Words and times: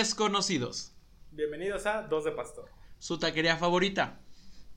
desconocidos. 0.00 0.94
Bienvenidos 1.30 1.84
a 1.84 2.00
Dos 2.00 2.24
de 2.24 2.32
Pastor. 2.32 2.70
Su 2.98 3.18
taquería 3.18 3.58
favorita. 3.58 4.18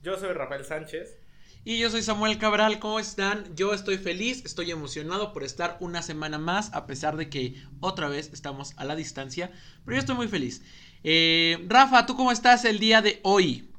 Yo 0.02 0.18
soy 0.18 0.34
Rafael 0.34 0.66
Sánchez. 0.66 1.16
Y 1.64 1.78
yo 1.78 1.88
soy 1.88 2.02
Samuel 2.02 2.36
Cabral, 2.36 2.78
¿cómo 2.78 3.00
están? 3.00 3.56
Yo 3.56 3.72
estoy 3.72 3.96
feliz, 3.96 4.44
estoy 4.44 4.70
emocionado 4.70 5.32
por 5.32 5.42
estar 5.42 5.78
una 5.80 6.02
semana 6.02 6.36
más, 6.36 6.74
a 6.74 6.86
pesar 6.86 7.16
de 7.16 7.30
que 7.30 7.54
otra 7.80 8.08
vez 8.08 8.34
estamos 8.34 8.74
a 8.76 8.84
la 8.84 8.96
distancia, 8.96 9.50
pero 9.86 9.94
yo 9.94 10.00
estoy 10.00 10.14
muy 10.14 10.28
feliz. 10.28 10.62
Eh, 11.04 11.56
Rafa, 11.68 12.04
¿tú 12.04 12.16
cómo 12.16 12.30
estás 12.30 12.66
el 12.66 12.78
día 12.78 13.00
de 13.00 13.20
hoy? 13.22 13.72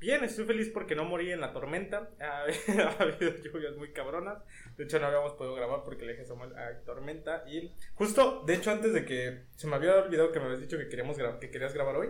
Bien, 0.00 0.24
estoy 0.24 0.46
feliz 0.46 0.68
porque 0.68 0.96
no 0.96 1.04
morí 1.04 1.30
en 1.30 1.40
la 1.40 1.52
tormenta. 1.52 2.10
Ha, 2.18 3.02
habido 3.02 3.36
lluvias 3.40 3.76
muy 3.76 3.92
cabronas. 3.92 4.42
De 4.76 4.84
hecho, 4.84 4.98
no 4.98 5.06
habíamos 5.06 5.32
podido 5.32 5.54
grabar 5.54 5.82
porque 5.84 6.04
le 6.04 6.12
dije 6.12 6.24
a 6.24 6.26
Samuel 6.26 6.56
a 6.56 6.84
tormenta. 6.84 7.44
Y 7.46 7.72
justo, 7.94 8.42
de 8.46 8.54
hecho, 8.54 8.70
antes 8.70 8.92
de 8.92 9.04
que 9.04 9.44
se 9.56 9.66
me 9.66 9.76
había 9.76 9.94
olvidado 9.96 10.32
que 10.32 10.40
me 10.40 10.46
habías 10.46 10.60
dicho 10.60 10.78
que, 10.78 10.88
queríamos 10.88 11.16
que 11.40 11.50
querías 11.50 11.74
grabar 11.74 11.96
hoy. 11.96 12.08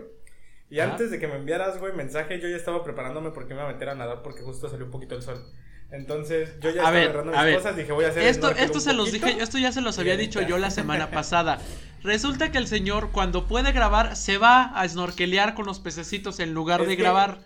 Y 0.69 0.79
antes 0.79 1.11
de 1.11 1.19
que 1.19 1.27
me 1.27 1.35
enviaras, 1.35 1.79
güey, 1.79 1.93
mensaje, 1.93 2.39
yo 2.39 2.47
ya 2.47 2.55
estaba 2.55 2.83
preparándome 2.83 3.31
porque 3.31 3.53
me 3.53 3.59
iba 3.59 3.69
a 3.69 3.73
meter 3.73 3.89
a 3.89 3.95
nadar 3.95 4.23
porque 4.23 4.41
justo 4.41 4.69
salió 4.69 4.85
un 4.85 4.91
poquito 4.91 5.15
el 5.15 5.21
sol. 5.21 5.45
Entonces, 5.91 6.59
yo 6.59 6.71
ya 6.71 6.77
estaba 6.77 6.97
agarrando 6.97 7.31
mis 7.31 7.55
cosas, 7.55 7.75
dije, 7.75 7.91
voy 7.91 8.05
a 8.05 8.07
hacer 8.07 8.23
Esto, 8.23 8.49
esto 8.49 8.79
se 8.79 8.93
los 8.93 9.11
dije, 9.11 9.37
esto 9.39 9.59
ya 9.59 9.71
se 9.71 9.81
los 9.81 9.99
había 9.99 10.17
dicho 10.17 10.41
yo 10.41 10.57
la 10.57 10.71
semana 10.71 11.11
pasada. 11.11 11.59
Resulta 12.01 12.51
que 12.51 12.57
el 12.57 12.65
señor, 12.65 13.11
cuando 13.11 13.47
puede 13.47 13.71
grabar, 13.71 14.15
se 14.15 14.39
va 14.39 14.63
a 14.63 14.89
snorkelear 14.89 15.53
con 15.53 15.67
los 15.67 15.79
pececitos 15.79 16.39
en 16.39 16.53
lugar 16.55 16.85
de 16.87 16.95
grabar. 16.95 17.41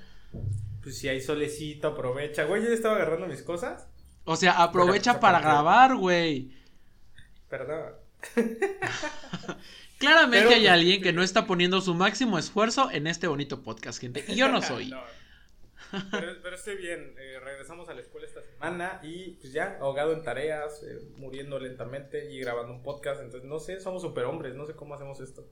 Pues 0.81 0.97
si 0.97 1.09
hay 1.09 1.19
solecito, 1.19 1.89
aprovecha. 1.89 2.45
Güey, 2.45 2.63
yo 2.63 2.69
ya 2.69 2.75
estaba 2.75 2.95
agarrando 2.95 3.27
mis 3.27 3.43
cosas. 3.43 3.87
O 4.29 4.35
sea, 4.35 4.61
aprovecha 4.61 5.21
para 5.21 5.39
grabar, 5.39 5.95
güey. 5.95 6.51
Perdón. 7.49 7.93
Claramente 9.99 10.53
hay 10.53 10.67
alguien 10.67 11.01
que 11.01 11.13
no 11.13 11.23
está 11.23 11.47
poniendo 11.47 11.79
su 11.79 11.93
máximo 11.93 12.37
esfuerzo 12.37 12.91
en 12.91 13.07
este 13.07 13.27
bonito 13.27 13.63
podcast, 13.63 14.01
gente. 14.01 14.25
Y 14.27 14.35
yo 14.35 14.49
no 14.49 14.61
soy. 14.61 14.93
Pero, 16.11 16.53
estoy 16.53 16.75
bien. 16.75 17.15
Eh, 17.17 17.39
regresamos 17.41 17.87
a 17.87 17.93
la 17.93 18.01
escuela 18.01 18.27
esta 18.27 18.41
semana 18.41 18.99
y 19.01 19.37
pues 19.39 19.53
ya, 19.53 19.77
ahogado 19.79 20.11
en 20.11 20.23
tareas, 20.23 20.83
eh, 20.83 20.99
muriendo 21.15 21.57
lentamente 21.57 22.29
y 22.29 22.37
grabando 22.41 22.73
un 22.73 22.83
podcast. 22.83 23.21
Entonces, 23.21 23.47
no 23.47 23.59
sé, 23.59 23.79
somos 23.79 24.01
superhombres, 24.01 24.55
no 24.55 24.65
sé 24.65 24.73
cómo 24.73 24.93
hacemos 24.93 25.21
esto. 25.21 25.47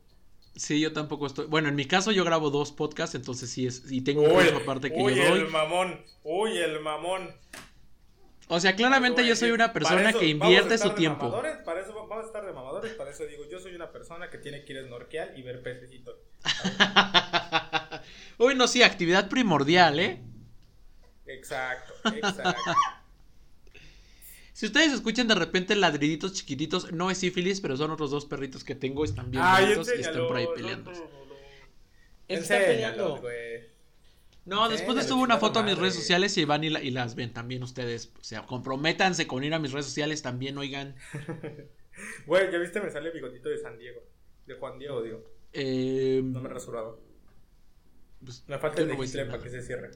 Sí, 0.58 0.82
yo 0.82 0.92
tampoco 0.92 1.28
estoy. 1.28 1.46
Bueno, 1.46 1.70
en 1.70 1.76
mi 1.76 1.86
caso 1.86 2.12
yo 2.12 2.26
grabo 2.26 2.50
dos 2.50 2.74
podcasts, 2.74 3.16
entonces 3.16 3.50
sí 3.50 3.68
es. 3.68 3.90
Y 3.90 4.02
tengo 4.02 4.24
una 4.24 4.66
parte 4.66 4.92
que 4.92 5.02
uy, 5.02 5.16
yo 5.16 5.30
doy. 5.30 5.40
el 5.40 5.48
mamón. 5.48 6.04
Uy, 6.26 6.58
el 6.58 6.82
mamón. 6.82 7.34
O 8.48 8.60
sea, 8.60 8.76
claramente 8.76 9.26
yo 9.26 9.36
soy 9.36 9.52
una 9.52 9.74
persona 9.74 10.14
que 10.14 10.28
invierte 10.28 10.78
su 10.78 10.92
tiempo. 10.92 11.32
Para 11.64 11.82
eso 11.82 11.94
vamos 11.94 12.24
a 12.24 12.28
estar 12.28 12.46
de 12.46 12.54
mamadores, 12.54 12.94
para 12.94 13.12
eso 13.12 13.26
digo, 13.26 13.44
yo 13.50 13.60
soy 13.60 13.76
una 13.76 13.92
persona 13.92 14.30
que 14.30 14.38
tiene 14.38 14.64
que 14.64 14.74
ir 14.74 14.80
a 14.80 14.84
snorkear 14.84 15.38
y 15.38 15.42
ver 15.42 15.62
pececitos. 15.64 16.16
Uy, 18.38 18.56
no, 18.56 18.68
sí, 18.68 18.84
actividad 18.84 19.30
primordial, 19.30 20.00
¿eh? 20.00 20.22
Exacto, 21.26 21.94
exacto. 22.14 22.62
Si 24.54 24.66
ustedes 24.68 24.94
escuchan 24.94 25.28
de 25.28 25.36
repente 25.36 25.76
ladriditos 25.76 26.32
chiquititos, 26.32 26.94
no 26.94 27.12
es 27.12 27.18
sífilis, 27.18 27.60
pero 27.60 27.76
son 27.76 27.92
otros 27.92 28.10
dos 28.10 28.26
perritos 28.26 28.64
que 28.64 28.74
tengo, 28.74 29.04
están 29.04 29.30
bien 29.30 29.44
bonitos 29.44 29.90
y 29.90 30.00
están 30.00 30.28
por 30.28 30.38
ahí 30.38 30.48
peleando. 30.56 30.94
No, 30.94 31.10
Están 32.30 32.62
peleando. 32.62 33.22
No, 34.46 34.70
después 34.70 34.96
les 34.96 35.08
subo 35.08 35.24
una 35.24 35.38
foto 35.38 35.60
a 35.60 35.64
mis 35.64 35.78
redes 35.78 35.96
sociales 35.96 36.38
y 36.38 36.46
van 36.46 36.64
y, 36.64 36.70
las 36.70 37.16
ven 37.16 37.34
también 37.34 37.64
ustedes. 37.64 38.14
O 38.20 38.24
sea, 38.24 38.46
comprométanse 38.46 39.26
con 39.26 39.44
ir 39.44 39.54
a 39.54 39.60
mis 39.60 39.72
redes 39.72 39.88
sociales 39.88 40.22
también, 40.22 40.58
oigan. 40.58 40.96
Güey, 42.26 42.52
ya 42.52 42.58
viste, 42.58 42.82
me 42.82 42.92
sale 42.92 43.08
el 43.08 43.14
bigotito 43.14 43.48
de 43.48 43.58
San 43.58 43.78
Diego. 43.78 44.02
De 44.46 44.56
Juan 44.56 44.78
Diego, 44.78 45.02
digo. 45.02 45.24
Eh, 45.54 46.22
no 46.22 46.42
me 46.42 46.50
he 46.50 46.52
rasurado. 46.52 47.00
Pues, 48.22 48.44
me 48.50 48.60
falta 48.60 48.82
el 48.82 48.90
de 48.90 49.26
para 49.26 49.42
que 49.42 49.50
se 49.50 49.62
cierre. 49.62 49.92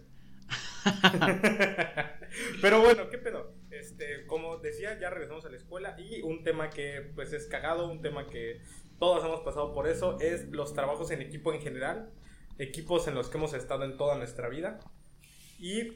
Pero 2.61 2.81
bueno, 2.81 3.09
¿qué 3.09 3.17
pedo? 3.17 3.53
Este, 3.69 4.25
como 4.27 4.57
decía, 4.57 4.97
ya 4.99 5.09
regresamos 5.09 5.45
a 5.45 5.49
la 5.49 5.57
escuela 5.57 5.95
y 5.99 6.21
un 6.21 6.43
tema 6.43 6.69
que 6.69 7.11
pues 7.15 7.33
es 7.33 7.47
cagado, 7.47 7.89
un 7.89 8.01
tema 8.01 8.27
que 8.27 8.61
todos 8.97 9.23
hemos 9.23 9.41
pasado 9.41 9.73
por 9.73 9.87
eso, 9.87 10.19
es 10.19 10.49
los 10.49 10.73
trabajos 10.73 11.11
en 11.11 11.21
equipo 11.21 11.53
en 11.53 11.61
general, 11.61 12.11
equipos 12.59 13.07
en 13.07 13.15
los 13.15 13.29
que 13.29 13.37
hemos 13.37 13.53
estado 13.53 13.83
en 13.85 13.97
toda 13.97 14.15
nuestra 14.15 14.49
vida. 14.49 14.79
Y 15.57 15.93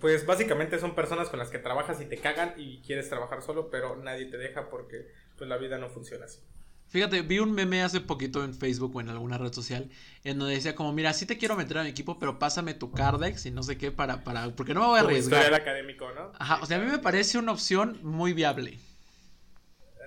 pues 0.00 0.26
básicamente 0.26 0.78
son 0.78 0.94
personas 0.94 1.28
con 1.28 1.38
las 1.38 1.50
que 1.50 1.58
trabajas 1.58 2.00
y 2.00 2.06
te 2.06 2.18
cagan 2.18 2.54
y 2.56 2.80
quieres 2.82 3.08
trabajar 3.08 3.42
solo, 3.42 3.70
pero 3.70 3.96
nadie 3.96 4.26
te 4.26 4.36
deja 4.36 4.70
porque 4.70 5.08
pues 5.36 5.48
la 5.48 5.56
vida 5.56 5.78
no 5.78 5.88
funciona 5.88 6.26
así. 6.26 6.40
Fíjate, 6.88 7.20
vi 7.20 7.38
un 7.38 7.52
meme 7.52 7.82
hace 7.82 8.00
poquito 8.00 8.42
en 8.44 8.54
Facebook 8.54 8.96
o 8.96 9.00
en 9.00 9.10
alguna 9.10 9.36
red 9.36 9.52
social 9.52 9.90
en 10.24 10.38
donde 10.38 10.54
decía 10.54 10.74
como, 10.74 10.92
mira, 10.92 11.12
sí 11.12 11.26
te 11.26 11.36
quiero 11.36 11.54
meter 11.54 11.78
a 11.78 11.82
mi 11.82 11.90
equipo, 11.90 12.18
pero 12.18 12.38
pásame 12.38 12.72
tu 12.72 12.92
Cardex 12.92 13.44
y 13.44 13.50
no 13.50 13.62
sé 13.62 13.76
qué 13.76 13.92
para, 13.92 14.24
para, 14.24 14.48
porque 14.56 14.72
no 14.72 14.80
me 14.80 14.86
voy 14.86 14.98
a 14.98 15.02
arriesgar. 15.02 15.52
académico, 15.52 16.10
¿no? 16.12 16.32
Ajá, 16.38 16.60
o 16.62 16.66
sea, 16.66 16.78
a 16.78 16.80
mí 16.80 16.90
me 16.90 16.98
parece 16.98 17.36
una 17.36 17.52
opción 17.52 17.98
muy 18.02 18.32
viable. 18.32 18.78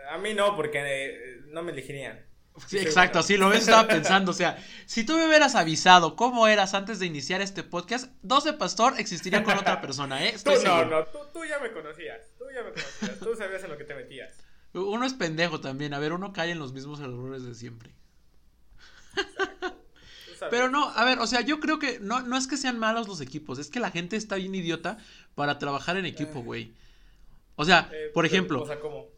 A 0.09 0.17
mí 0.17 0.33
no, 0.33 0.55
porque 0.55 0.79
eh, 0.83 1.41
no 1.49 1.61
me 1.61 1.71
elegirían. 1.71 2.30
Sí, 2.67 2.77
exacto, 2.77 3.19
así 3.19 3.37
lo 3.37 3.49
ves, 3.49 3.61
estaba 3.61 3.87
pensando, 3.87 4.31
o 4.31 4.33
sea, 4.33 4.57
si 4.85 5.03
tú 5.03 5.17
me 5.17 5.27
hubieras 5.27 5.55
avisado 5.55 6.15
cómo 6.15 6.47
eras 6.47 6.73
antes 6.73 6.99
de 6.99 7.05
iniciar 7.05 7.41
este 7.41 7.63
podcast, 7.63 8.09
12 8.21 8.53
Pastor 8.53 8.93
existiría 8.97 9.43
con 9.43 9.57
otra 9.57 9.81
persona, 9.81 10.25
¿eh? 10.25 10.35
tú 10.43 10.51
no, 10.63 10.85
no, 10.85 11.03
tú, 11.05 11.17
tú 11.33 11.45
ya 11.45 11.59
me 11.59 11.71
conocías, 11.71 12.21
tú 12.37 12.45
ya 12.53 12.63
me 12.63 12.71
conocías, 12.71 13.19
tú 13.19 13.35
sabías 13.35 13.63
en 13.63 13.71
lo 13.71 13.77
que 13.77 13.83
te 13.83 13.95
metías. 13.95 14.31
Uno 14.73 15.05
es 15.05 15.13
pendejo 15.13 15.59
también. 15.59 15.93
A 15.93 15.99
ver, 15.99 16.13
uno 16.13 16.31
cae 16.31 16.51
en 16.51 16.59
los 16.59 16.73
mismos 16.73 16.99
errores 16.99 17.43
de 17.43 17.55
siempre. 17.55 17.91
Pero 20.49 20.69
no, 20.69 20.89
a 20.89 21.05
ver, 21.05 21.19
o 21.19 21.27
sea, 21.27 21.41
yo 21.41 21.59
creo 21.59 21.77
que 21.77 21.99
no, 21.99 22.21
no 22.21 22.35
es 22.35 22.47
que 22.47 22.57
sean 22.57 22.79
malos 22.79 23.07
los 23.07 23.21
equipos, 23.21 23.59
es 23.59 23.69
que 23.69 23.79
la 23.79 23.91
gente 23.91 24.15
está 24.15 24.37
bien 24.37 24.55
idiota 24.55 24.97
para 25.35 25.59
trabajar 25.59 25.97
en 25.97 26.05
equipo, 26.05 26.39
eh. 26.39 26.43
güey. 26.43 26.73
O 27.57 27.65
sea, 27.65 27.89
eh, 27.93 28.09
por 28.11 28.25
ejemplo. 28.25 28.63
O 28.63 28.65
sea, 28.65 28.79
¿cómo? 28.79 29.10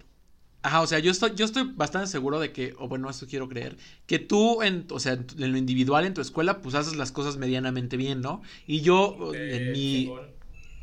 Ajá, 0.63 0.81
o 0.81 0.87
sea, 0.87 0.99
yo 0.99 1.11
estoy, 1.11 1.33
yo 1.35 1.43
estoy 1.45 1.63
bastante 1.75 2.07
seguro 2.07 2.39
de 2.39 2.53
que, 2.53 2.73
o 2.79 2.87
bueno, 2.87 3.09
eso 3.09 3.27
quiero 3.27 3.49
creer, 3.49 3.77
que 4.07 4.17
tú, 4.17 4.61
en, 4.61 4.87
o 4.91 4.99
sea, 4.99 5.13
en 5.13 5.51
lo 5.51 5.57
individual 5.57 6.05
en 6.05 6.13
tu 6.13 6.21
escuela, 6.21 6.61
pues 6.61 6.73
haces 6.75 6.95
las 6.95 7.11
cosas 7.11 7.35
medianamente 7.37 7.97
bien, 7.97 8.21
¿no? 8.21 8.41
Y 8.65 8.81
yo, 8.81 9.33
en 9.33 9.71
mi, 9.73 10.09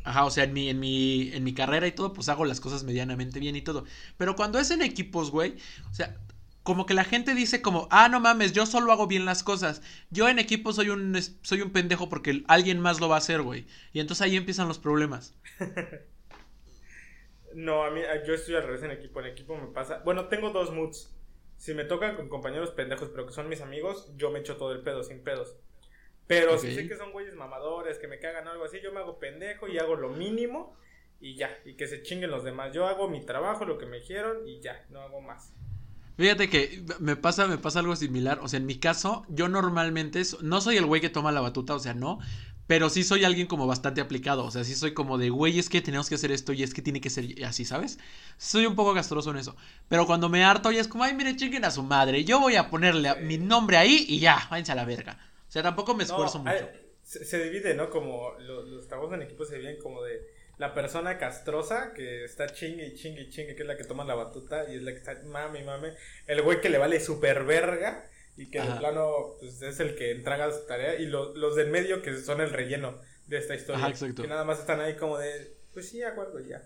Ajá, 0.03 0.25
o 0.25 0.31
sea, 0.31 0.45
en 0.45 0.53
mi, 0.53 0.69
en 0.69 0.79
mi, 0.79 1.31
en 1.33 1.43
mi 1.43 1.53
carrera 1.53 1.87
y 1.87 1.91
todo, 1.91 2.13
pues 2.13 2.29
hago 2.29 2.45
las 2.45 2.59
cosas 2.59 2.83
medianamente 2.83 3.39
bien 3.39 3.55
y 3.55 3.61
todo. 3.61 3.85
Pero 4.17 4.35
cuando 4.35 4.59
es 4.59 4.71
en 4.71 4.81
equipos, 4.81 5.29
güey, 5.31 5.55
o 5.91 5.93
sea, 5.93 6.17
como 6.63 6.85
que 6.85 6.93
la 6.93 7.03
gente 7.03 7.35
dice 7.35 7.61
como, 7.61 7.87
ah, 7.91 8.09
no 8.09 8.19
mames, 8.19 8.53
yo 8.53 8.65
solo 8.65 8.91
hago 8.91 9.07
bien 9.07 9.25
las 9.25 9.43
cosas. 9.43 9.81
Yo 10.09 10.29
en 10.29 10.39
equipo 10.39 10.73
soy 10.73 10.89
un, 10.89 11.17
soy 11.43 11.61
un 11.61 11.71
pendejo 11.71 12.09
porque 12.09 12.43
alguien 12.47 12.79
más 12.79 12.99
lo 12.99 13.09
va 13.09 13.15
a 13.15 13.19
hacer, 13.19 13.41
güey. 13.41 13.65
Y 13.93 13.99
entonces 13.99 14.23
ahí 14.23 14.35
empiezan 14.37 14.67
los 14.67 14.79
problemas. 14.79 15.33
no, 17.55 17.83
a 17.83 17.91
mí, 17.91 18.01
yo 18.25 18.33
estoy 18.33 18.55
al 18.55 18.63
revés 18.63 18.83
en 18.83 18.91
equipo. 18.91 19.19
En 19.19 19.27
equipo 19.27 19.55
me 19.55 19.67
pasa, 19.67 20.01
bueno, 20.03 20.27
tengo 20.27 20.49
dos 20.51 20.71
moods. 20.71 21.15
Si 21.57 21.73
me 21.73 21.83
tocan 21.83 22.15
con 22.15 22.27
compañeros 22.27 22.71
pendejos, 22.71 23.09
pero 23.09 23.27
que 23.27 23.33
son 23.33 23.47
mis 23.47 23.61
amigos, 23.61 24.11
yo 24.17 24.31
me 24.31 24.39
echo 24.39 24.57
todo 24.57 24.71
el 24.71 24.81
pedo, 24.81 25.03
sin 25.03 25.23
pedos. 25.23 25.55
Pero 26.27 26.57
si 26.57 26.73
sé 26.73 26.87
que 26.87 26.95
son 26.95 27.11
güeyes 27.11 27.35
mamadores, 27.35 27.99
que 27.99 28.07
me 28.07 28.19
cagan 28.19 28.47
o 28.47 28.51
algo 28.51 28.63
así, 28.63 28.79
yo 28.81 28.91
me 28.91 28.99
hago 28.99 29.19
pendejo 29.19 29.67
y 29.67 29.77
hago 29.77 29.95
lo 29.95 30.09
mínimo 30.09 30.77
y 31.19 31.35
ya, 31.35 31.55
y 31.65 31.75
que 31.75 31.87
se 31.87 32.01
chinguen 32.01 32.31
los 32.31 32.43
demás. 32.43 32.73
Yo 32.73 32.87
hago 32.87 33.09
mi 33.09 33.23
trabajo, 33.25 33.65
lo 33.65 33.77
que 33.77 33.85
me 33.85 33.99
dijeron 33.99 34.47
y 34.47 34.59
ya, 34.59 34.85
no 34.89 35.01
hago 35.01 35.21
más. 35.21 35.53
Fíjate 36.17 36.49
que 36.49 36.83
me 36.99 37.15
pasa, 37.15 37.47
me 37.47 37.57
pasa 37.57 37.79
algo 37.79 37.95
similar. 37.95 38.39
O 38.41 38.47
sea, 38.47 38.57
en 38.57 38.65
mi 38.65 38.79
caso, 38.79 39.25
yo 39.29 39.47
normalmente 39.47 40.21
no 40.41 40.61
soy 40.61 40.77
el 40.77 40.85
güey 40.85 41.01
que 41.01 41.09
toma 41.09 41.31
la 41.31 41.41
batuta, 41.41 41.75
o 41.75 41.79
sea, 41.79 41.93
no. 41.93 42.19
Pero 42.71 42.89
sí 42.89 43.03
soy 43.03 43.25
alguien 43.25 43.47
como 43.47 43.67
bastante 43.67 43.99
aplicado. 43.99 44.45
O 44.45 44.49
sea, 44.49 44.63
sí 44.63 44.75
soy 44.75 44.93
como 44.93 45.17
de, 45.17 45.29
güey, 45.29 45.59
es 45.59 45.67
que 45.67 45.81
tenemos 45.81 46.07
que 46.07 46.15
hacer 46.15 46.31
esto 46.31 46.53
y 46.53 46.63
es 46.63 46.73
que 46.73 46.81
tiene 46.81 47.01
que 47.01 47.09
ser 47.09 47.25
así, 47.43 47.65
¿sabes? 47.65 47.99
Soy 48.37 48.65
un 48.65 48.77
poco 48.77 48.93
gastroso 48.93 49.29
en 49.31 49.35
eso. 49.39 49.57
Pero 49.89 50.05
cuando 50.05 50.29
me 50.29 50.45
harto, 50.45 50.71
ya 50.71 50.79
es 50.79 50.87
como, 50.87 51.03
ay, 51.03 51.13
mire, 51.13 51.35
chinguen 51.35 51.65
a 51.65 51.71
su 51.71 51.83
madre. 51.83 52.23
Yo 52.23 52.39
voy 52.39 52.55
a 52.55 52.69
ponerle 52.69 53.13
mi 53.15 53.37
nombre 53.37 53.75
ahí 53.75 54.05
y 54.07 54.21
ya, 54.21 54.47
váyanse 54.49 54.71
a 54.71 54.75
la 54.75 54.85
verga. 54.85 55.19
O 55.49 55.51
sea, 55.51 55.61
tampoco 55.61 55.93
me 55.95 56.05
esfuerzo 56.05 56.39
mucho. 56.39 56.69
se, 57.03 57.43
divide, 57.43 57.73
¿no? 57.73 57.89
Como 57.89 58.35
los, 58.39 58.87
trabajos 58.87 59.15
en 59.15 59.23
equipo 59.23 59.43
se 59.43 59.55
dividen 59.55 59.77
como 59.81 60.01
de 60.03 60.21
la 60.57 60.73
persona 60.73 61.17
castrosa 61.17 61.91
que 61.93 62.23
está 62.23 62.53
chingue 62.53 62.87
y 62.87 62.95
chingue 62.95 63.23
y 63.23 63.29
chingue, 63.29 63.53
que 63.53 63.63
es 63.63 63.67
la 63.67 63.75
que 63.75 63.83
toma 63.83 64.05
la 64.05 64.15
batuta 64.15 64.71
y 64.71 64.77
es 64.77 64.81
la 64.83 64.91
que 64.91 64.97
está 64.97 65.21
mami, 65.25 65.61
mami. 65.63 65.89
El 66.25 66.41
güey 66.41 66.61
que 66.61 66.69
le 66.69 66.77
vale 66.77 67.01
super 67.01 67.43
verga 67.43 68.07
y 68.37 68.47
que 68.47 68.61
de 68.61 68.71
plano 68.75 69.35
pues, 69.39 69.61
es 69.61 69.79
el 69.79 69.95
que 69.95 70.11
entrega 70.11 70.51
su 70.51 70.65
tarea. 70.65 70.95
Y 70.99 71.05
los 71.07 71.55
del 71.55 71.69
medio 71.69 72.01
que 72.01 72.17
son 72.21 72.41
el 72.41 72.49
relleno 72.49 72.95
de 73.27 73.37
esta 73.37 73.55
historia. 73.55 73.93
Que 74.15 74.27
nada 74.27 74.43
más 74.43 74.59
están 74.59 74.79
ahí 74.79 74.95
como 74.95 75.17
de, 75.17 75.55
pues 75.73 75.89
sí, 75.89 76.03
acuerdo 76.03 76.39
ya. 76.39 76.61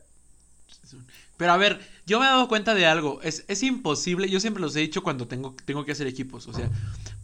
Pero 1.38 1.52
a 1.52 1.58
ver, 1.58 1.80
yo 2.06 2.20
me 2.20 2.26
he 2.26 2.30
dado 2.30 2.48
cuenta 2.48 2.74
de 2.74 2.86
algo. 2.86 3.22
Es, 3.22 3.44
es 3.48 3.62
imposible, 3.62 4.30
yo 4.30 4.40
siempre 4.40 4.62
los 4.62 4.76
he 4.76 4.80
dicho 4.80 5.04
cuando 5.04 5.28
tengo, 5.28 5.56
tengo 5.66 5.84
que 5.86 5.92
hacer 5.92 6.08
equipos. 6.08 6.48
O 6.48 6.54
sea, 6.54 6.70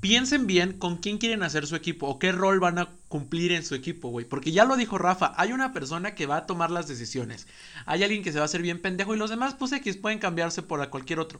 piensen 0.02 0.48
bien 0.48 0.74
con 0.74 0.98
quién 0.98 1.18
quieren 1.18 1.44
hacer 1.44 1.66
su 1.66 1.76
equipo 1.76 2.08
o 2.08 2.20
qué 2.20 2.32
rol 2.32 2.60
van 2.60 2.78
a 2.78 2.90
cumplir 3.08 3.52
en 3.54 3.64
su 3.64 3.74
equipo, 3.74 4.10
güey. 4.10 4.26
Porque 4.26 4.52
ya 4.52 4.66
lo 4.66 4.76
dijo 4.76 4.98
Rafa, 4.98 5.34
hay 5.38 5.54
una 5.54 5.72
persona 5.72 6.14
que 6.14 6.26
va 6.26 6.38
a 6.38 6.46
tomar 6.46 6.72
las 6.72 6.88
decisiones. 6.88 7.48
Hay 7.86 8.04
alguien 8.04 8.22
que 8.22 8.32
se 8.32 8.40
va 8.40 8.44
a 8.44 8.46
hacer 8.46 8.62
bien 8.62 8.82
pendejo 8.82 9.16
y 9.16 9.18
los 9.18 9.30
demás, 9.30 9.56
pues 9.58 9.72
X, 9.72 9.98
pueden 9.98 10.20
cambiarse 10.20 10.62
por 10.62 10.88
cualquier 10.90 11.20
otro. 11.20 11.40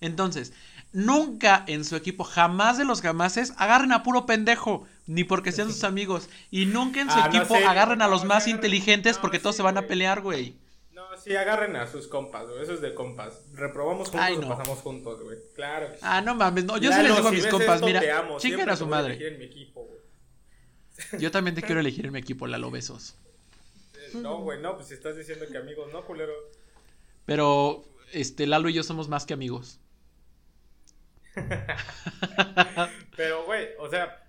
Entonces, 0.00 0.52
nunca 0.92 1.64
en 1.66 1.84
su 1.84 1.96
equipo, 1.96 2.24
jamás 2.24 2.78
de 2.78 2.84
los 2.84 3.00
jamases, 3.00 3.54
agarren 3.56 3.92
a 3.92 4.02
puro 4.02 4.26
pendejo, 4.26 4.86
ni 5.06 5.24
porque 5.24 5.52
sean 5.52 5.72
sus 5.72 5.84
amigos. 5.84 6.28
Y 6.50 6.66
nunca 6.66 7.00
en 7.00 7.10
su 7.10 7.18
ah, 7.18 7.26
equipo 7.26 7.54
agarren 7.54 8.02
a 8.02 8.08
los 8.08 8.24
más 8.24 8.46
inteligentes 8.46 9.18
porque 9.18 9.38
todos 9.38 9.56
se 9.56 9.62
van 9.62 9.78
a 9.78 9.86
pelear, 9.86 10.20
güey. 10.20 10.54
No, 10.92 11.02
sí, 11.18 11.34
agarren 11.34 11.76
a 11.76 11.86
sus 11.86 12.06
compas, 12.06 12.48
güey. 12.48 12.62
Eso 12.62 12.74
es 12.74 12.80
de 12.80 12.94
compas. 12.94 13.42
Reprobamos 13.54 14.10
juntos 14.10 14.44
o 14.44 14.48
pasamos 14.48 14.78
juntos, 14.80 15.22
güey. 15.22 15.38
Claro. 15.54 15.88
Ah, 16.02 16.20
no 16.20 16.34
mames, 16.34 16.64
no. 16.64 16.76
Yo 16.78 16.92
sí 16.92 17.02
les 17.02 17.16
digo 17.16 17.28
a 17.28 17.32
mis 17.32 17.46
compas, 17.46 17.82
mira, 17.82 18.02
chiquen 18.38 18.68
a 18.68 18.76
su 18.76 18.86
madre. 18.86 19.18
Yo 21.18 21.30
también 21.30 21.54
te 21.54 21.62
quiero 21.62 21.80
elegir 21.80 22.06
en 22.06 22.12
mi 22.12 22.18
equipo, 22.18 22.46
Lalo, 22.46 22.70
besos. 22.70 23.16
Eh, 23.94 24.16
no, 24.16 24.40
güey, 24.40 24.60
no, 24.60 24.76
pues 24.76 24.88
si 24.88 24.94
estás 24.94 25.16
diciendo 25.16 25.46
que 25.50 25.58
amigos, 25.58 25.90
no, 25.92 26.04
culero. 26.04 26.32
Pero, 27.24 27.84
este, 28.12 28.46
Lalo 28.46 28.68
y 28.68 28.74
yo 28.74 28.82
somos 28.82 29.08
más 29.08 29.26
que 29.26 29.34
amigos. 29.34 29.80
Pero, 33.16 33.44
güey, 33.44 33.68
o 33.78 33.88
sea, 33.88 34.22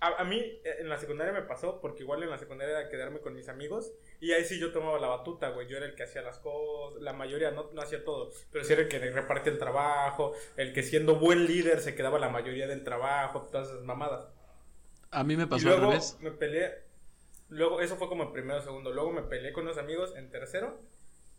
a, 0.00 0.24
mí 0.24 0.36
eh, 0.36 0.76
en 0.80 0.88
la 0.88 0.98
secundaria 0.98 1.32
me 1.32 1.42
pasó, 1.42 1.80
porque 1.80 2.02
igual 2.02 2.22
en 2.22 2.30
la 2.30 2.38
secundaria 2.38 2.78
era 2.78 2.88
quedarme 2.88 3.20
con 3.20 3.34
mis 3.34 3.48
amigos, 3.48 3.92
y 4.20 4.32
ahí 4.32 4.44
sí 4.44 4.58
yo 4.58 4.72
tomaba 4.72 4.98
la 4.98 5.08
batuta, 5.08 5.50
güey, 5.50 5.66
yo 5.66 5.76
era 5.76 5.86
el 5.86 5.94
que 5.94 6.04
hacía 6.04 6.22
las 6.22 6.38
cosas, 6.38 7.02
la 7.02 7.12
mayoría 7.12 7.50
no, 7.50 7.70
no 7.72 7.82
hacía 7.82 8.04
todo, 8.04 8.30
pero 8.52 8.64
sí 8.64 8.72
era 8.72 8.82
el 8.82 8.88
que 8.88 8.98
repartía 8.98 9.52
el 9.52 9.58
trabajo, 9.58 10.34
el 10.56 10.72
que 10.72 10.82
siendo 10.82 11.16
buen 11.16 11.46
líder 11.46 11.80
se 11.80 11.94
quedaba 11.94 12.18
la 12.18 12.28
mayoría 12.28 12.66
del 12.66 12.84
trabajo, 12.84 13.42
todas 13.50 13.68
esas 13.68 13.82
mamadas. 13.82 14.28
A 15.10 15.24
mí 15.24 15.36
me 15.36 15.46
pasó 15.46 15.62
y 15.62 15.64
luego 15.64 15.82
al 15.86 15.88
revés. 15.88 16.16
me 16.20 16.30
peleé, 16.30 16.82
luego, 17.48 17.80
eso 17.80 17.96
fue 17.96 18.08
como 18.08 18.24
en 18.24 18.32
primero 18.32 18.60
o 18.60 18.62
segundo, 18.62 18.92
luego 18.92 19.10
me 19.10 19.22
peleé 19.22 19.52
con 19.52 19.64
unos 19.64 19.78
amigos 19.78 20.14
en 20.16 20.30
tercero, 20.30 20.78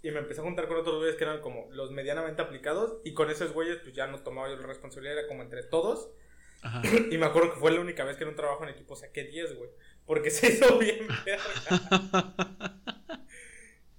y 0.02 0.12
me 0.12 0.20
empecé 0.20 0.42
a 0.42 0.44
juntar 0.44 0.68
con 0.68 0.78
otros 0.78 0.98
güeyes 0.98 1.16
que 1.16 1.24
eran 1.24 1.42
como 1.42 1.68
los 1.72 1.92
medianamente 1.92 2.42
aplicados, 2.42 3.00
y 3.04 3.14
con 3.14 3.30
esos 3.30 3.54
güeyes 3.54 3.78
pues 3.78 3.94
ya 3.94 4.08
no 4.08 4.20
tomaba 4.20 4.50
yo 4.50 4.56
la 4.58 4.68
responsabilidad, 4.68 5.20
era 5.20 5.28
como 5.28 5.44
entre 5.44 5.64
todos, 5.64 6.12
y 7.12 7.18
me 7.18 7.26
acuerdo 7.26 7.54
que 7.54 7.60
fue 7.60 7.72
la 7.72 7.80
única 7.80 8.04
vez 8.04 8.18
que 8.18 8.24
en 8.24 8.30
un 8.30 8.36
trabajo 8.36 8.64
en 8.64 8.70
equipo 8.70 8.96
saqué 8.96 9.24
10, 9.24 9.56
güey. 9.56 9.70
Porque 10.06 10.30
se 10.32 10.54
hizo 10.54 10.78
bien 10.78 11.08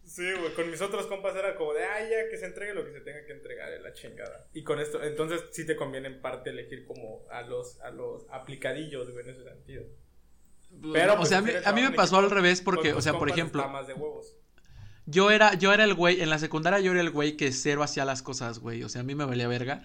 sí, 0.04 0.32
güey. 0.32 0.54
Con 0.54 0.70
mis 0.70 0.80
otros 0.80 1.06
compas 1.06 1.36
era 1.36 1.54
como 1.56 1.72
de, 1.72 1.84
ay, 1.84 2.10
ya 2.10 2.28
que 2.28 2.36
se 2.36 2.46
entregue 2.46 2.74
lo 2.74 2.84
que 2.84 2.92
se 2.92 3.00
tenga 3.00 3.24
que 3.24 3.32
entregar, 3.32 3.72
en 3.72 3.82
la 3.82 3.92
chingada. 3.92 4.48
Y 4.52 4.62
con 4.64 4.80
esto, 4.80 5.02
entonces 5.02 5.44
sí 5.52 5.64
te 5.64 5.76
conviene 5.76 6.08
en 6.08 6.20
parte 6.20 6.50
elegir 6.50 6.84
como 6.84 7.26
a 7.30 7.42
los, 7.42 7.80
a 7.80 7.90
los 7.90 8.26
aplicadillos, 8.30 9.10
güey, 9.10 9.24
en 9.24 9.30
ese 9.30 9.44
sentido. 9.44 9.84
Pero, 10.92 11.14
o 11.14 11.16
pues, 11.16 11.28
sea, 11.30 11.38
a 11.38 11.72
mí, 11.72 11.82
me 11.82 11.90
pasó 11.92 12.18
al 12.18 12.30
revés 12.30 12.60
porque, 12.60 12.92
o 12.92 13.00
sea, 13.00 13.14
por 13.14 13.28
ejemplo. 13.28 13.64
Yo 15.10 15.30
era, 15.30 15.54
yo 15.54 15.72
era 15.72 15.84
el 15.84 15.94
güey, 15.94 16.20
en 16.20 16.30
la 16.30 16.38
secundaria 16.38 16.80
yo 16.80 16.92
era 16.92 17.00
el 17.00 17.10
güey 17.10 17.36
que 17.36 17.52
cero 17.52 17.82
hacía 17.82 18.04
las 18.04 18.22
cosas, 18.22 18.60
güey. 18.60 18.82
O 18.84 18.88
sea, 18.88 19.00
a 19.00 19.04
mí 19.04 19.14
me 19.14 19.24
valía 19.24 19.48
verga. 19.48 19.82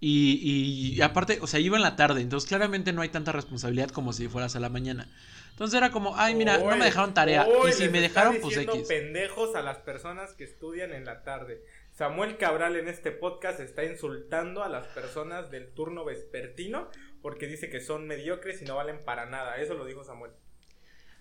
Y, 0.00 0.94
y, 0.94 1.02
aparte, 1.02 1.38
o 1.40 1.48
sea, 1.48 1.58
iba 1.58 1.76
en 1.76 1.82
la 1.82 1.96
tarde, 1.96 2.20
entonces 2.20 2.48
claramente 2.48 2.92
no 2.92 3.02
hay 3.02 3.08
tanta 3.08 3.32
responsabilidad 3.32 3.90
como 3.90 4.12
si 4.12 4.28
fueras 4.28 4.54
a 4.54 4.60
la 4.60 4.68
mañana. 4.68 5.08
Entonces 5.50 5.76
era 5.76 5.90
como, 5.90 6.16
ay, 6.16 6.36
mira, 6.36 6.58
no 6.58 6.76
me 6.76 6.84
dejaron 6.84 7.14
tarea. 7.14 7.48
y 7.68 7.72
si 7.72 7.88
me 7.88 8.00
dejaron, 8.00 8.36
pues 8.40 8.56
X. 8.56 8.86
pendejos 8.86 9.56
a 9.56 9.62
las 9.62 9.78
personas 9.78 10.34
que 10.34 10.44
estudian 10.44 10.92
en 10.92 11.04
la 11.04 11.24
tarde. 11.24 11.64
Samuel 11.96 12.36
Cabral 12.36 12.76
en 12.76 12.86
este 12.86 13.10
podcast 13.10 13.58
está 13.58 13.82
insultando 13.82 14.62
a 14.62 14.68
las 14.68 14.86
personas 14.86 15.50
del 15.50 15.66
turno 15.74 16.04
vespertino 16.04 16.88
porque 17.22 17.48
dice 17.48 17.70
que 17.70 17.80
son 17.80 18.06
mediocres 18.06 18.62
y 18.62 18.66
no 18.66 18.76
valen 18.76 19.04
para 19.04 19.26
nada. 19.26 19.56
Eso 19.56 19.74
lo 19.74 19.84
dijo 19.84 20.04
Samuel. 20.04 20.30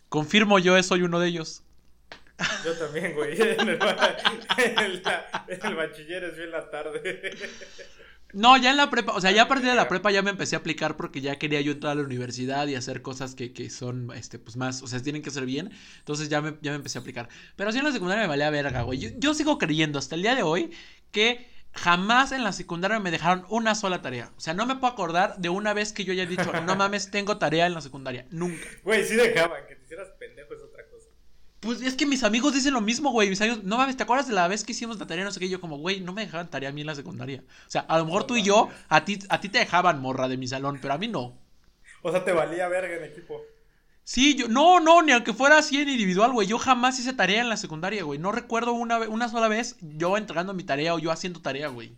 Confirmo 0.07 0.59
yo, 0.59 0.81
soy 0.83 1.01
uno 1.01 1.19
de 1.19 1.29
ellos. 1.29 1.63
Yo 2.63 2.73
también, 2.77 3.13
güey. 3.13 3.39
En 3.39 3.69
el, 3.69 3.79
en 5.47 5.65
el 5.65 5.75
bachiller 5.75 6.23
es 6.23 6.37
bien 6.37 6.51
la 6.51 6.69
tarde. 6.69 7.31
No, 8.33 8.57
ya 8.57 8.71
en 8.71 8.77
la 8.77 8.89
prepa, 8.89 9.13
o 9.13 9.21
sea, 9.21 9.31
ya 9.31 9.43
a 9.43 9.47
partir 9.47 9.69
de 9.69 9.75
la 9.75 9.87
prepa 9.87 10.11
ya 10.11 10.21
me 10.21 10.31
empecé 10.31 10.55
a 10.55 10.59
aplicar 10.59 10.97
porque 10.97 11.21
ya 11.21 11.39
quería 11.39 11.61
yo 11.61 11.71
entrar 11.71 11.93
a 11.93 11.95
la 11.95 12.03
universidad 12.03 12.67
y 12.67 12.75
hacer 12.75 13.01
cosas 13.01 13.35
que, 13.35 13.53
que 13.53 13.69
son, 13.69 14.11
este, 14.13 14.37
pues 14.37 14.57
más, 14.57 14.81
o 14.83 14.87
sea, 14.87 15.01
tienen 15.01 15.21
que 15.21 15.31
ser 15.31 15.45
bien. 15.45 15.71
Entonces 15.99 16.27
ya 16.27 16.41
me, 16.41 16.57
ya 16.61 16.71
me 16.71 16.77
empecé 16.77 16.97
a 16.97 17.01
aplicar. 17.01 17.29
Pero 17.55 17.71
sí 17.71 17.77
en 17.79 17.85
la 17.85 17.91
secundaria 17.93 18.23
me 18.23 18.27
valía 18.27 18.49
verga, 18.49 18.81
güey. 18.81 18.99
Yo, 18.99 19.09
yo 19.17 19.33
sigo 19.33 19.57
creyendo 19.57 19.97
hasta 19.97 20.15
el 20.15 20.23
día 20.23 20.35
de 20.35 20.43
hoy 20.43 20.71
que 21.11 21.47
jamás 21.71 22.31
en 22.33 22.43
la 22.43 22.51
secundaria 22.51 22.99
me 22.99 23.11
dejaron 23.11 23.45
una 23.49 23.75
sola 23.75 24.01
tarea. 24.01 24.33
O 24.35 24.41
sea, 24.41 24.53
no 24.53 24.65
me 24.65 24.75
puedo 24.75 24.91
acordar 24.91 25.37
de 25.37 25.49
una 25.49 25.73
vez 25.73 25.93
que 25.93 26.03
yo 26.03 26.11
haya 26.11 26.25
dicho, 26.25 26.51
no 26.65 26.75
mames, 26.75 27.11
tengo 27.11 27.37
tarea 27.37 27.65
en 27.65 27.73
la 27.73 27.81
secundaria. 27.81 28.27
Nunca. 28.29 28.67
Güey, 28.83 29.05
sí 29.05 29.15
dejaban, 29.15 29.65
que 29.67 29.75
te 29.75 29.85
hicieras 29.85 30.09
pendejo 30.19 30.53
es 30.53 30.61
otra 30.61 30.83
cosa. 30.89 31.07
Pues 31.59 31.81
es 31.81 31.95
que 31.95 32.05
mis 32.05 32.23
amigos 32.23 32.53
dicen 32.53 32.73
lo 32.73 32.81
mismo, 32.81 33.11
güey. 33.11 33.29
Mis 33.29 33.41
amigos, 33.41 33.63
no 33.63 33.77
mames, 33.77 33.97
¿te 33.97 34.03
acuerdas 34.03 34.27
de 34.27 34.33
la 34.33 34.47
vez 34.47 34.63
que 34.63 34.73
hicimos 34.73 34.99
la 34.99 35.07
tarea? 35.07 35.25
No 35.25 35.31
sé 35.31 35.39
qué. 35.39 35.49
Yo, 35.49 35.59
como, 35.59 35.77
güey, 35.77 36.01
no 36.01 36.13
me 36.13 36.21
dejaban 36.21 36.49
tarea 36.49 36.69
a 36.69 36.71
mí 36.71 36.81
en 36.81 36.87
la 36.87 36.95
secundaria. 36.95 37.43
O 37.67 37.71
sea, 37.71 37.81
a 37.81 37.97
lo 37.97 38.05
mejor 38.05 38.25
tú 38.25 38.37
y 38.37 38.43
yo, 38.43 38.69
a 38.89 39.05
ti, 39.05 39.19
a 39.29 39.41
ti 39.41 39.49
te 39.49 39.59
dejaban 39.59 39.99
morra 39.99 40.27
de 40.27 40.37
mi 40.37 40.47
salón, 40.47 40.77
pero 40.81 40.93
a 40.93 40.97
mí 40.97 41.07
no. 41.07 41.33
O 42.03 42.11
sea, 42.11 42.23
te 42.23 42.31
valía 42.31 42.67
verga 42.67 42.95
en 42.95 43.05
equipo. 43.05 43.41
Sí, 44.03 44.35
yo, 44.35 44.47
no, 44.47 44.79
no, 44.79 45.01
ni 45.01 45.11
aunque 45.11 45.33
fuera 45.33 45.57
así 45.57 45.81
en 45.81 45.89
individual, 45.89 46.31
güey. 46.31 46.47
Yo 46.47 46.59
jamás 46.59 46.99
hice 46.99 47.13
tarea 47.13 47.41
en 47.41 47.49
la 47.49 47.57
secundaria, 47.57 48.03
güey. 48.03 48.19
No 48.19 48.31
recuerdo 48.31 48.73
una, 48.73 48.99
una 48.99 49.27
sola 49.27 49.47
vez 49.47 49.77
yo 49.81 50.15
entregando 50.15 50.53
mi 50.53 50.63
tarea 50.63 50.93
o 50.93 50.99
yo 50.99 51.11
haciendo 51.11 51.41
tarea, 51.41 51.69
güey 51.69 51.95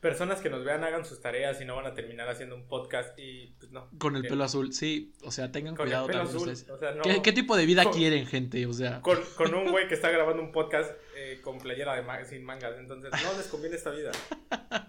personas 0.00 0.40
que 0.40 0.48
nos 0.48 0.64
vean 0.64 0.82
hagan 0.82 1.04
sus 1.04 1.20
tareas 1.20 1.60
y 1.60 1.64
no 1.64 1.76
van 1.76 1.86
a 1.86 1.94
terminar 1.94 2.28
haciendo 2.28 2.56
un 2.56 2.66
podcast 2.66 3.18
y 3.18 3.54
pues 3.58 3.70
no. 3.70 3.88
Con 3.98 4.16
el 4.16 4.22
pelo 4.22 4.44
azul, 4.44 4.72
sí, 4.72 5.12
o 5.22 5.30
sea, 5.30 5.52
tengan 5.52 5.76
cuidado 5.76 6.06
también 6.08 7.22
¿Qué, 7.22 7.32
tipo 7.32 7.56
de 7.56 7.66
vida 7.66 7.84
quieren, 7.90 8.26
gente? 8.26 8.66
O 8.66 8.72
sea. 8.72 9.00
Con, 9.02 9.18
con 9.36 9.54
un 9.54 9.70
güey 9.70 9.88
que 9.88 9.94
está 9.94 10.10
grabando 10.10 10.42
un 10.42 10.52
podcast 10.52 10.92
eh, 11.30 11.40
con 11.40 11.58
playera 11.58 11.94
de 11.94 12.24
sin 12.26 12.44
mangas, 12.44 12.78
entonces 12.78 13.10
no 13.22 13.36
les 13.36 13.46
conviene 13.46 13.76
esta 13.76 13.90
vida. 13.90 14.12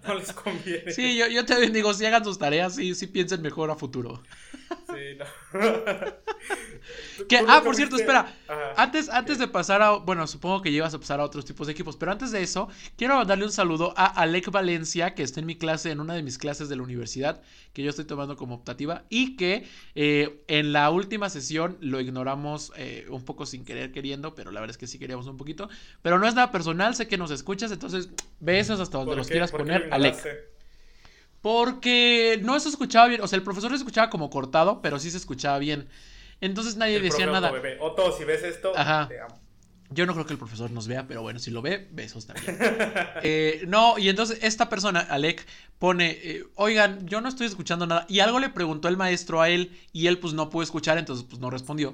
No 0.03 0.15
les 0.15 0.33
conviene. 0.33 0.91
Sí, 0.91 1.15
yo, 1.15 1.27
yo 1.27 1.45
te 1.45 1.69
digo, 1.69 1.93
si 1.93 2.05
hagan 2.05 2.23
sus 2.23 2.39
tareas, 2.39 2.75
sí, 2.75 2.95
sí 2.95 3.07
piensen 3.07 3.41
mejor 3.41 3.69
a 3.69 3.75
futuro. 3.75 4.21
Sí, 4.87 5.17
no. 5.17 5.25
ah, 7.47 7.61
por 7.63 7.75
cierto, 7.75 7.95
espera. 7.95 8.33
Antes, 8.77 9.09
antes 9.09 9.37
de 9.37 9.47
pasar 9.47 9.81
a. 9.81 9.91
Bueno, 9.97 10.27
supongo 10.27 10.61
que 10.61 10.71
llevas 10.71 10.93
a 10.93 10.99
pasar 10.99 11.19
a 11.19 11.23
otros 11.23 11.45
tipos 11.45 11.67
de 11.67 11.73
equipos. 11.73 11.97
Pero 11.97 12.11
antes 12.11 12.31
de 12.31 12.41
eso, 12.41 12.69
quiero 12.97 13.23
darle 13.25 13.45
un 13.45 13.51
saludo 13.51 13.93
a 13.97 14.05
Alec 14.05 14.49
Valencia, 14.51 15.13
que 15.13 15.23
está 15.23 15.39
en 15.39 15.45
mi 15.45 15.55
clase, 15.55 15.91
en 15.91 15.99
una 15.99 16.13
de 16.13 16.23
mis 16.23 16.37
clases 16.37 16.69
de 16.69 16.75
la 16.75 16.83
universidad, 16.83 17.41
que 17.73 17.83
yo 17.83 17.89
estoy 17.89 18.05
tomando 18.05 18.35
como 18.35 18.55
optativa. 18.55 19.03
Y 19.09 19.35
que 19.35 19.67
eh, 19.95 20.43
en 20.47 20.73
la 20.73 20.89
última 20.89 21.29
sesión 21.29 21.77
lo 21.81 21.99
ignoramos 21.99 22.71
eh, 22.75 23.05
un 23.09 23.23
poco 23.23 23.45
sin 23.45 23.65
querer 23.65 23.91
queriendo. 23.91 24.35
Pero 24.35 24.51
la 24.51 24.59
verdad 24.59 24.71
es 24.71 24.77
que 24.77 24.87
sí 24.87 24.99
queríamos 24.99 25.27
un 25.27 25.37
poquito. 25.37 25.69
Pero 26.01 26.19
no 26.19 26.27
es 26.31 26.35
nada 26.35 26.51
personal, 26.51 26.95
sé 26.95 27.07
que 27.07 27.17
nos 27.17 27.31
escuchas. 27.31 27.71
Entonces, 27.71 28.09
besos 28.39 28.79
hasta 28.79 28.97
donde 28.97 29.15
los 29.15 29.27
quieras 29.27 29.51
poner, 29.51 29.89
Alec. 29.91 30.17
Porque 31.41 32.39
no 32.43 32.59
se 32.59 32.69
escuchaba 32.69 33.07
bien. 33.07 33.21
O 33.21 33.27
sea, 33.27 33.37
el 33.37 33.43
profesor 33.43 33.71
se 33.71 33.77
escuchaba 33.77 34.09
como 34.09 34.29
cortado, 34.29 34.81
pero 34.81 34.99
sí 34.99 35.09
se 35.11 35.17
escuchaba 35.17 35.57
bien. 35.59 35.87
Entonces 36.39 36.75
nadie 36.75 36.99
decía 36.99 37.27
nada. 37.27 37.51
Otto, 37.79 38.11
si 38.17 38.23
ves 38.23 38.43
esto, 38.43 38.71
te 38.71 39.19
amo. 39.19 39.39
Yo 39.93 40.05
no 40.05 40.13
creo 40.13 40.25
que 40.25 40.31
el 40.31 40.39
profesor 40.39 40.71
nos 40.71 40.87
vea, 40.87 41.05
pero 41.05 41.21
bueno, 41.21 41.37
si 41.37 41.51
lo 41.51 41.61
ve, 41.61 41.89
besos 41.91 42.25
también. 42.25 42.57
Eh, 43.23 43.65
no, 43.67 43.99
y 43.99 44.07
entonces 44.09 44.39
esta 44.41 44.69
persona, 44.69 45.01
Alec, 45.01 45.45
pone, 45.79 46.17
eh, 46.23 46.43
oigan, 46.55 47.05
yo 47.07 47.19
no 47.19 47.27
estoy 47.27 47.45
escuchando 47.45 47.85
nada. 47.85 48.05
Y 48.07 48.19
algo 48.19 48.39
le 48.39 48.49
preguntó 48.49 48.87
el 48.87 48.95
maestro 48.95 49.41
a 49.41 49.49
él 49.49 49.77
y 49.91 50.07
él 50.07 50.17
pues 50.17 50.33
no 50.33 50.49
pudo 50.49 50.63
escuchar, 50.63 50.97
entonces 50.97 51.25
pues 51.29 51.39
no 51.41 51.49
respondió. 51.49 51.93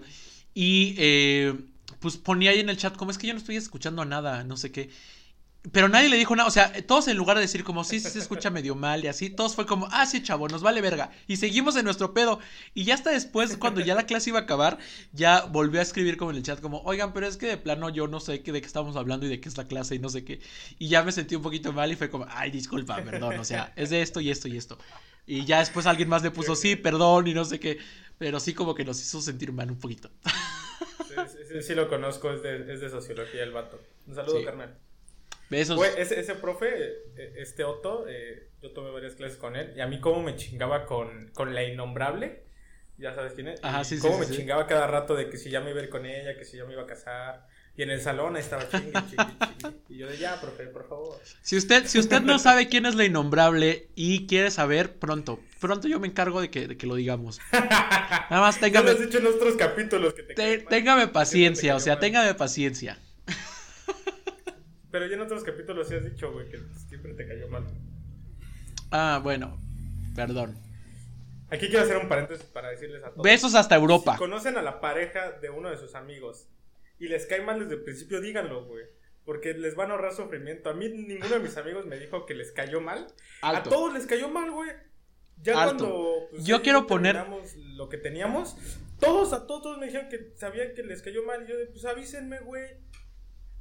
Y 0.53 0.95
eh, 0.97 1.55
pues 1.99 2.17
ponía 2.17 2.51
ahí 2.51 2.59
en 2.59 2.69
el 2.69 2.77
chat, 2.77 2.95
como 2.95 3.11
es 3.11 3.17
que 3.17 3.27
yo 3.27 3.33
no 3.33 3.39
estoy 3.39 3.55
escuchando 3.55 4.05
nada, 4.05 4.43
no 4.43 4.57
sé 4.57 4.71
qué. 4.71 4.89
Pero 5.71 5.89
nadie 5.89 6.07
le 6.07 6.15
dijo 6.15 6.33
nada, 6.35 6.47
o 6.47 6.51
sea, 6.51 6.71
todos 6.85 7.09
en 7.09 7.17
lugar 7.17 7.35
de 7.35 7.41
decir 7.41 7.63
como, 7.63 7.83
sí, 7.83 7.99
sí 7.99 8.09
se 8.09 8.19
escucha 8.19 8.49
medio 8.49 8.73
mal 8.73 9.03
y 9.03 9.07
así, 9.07 9.29
todos 9.29 9.53
fue 9.53 9.65
como, 9.65 9.87
ah, 9.91 10.05
sí, 10.05 10.23
chavo, 10.23 10.47
nos 10.47 10.61
vale 10.61 10.79
verga. 10.79 11.11
Y 11.27 11.37
seguimos 11.37 11.75
en 11.75 11.83
nuestro 11.83 12.13
pedo. 12.13 12.39
Y 12.73 12.85
ya 12.85 12.93
hasta 12.93 13.09
después, 13.09 13.57
cuando 13.57 13.81
ya 13.81 13.93
la 13.93 14.05
clase 14.05 14.29
iba 14.29 14.39
a 14.39 14.43
acabar, 14.43 14.77
ya 15.11 15.41
volvió 15.41 15.81
a 15.81 15.83
escribir 15.83 16.15
como 16.15 16.31
en 16.31 16.37
el 16.37 16.43
chat, 16.43 16.61
como, 16.61 16.81
oigan, 16.83 17.11
pero 17.11 17.27
es 17.27 17.35
que 17.35 17.47
de 17.47 17.57
plano 17.57 17.89
yo 17.89 18.07
no 18.07 18.21
sé 18.21 18.43
qué, 18.43 18.53
de 18.53 18.61
qué 18.61 18.67
estamos 18.67 18.95
hablando 18.95 19.25
y 19.25 19.29
de 19.29 19.41
qué 19.41 19.49
es 19.49 19.57
la 19.57 19.67
clase 19.67 19.95
y 19.95 19.99
no 19.99 20.07
sé 20.07 20.23
qué. 20.23 20.39
Y 20.79 20.87
ya 20.87 21.03
me 21.03 21.11
sentí 21.11 21.35
un 21.35 21.41
poquito 21.41 21.73
mal 21.73 21.91
y 21.91 21.95
fue 21.97 22.09
como, 22.09 22.25
ay, 22.29 22.49
disculpa, 22.49 23.03
perdón, 23.03 23.37
o 23.37 23.43
sea, 23.43 23.73
es 23.75 23.89
de 23.89 24.01
esto 24.01 24.21
y 24.21 24.29
esto 24.29 24.47
y 24.47 24.55
esto. 24.55 24.77
Y 25.25 25.43
ya 25.43 25.59
después 25.59 25.85
alguien 25.85 26.07
más 26.07 26.23
le 26.23 26.31
puso, 26.31 26.55
sí, 26.55 26.77
perdón 26.77 27.27
y 27.27 27.33
no 27.33 27.43
sé 27.43 27.59
qué. 27.59 27.77
Pero 28.17 28.39
sí 28.39 28.53
como 28.53 28.73
que 28.73 28.85
nos 28.85 29.01
hizo 29.01 29.21
sentir 29.21 29.51
mal 29.51 29.69
un 29.69 29.77
poquito. 29.77 30.09
Sí, 31.57 31.61
sí, 31.61 31.67
sí, 31.67 31.75
lo 31.75 31.87
conozco, 31.87 32.31
es 32.31 32.41
de, 32.43 32.71
es 32.71 32.81
de 32.81 32.89
sociología 32.89 33.43
el 33.43 33.51
vato. 33.51 33.79
Un 34.07 34.15
saludo, 34.15 34.43
carnal. 34.43 34.77
Ese, 35.49 36.35
profe, 36.35 36.67
e, 37.15 37.33
este 37.37 37.63
Otto, 37.63 38.05
eh, 38.07 38.49
yo 38.61 38.71
tomé 38.71 38.91
varias 38.91 39.15
clases 39.15 39.37
con 39.37 39.55
él 39.55 39.73
y 39.75 39.81
a 39.81 39.87
mí 39.87 40.01
como 40.01 40.21
me 40.21 40.35
chingaba 40.35 40.85
con, 40.85 41.29
con 41.33 41.55
la 41.55 41.63
innombrable, 41.63 42.43
ya 42.97 43.13
sabes 43.13 43.33
quién 43.33 43.47
es, 43.49 43.63
Ajá, 43.63 43.83
sí, 43.83 43.99
cómo 43.99 44.17
me 44.17 44.27
chingaba 44.27 44.67
cada 44.67 44.87
rato 44.87 45.15
de 45.15 45.29
que 45.29 45.37
si 45.37 45.49
ya 45.49 45.61
me 45.61 45.69
iba 45.69 45.79
a 45.79 45.83
ir 45.83 45.89
con 45.89 46.05
ella, 46.05 46.35
que 46.35 46.43
si 46.43 46.57
ya 46.57 46.65
me 46.65 46.73
iba 46.73 46.83
a 46.83 46.87
casar 46.87 47.47
Y 47.77 47.83
en 47.83 47.91
el 47.91 48.01
salón 48.01 48.35
estaba 48.37 48.67
chingue, 48.67 48.91
chingue, 48.91 49.25
chingue. 49.61 49.77
Y 49.89 49.97
yo 49.97 50.07
de 50.07 50.17
ya, 50.17 50.41
profe, 50.41 50.65
por 50.65 50.87
favor. 50.89 51.19
Si 51.43 51.55
usted, 51.57 51.85
si 51.85 51.99
usted 51.99 52.21
no 52.21 52.39
sabe 52.39 52.67
quién 52.69 52.87
es 52.87 52.95
la 52.95 53.05
innombrable 53.05 53.87
y 53.93 54.25
quiere 54.25 54.49
saber, 54.49 54.97
pronto, 54.97 55.39
pronto 55.59 55.87
yo 55.87 55.99
me 55.99 56.07
encargo 56.07 56.41
de 56.41 56.49
que, 56.49 56.67
de 56.67 56.75
que 56.75 56.87
lo 56.87 56.95
digamos. 56.95 57.39
Nada 57.53 58.41
más 58.41 58.59
téngame. 58.59 58.87
Lo 58.87 58.91
has 58.97 58.99
dicho 59.01 59.19
en 59.19 59.27
otros 59.27 59.55
capítulos 59.57 60.15
que 60.15 60.23
te 60.23 60.33
te- 60.33 60.57
téngame 60.59 61.07
paciencia, 61.07 61.75
o 61.75 61.79
sea, 61.79 61.99
téngame 61.99 62.33
paciencia. 62.33 62.97
Pero 64.89 65.05
ya 65.05 65.15
en 65.15 65.21
otros 65.21 65.43
capítulos 65.43 65.87
sí 65.89 65.95
has 65.95 66.03
dicho, 66.05 66.31
güey, 66.31 66.49
que 66.49 66.59
siempre 66.89 67.13
te 67.13 67.27
cayó 67.27 67.47
mal. 67.49 67.65
Ah, 68.89 69.19
bueno, 69.21 69.57
perdón. 70.15 70.57
Aquí 71.51 71.67
quiero 71.67 71.83
hacer 71.83 71.97
un 71.97 72.07
paréntesis 72.09 72.45
para 72.45 72.69
decirles 72.69 73.03
a 73.03 73.11
todos. 73.11 73.21
Besos 73.23 73.53
hasta 73.55 73.75
Si 73.75 73.81
Europa. 73.81 74.15
conocen 74.17 74.57
a 74.57 74.61
la 74.61 74.79
pareja 74.81 75.31
de 75.41 75.49
uno 75.49 75.69
de 75.69 75.77
sus 75.77 75.93
amigos 75.95 76.47
y 76.99 77.07
les 77.07 77.25
cae 77.25 77.41
mal 77.41 77.59
desde 77.59 77.75
el 77.75 77.83
principio, 77.83 78.21
díganlo, 78.21 78.65
güey. 78.65 78.85
Porque 79.25 79.53
les 79.53 79.75
van 79.75 79.89
a 79.89 79.95
ahorrar 79.95 80.13
sufrimiento. 80.13 80.69
A 80.69 80.73
mí 80.73 80.87
ninguno 80.89 81.35
de 81.35 81.39
mis 81.39 81.57
amigos 81.57 81.85
me 81.85 81.99
dijo 81.99 82.25
que 82.25 82.33
les 82.33 82.51
cayó 82.51 82.79
mal. 82.79 83.07
A 83.41 83.61
todos 83.63 83.93
les 83.93 84.05
cayó 84.05 84.29
mal, 84.29 84.49
güey. 84.51 84.69
Ya 85.43 85.61
Alto. 85.61 85.77
cuando 85.85 86.13
pues, 86.31 86.45
Yo 86.45 86.61
quiero 86.61 86.87
poner- 86.87 87.17
lo 87.75 87.89
que 87.89 87.97
teníamos, 87.97 88.55
todos 88.99 89.33
a 89.33 89.45
todos 89.45 89.77
me 89.77 89.85
dijeron 89.87 90.07
que 90.09 90.31
sabían 90.35 90.73
que 90.75 90.81
les 90.83 91.01
cayó 91.01 91.23
mal. 91.25 91.43
Y 91.43 91.47
yo 91.49 91.55
pues 91.71 91.83
avísenme, 91.85 92.39
güey. 92.39 92.63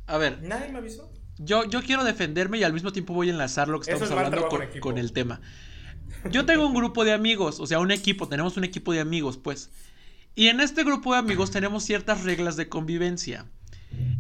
A 0.07 0.19
ver, 0.19 0.41
Nadie 0.43 0.71
me 0.73 0.79
avisó. 0.79 1.13
yo, 1.39 1.65
yo 1.65 1.83
quiero 1.83 2.05
defenderme 2.05 2.59
y 2.59 2.63
al 2.65 2.73
mismo 2.73 2.93
tiempo 2.93 3.13
voy 3.13 3.29
a 3.29 3.33
enlazar 3.33 3.67
lo 3.69 3.81
que 3.81 3.91
Eso 3.91 4.05
estamos 4.05 4.21
es 4.27 4.27
hablando 4.35 4.49
con, 4.49 4.81
con 4.81 4.99
el 4.99 5.13
tema. 5.13 5.41
Yo 6.31 6.47
tengo 6.47 6.67
un 6.67 6.75
grupo 6.75 7.05
de 7.05 7.13
amigos, 7.13 7.61
o 7.61 7.67
sea, 7.67 7.79
un 7.81 7.91
equipo, 7.91 8.29
tenemos 8.29 8.57
un 8.57 8.65
equipo 8.65 8.93
de 8.93 9.01
amigos, 9.01 9.37
pues. 9.37 9.71
Y 10.37 10.49
en 10.49 10.61
este 10.61 10.85
grupo 10.85 11.15
de 11.15 11.19
amigos 11.19 11.51
tenemos 11.51 11.83
ciertas 11.83 12.23
reglas 12.23 12.57
de 12.57 12.69
convivencia. 12.69 13.47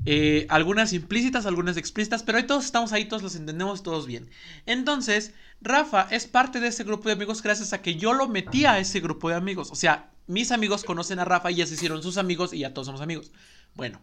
Eh, 0.06 0.46
algunas 0.48 0.94
implícitas, 0.94 1.44
algunas 1.44 1.76
explícitas, 1.76 2.22
pero 2.22 2.38
ahí 2.38 2.44
todos 2.44 2.64
estamos 2.64 2.92
ahí, 2.92 3.04
todos 3.04 3.22
los 3.22 3.36
entendemos, 3.36 3.82
todos 3.82 4.06
bien. 4.06 4.30
Entonces, 4.64 5.34
Rafa 5.60 6.08
es 6.10 6.26
parte 6.26 6.58
de 6.58 6.68
ese 6.68 6.84
grupo 6.84 7.10
de 7.10 7.14
amigos 7.14 7.42
gracias 7.42 7.74
a 7.74 7.82
que 7.82 7.96
yo 7.96 8.14
lo 8.14 8.28
metí 8.28 8.64
a 8.64 8.78
ese 8.78 9.00
grupo 9.00 9.28
de 9.28 9.34
amigos. 9.34 9.70
O 9.70 9.74
sea, 9.74 10.10
mis 10.26 10.52
amigos 10.52 10.84
conocen 10.84 11.18
a 11.18 11.26
Rafa 11.26 11.50
y 11.50 11.56
ya 11.56 11.66
se 11.66 11.74
hicieron 11.74 12.02
sus 12.02 12.16
amigos 12.16 12.54
y 12.54 12.60
ya 12.60 12.72
todos 12.72 12.86
somos 12.86 13.02
amigos. 13.02 13.30
Bueno, 13.74 14.00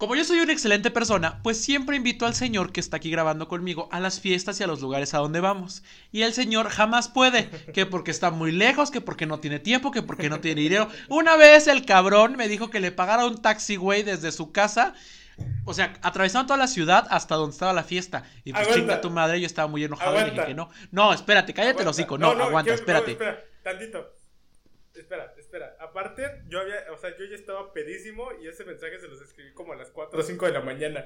como 0.00 0.16
yo 0.16 0.24
soy 0.24 0.40
una 0.40 0.52
excelente 0.52 0.90
persona, 0.90 1.40
pues 1.42 1.62
siempre 1.62 1.94
invito 1.94 2.24
al 2.24 2.34
señor 2.34 2.72
que 2.72 2.80
está 2.80 2.96
aquí 2.96 3.10
grabando 3.10 3.46
conmigo 3.48 3.88
a 3.92 4.00
las 4.00 4.18
fiestas 4.18 4.58
y 4.58 4.64
a 4.64 4.66
los 4.66 4.80
lugares 4.80 5.12
a 5.14 5.18
donde 5.18 5.40
vamos. 5.40 5.82
Y 6.10 6.22
el 6.22 6.32
señor 6.32 6.70
jamás 6.70 7.08
puede, 7.08 7.50
que 7.74 7.84
porque 7.84 8.10
está 8.10 8.30
muy 8.30 8.50
lejos, 8.50 8.90
que 8.90 9.02
porque 9.02 9.26
no 9.26 9.40
tiene 9.40 9.58
tiempo, 9.58 9.90
que 9.92 10.02
porque 10.02 10.30
no 10.30 10.40
tiene 10.40 10.62
dinero. 10.62 10.88
Una 11.08 11.36
vez 11.36 11.68
el 11.68 11.84
cabrón 11.84 12.34
me 12.36 12.48
dijo 12.48 12.70
que 12.70 12.80
le 12.80 12.90
pagara 12.92 13.26
un 13.26 13.42
taxi, 13.42 13.76
güey, 13.76 14.02
desde 14.02 14.32
su 14.32 14.50
casa. 14.52 14.94
O 15.64 15.74
sea, 15.74 15.92
atravesando 16.02 16.46
toda 16.48 16.58
la 16.58 16.66
ciudad 16.66 17.06
hasta 17.10 17.34
donde 17.34 17.52
estaba 17.52 17.72
la 17.72 17.84
fiesta. 17.84 18.24
Y 18.44 18.52
pues 18.52 18.62
Aguanta. 18.64 18.80
chinga 18.80 19.00
tu 19.02 19.10
madre, 19.10 19.38
yo 19.40 19.46
estaba 19.46 19.68
muy 19.68 19.84
enojado 19.84 20.12
y 20.12 20.18
dije 20.18 20.30
Aguanta. 20.30 20.46
que 20.46 20.54
no. 20.54 20.70
No, 20.90 21.12
espérate, 21.12 21.52
cállate 21.54 21.82
el 21.82 21.88
Aguanta. 21.88 21.90
hocico. 21.90 22.18
No, 22.18 22.28
aguanta, 22.30 22.62
quiero- 22.62 22.74
espérate. 22.74 23.12
espera, 23.12 23.38
tantito. 23.62 24.16
Espera, 24.94 25.32
espera. 25.50 25.76
Aparte, 25.80 26.42
yo 26.48 26.60
había, 26.60 26.76
o 26.92 26.96
sea, 26.96 27.16
yo 27.18 27.24
ya 27.24 27.34
estaba 27.34 27.72
pedísimo 27.72 28.28
y 28.40 28.46
ese 28.46 28.64
mensaje 28.64 28.98
se 29.00 29.08
los 29.08 29.20
escribí 29.20 29.52
como 29.52 29.72
a 29.72 29.76
las 29.76 29.90
4 29.90 30.20
o 30.20 30.22
5 30.22 30.46
de 30.46 30.52
la 30.52 30.60
mañana. 30.60 31.04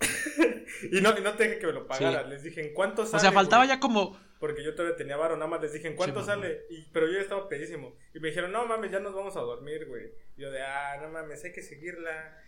y, 0.92 1.00
no, 1.00 1.16
y 1.16 1.22
no 1.22 1.34
te 1.34 1.44
dije 1.44 1.58
que 1.58 1.66
me 1.66 1.72
lo 1.72 1.86
pagaran. 1.86 2.28
Les 2.28 2.42
dije, 2.42 2.60
¿en 2.60 2.74
cuánto 2.74 3.04
sale? 3.06 3.16
O 3.16 3.20
sea, 3.20 3.32
faltaba 3.32 3.64
güey? 3.64 3.76
ya 3.76 3.80
como. 3.80 4.18
Porque 4.38 4.64
yo 4.64 4.74
todavía 4.74 4.96
tenía 4.96 5.16
varo, 5.16 5.36
nada 5.36 5.48
más 5.48 5.60
les 5.60 5.72
dije, 5.72 5.88
¿en 5.88 5.96
cuánto 5.96 6.20
Sí, 6.20 6.26
sale? 6.26 6.66
Y, 6.70 6.86
pero 6.92 7.06
yo 7.06 7.14
ya 7.14 7.20
estaba 7.20 7.48
pedísimo. 7.48 7.96
Y 8.14 8.20
me 8.20 8.28
dijeron, 8.28 8.52
no 8.52 8.66
mames, 8.66 8.90
ya 8.90 9.00
nos 9.00 9.14
vamos 9.14 9.36
a 9.36 9.40
dormir, 9.40 9.86
güey. 9.86 10.12
Y 10.36 10.42
yo 10.42 10.50
de, 10.50 10.62
ah, 10.62 10.98
no 11.00 11.08
mames, 11.08 11.44
hay 11.44 11.52
que 11.52 11.62
seguirla. 11.62 12.38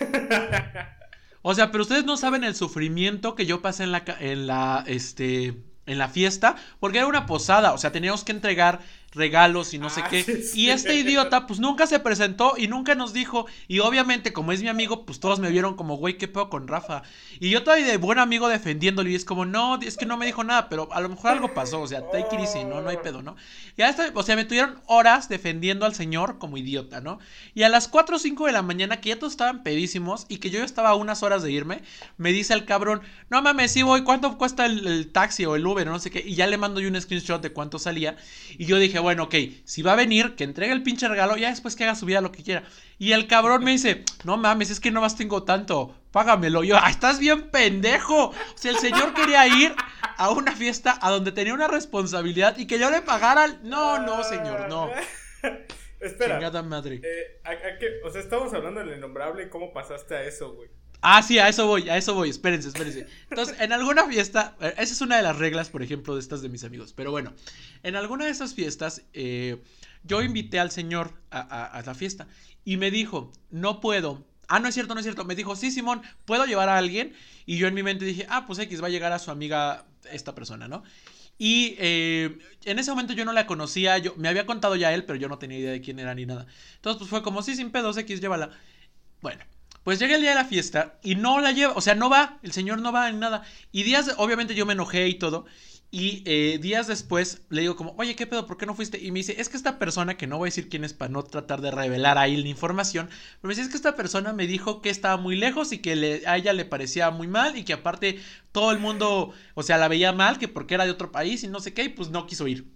O 1.48 1.54
sea, 1.54 1.70
pero 1.70 1.82
ustedes 1.82 2.04
no 2.04 2.16
saben 2.16 2.42
el 2.42 2.56
sufrimiento 2.56 3.36
que 3.36 3.46
yo 3.46 3.62
pasé 3.62 3.84
en 3.84 3.92
la, 3.92 4.02
en 4.18 4.48
la, 4.48 4.82
este, 4.88 5.54
en 5.86 5.98
la 5.98 6.08
fiesta, 6.08 6.56
porque 6.80 6.98
era 6.98 7.06
una 7.06 7.26
posada, 7.26 7.72
o 7.72 7.78
sea, 7.78 7.92
teníamos 7.92 8.24
que 8.24 8.32
entregar 8.32 8.80
regalos 9.16 9.74
y 9.74 9.78
no 9.78 9.90
sé 9.90 10.04
Ah, 10.04 10.08
qué. 10.08 10.22
sí, 10.42 10.66
y 10.66 10.70
este 10.70 10.94
idiota, 10.94 11.46
pues 11.46 11.58
nunca 11.60 11.86
se 11.86 11.98
presentó 12.00 12.54
y 12.56 12.68
nunca 12.68 12.94
nos 12.94 13.12
dijo. 13.12 13.46
Y 13.68 13.80
obviamente, 13.80 14.32
como 14.32 14.52
es 14.52 14.62
mi 14.62 14.68
amigo, 14.68 15.04
pues 15.06 15.20
todos 15.20 15.40
me 15.40 15.50
vieron 15.50 15.74
como, 15.76 15.96
güey, 15.96 16.18
¿qué 16.18 16.28
pedo 16.28 16.48
con 16.50 16.68
Rafa? 16.68 17.02
Y 17.40 17.50
yo 17.50 17.62
todavía 17.64 17.86
de 17.86 17.96
buen 17.96 18.18
amigo 18.18 18.48
defendiéndolo 18.48 19.08
y 19.08 19.14
es 19.14 19.24
como, 19.24 19.44
no, 19.44 19.80
es 19.80 19.96
que 19.96 20.06
no 20.06 20.16
me 20.16 20.26
dijo 20.26 20.44
nada, 20.44 20.68
pero 20.68 20.88
a 20.92 21.00
lo 21.00 21.08
mejor 21.08 21.32
algo 21.32 21.54
pasó, 21.54 21.80
o 21.80 21.86
sea, 21.88 22.02
take 22.10 22.34
it 22.34 22.40
easy, 22.40 22.64
no, 22.64 22.80
no 22.80 22.88
hay 22.88 22.98
pedo, 22.98 23.22
¿no? 23.22 23.36
Y 23.76 23.82
hasta, 23.82 24.10
o 24.14 24.22
sea, 24.22 24.36
me 24.36 24.44
tuvieron 24.44 24.80
horas 24.86 25.28
defendiendo 25.28 25.86
al 25.86 25.94
señor 25.94 26.38
como 26.38 26.56
idiota, 26.56 27.00
¿no? 27.00 27.18
Y 27.54 27.62
a 27.62 27.68
las 27.68 27.88
4 27.88 28.16
o 28.16 28.18
5 28.18 28.46
de 28.46 28.52
la 28.52 28.62
mañana, 28.62 29.00
que 29.00 29.10
ya 29.10 29.18
todos 29.18 29.32
estaban 29.32 29.62
pedísimos 29.62 30.26
y 30.28 30.38
que 30.38 30.50
yo 30.50 30.58
ya 30.58 30.64
estaba 30.64 30.90
a 30.90 30.94
unas 30.94 31.22
horas 31.22 31.42
de 31.42 31.52
irme, 31.52 31.82
me 32.16 32.32
dice 32.32 32.54
el 32.54 32.64
cabrón, 32.64 33.02
no 33.30 33.42
mames, 33.42 33.72
sí 33.72 33.82
voy, 33.82 34.02
¿cuánto 34.02 34.36
cuesta 34.38 34.66
el, 34.66 34.86
el 34.86 35.12
taxi 35.12 35.44
o 35.44 35.56
el 35.56 35.66
Uber 35.66 35.88
o 35.88 35.92
no 35.92 35.98
sé 35.98 36.10
qué? 36.10 36.22
Y 36.26 36.34
ya 36.34 36.46
le 36.46 36.58
mando 36.58 36.80
yo 36.80 36.88
un 36.88 37.00
screenshot 37.00 37.42
de 37.42 37.52
cuánto 37.52 37.78
salía. 37.78 38.16
Y 38.58 38.66
yo 38.66 38.78
dije, 38.78 38.98
bueno, 39.06 39.22
ok, 39.22 39.36
si 39.64 39.82
va 39.82 39.92
a 39.92 39.94
venir, 39.94 40.34
que 40.34 40.42
entregue 40.42 40.72
el 40.72 40.82
pinche 40.82 41.06
regalo, 41.06 41.36
ya 41.36 41.50
después 41.50 41.76
que 41.76 41.84
haga 41.84 41.94
su 41.94 42.06
vida 42.06 42.20
lo 42.20 42.32
que 42.32 42.42
quiera. 42.42 42.64
Y 42.98 43.12
el 43.12 43.28
cabrón 43.28 43.62
me 43.62 43.70
dice, 43.70 44.02
no 44.24 44.36
mames, 44.36 44.68
es 44.70 44.80
que 44.80 44.90
no 44.90 45.00
más 45.00 45.14
tengo 45.14 45.44
tanto, 45.44 45.94
págamelo. 46.10 46.64
Yo, 46.64 46.76
ah, 46.76 46.90
estás 46.90 47.20
bien 47.20 47.52
pendejo. 47.52 48.30
O 48.30 48.34
sea, 48.56 48.72
el 48.72 48.78
señor 48.78 49.14
quería 49.14 49.46
ir 49.46 49.76
a 50.16 50.30
una 50.30 50.56
fiesta 50.56 50.98
a 51.00 51.12
donde 51.12 51.30
tenía 51.30 51.54
una 51.54 51.68
responsabilidad 51.68 52.58
y 52.58 52.66
que 52.66 52.80
yo 52.80 52.90
le 52.90 53.00
pagara. 53.00 53.46
No, 53.62 54.00
no, 54.00 54.24
señor, 54.24 54.68
no. 54.68 54.90
Espera. 56.00 56.50
Madre. 56.64 57.00
Eh, 57.04 57.40
¿a-? 57.44 58.08
O 58.08 58.10
sea, 58.10 58.20
estamos 58.20 58.52
hablando 58.54 58.80
del 58.80 58.98
innombrable 58.98 59.44
y 59.44 59.48
cómo 59.50 59.72
pasaste 59.72 60.16
a 60.16 60.24
eso, 60.24 60.52
güey. 60.52 60.68
Ah, 61.00 61.22
sí, 61.22 61.38
a 61.38 61.48
eso 61.48 61.66
voy, 61.66 61.88
a 61.88 61.96
eso 61.96 62.14
voy, 62.14 62.30
espérense, 62.30 62.68
espérense. 62.68 63.06
Entonces, 63.30 63.56
en 63.60 63.72
alguna 63.72 64.06
fiesta, 64.06 64.56
eh, 64.60 64.74
esa 64.78 64.92
es 64.92 65.00
una 65.00 65.16
de 65.16 65.22
las 65.22 65.36
reglas, 65.36 65.68
por 65.68 65.82
ejemplo, 65.82 66.14
de 66.14 66.20
estas 66.20 66.42
de 66.42 66.48
mis 66.48 66.64
amigos, 66.64 66.92
pero 66.92 67.10
bueno, 67.10 67.32
en 67.82 67.96
alguna 67.96 68.24
de 68.24 68.30
esas 68.30 68.54
fiestas, 68.54 69.02
eh, 69.12 69.62
yo 70.04 70.22
invité 70.22 70.58
al 70.58 70.70
señor 70.70 71.12
a, 71.30 71.82
la 71.84 71.94
fiesta 71.94 72.28
y 72.64 72.76
me 72.76 72.90
dijo, 72.90 73.32
no 73.50 73.80
puedo. 73.80 74.24
Ah, 74.48 74.60
no 74.60 74.68
es 74.68 74.74
cierto, 74.74 74.94
no 74.94 75.00
es 75.00 75.04
cierto. 75.04 75.24
Me 75.24 75.34
dijo, 75.34 75.56
sí, 75.56 75.70
Simón, 75.70 76.02
¿puedo 76.24 76.46
llevar 76.46 76.68
a 76.68 76.78
alguien? 76.78 77.12
Y 77.44 77.58
yo 77.58 77.66
en 77.66 77.74
mi 77.74 77.82
mente 77.82 78.04
dije, 78.04 78.26
ah, 78.28 78.46
pues 78.46 78.58
X 78.60 78.80
va 78.80 78.86
a 78.86 78.90
llegar 78.90 79.12
a 79.12 79.18
su 79.18 79.32
amiga 79.32 79.84
esta 80.10 80.34
persona, 80.34 80.68
¿no? 80.68 80.84
Y 81.38 81.74
eh, 81.78 82.38
en 82.64 82.78
ese 82.78 82.90
momento 82.90 83.12
yo 83.12 83.24
no 83.24 83.32
la 83.32 83.46
conocía, 83.46 83.98
yo 83.98 84.14
me 84.16 84.28
había 84.28 84.46
contado 84.46 84.76
ya 84.76 84.94
él, 84.94 85.04
pero 85.04 85.18
yo 85.18 85.28
no 85.28 85.38
tenía 85.38 85.58
idea 85.58 85.72
de 85.72 85.80
quién 85.80 85.98
era 85.98 86.14
ni 86.14 86.24
nada. 86.24 86.46
Entonces, 86.76 86.98
pues 86.98 87.10
fue 87.10 87.22
como, 87.22 87.42
sí, 87.42 87.56
sin 87.56 87.70
pedos, 87.70 87.96
X, 87.96 88.20
llévala. 88.20 88.50
Bueno, 89.20 89.44
pues 89.86 90.00
llega 90.00 90.16
el 90.16 90.20
día 90.22 90.30
de 90.30 90.36
la 90.36 90.44
fiesta 90.44 90.98
y 91.02 91.14
no 91.14 91.40
la 91.40 91.52
lleva, 91.52 91.72
o 91.74 91.80
sea, 91.80 91.94
no 91.94 92.10
va, 92.10 92.40
el 92.42 92.52
señor 92.52 92.80
no 92.82 92.92
va 92.92 93.08
en 93.08 93.20
nada. 93.20 93.44
Y 93.72 93.84
días, 93.84 94.12
obviamente 94.18 94.54
yo 94.56 94.66
me 94.66 94.72
enojé 94.74 95.08
y 95.08 95.14
todo. 95.14 95.46
Y 95.92 96.24
eh, 96.26 96.58
días 96.60 96.88
después 96.88 97.42
le 97.48 97.60
digo 97.62 97.76
como, 97.76 97.94
oye, 97.96 98.16
¿qué 98.16 98.26
pedo? 98.26 98.46
¿Por 98.46 98.58
qué 98.58 98.66
no 98.66 98.74
fuiste? 98.74 98.98
Y 99.00 99.12
me 99.12 99.20
dice, 99.20 99.40
es 99.40 99.48
que 99.48 99.56
esta 99.56 99.78
persona, 99.78 100.16
que 100.16 100.26
no 100.26 100.36
voy 100.38 100.48
a 100.48 100.50
decir 100.50 100.68
quién 100.68 100.84
es 100.84 100.92
para 100.92 101.10
no 101.12 101.22
tratar 101.22 101.60
de 101.60 101.70
revelar 101.70 102.18
ahí 102.18 102.36
la 102.36 102.48
información, 102.48 103.08
pero 103.40 103.48
me 103.48 103.54
dice, 103.54 103.62
es 103.62 103.68
que 103.68 103.76
esta 103.76 103.94
persona 103.96 104.32
me 104.32 104.48
dijo 104.48 104.82
que 104.82 104.90
estaba 104.90 105.16
muy 105.16 105.36
lejos 105.36 105.72
y 105.72 105.78
que 105.78 105.94
le- 105.96 106.26
a 106.26 106.36
ella 106.36 106.52
le 106.52 106.64
parecía 106.64 107.10
muy 107.10 107.28
mal 107.28 107.56
y 107.56 107.64
que 107.64 107.72
aparte 107.72 108.18
todo 108.52 108.72
el 108.72 108.80
mundo, 108.80 109.32
o 109.54 109.62
sea, 109.62 109.78
la 109.78 109.88
veía 109.88 110.12
mal, 110.12 110.38
que 110.38 110.48
porque 110.48 110.74
era 110.74 110.84
de 110.84 110.90
otro 110.90 111.12
país 111.12 111.44
y 111.44 111.48
no 111.48 111.60
sé 111.60 111.72
qué, 111.72 111.84
y 111.84 111.88
pues 111.90 112.10
no 112.10 112.26
quiso 112.26 112.46
ir. 112.48 112.75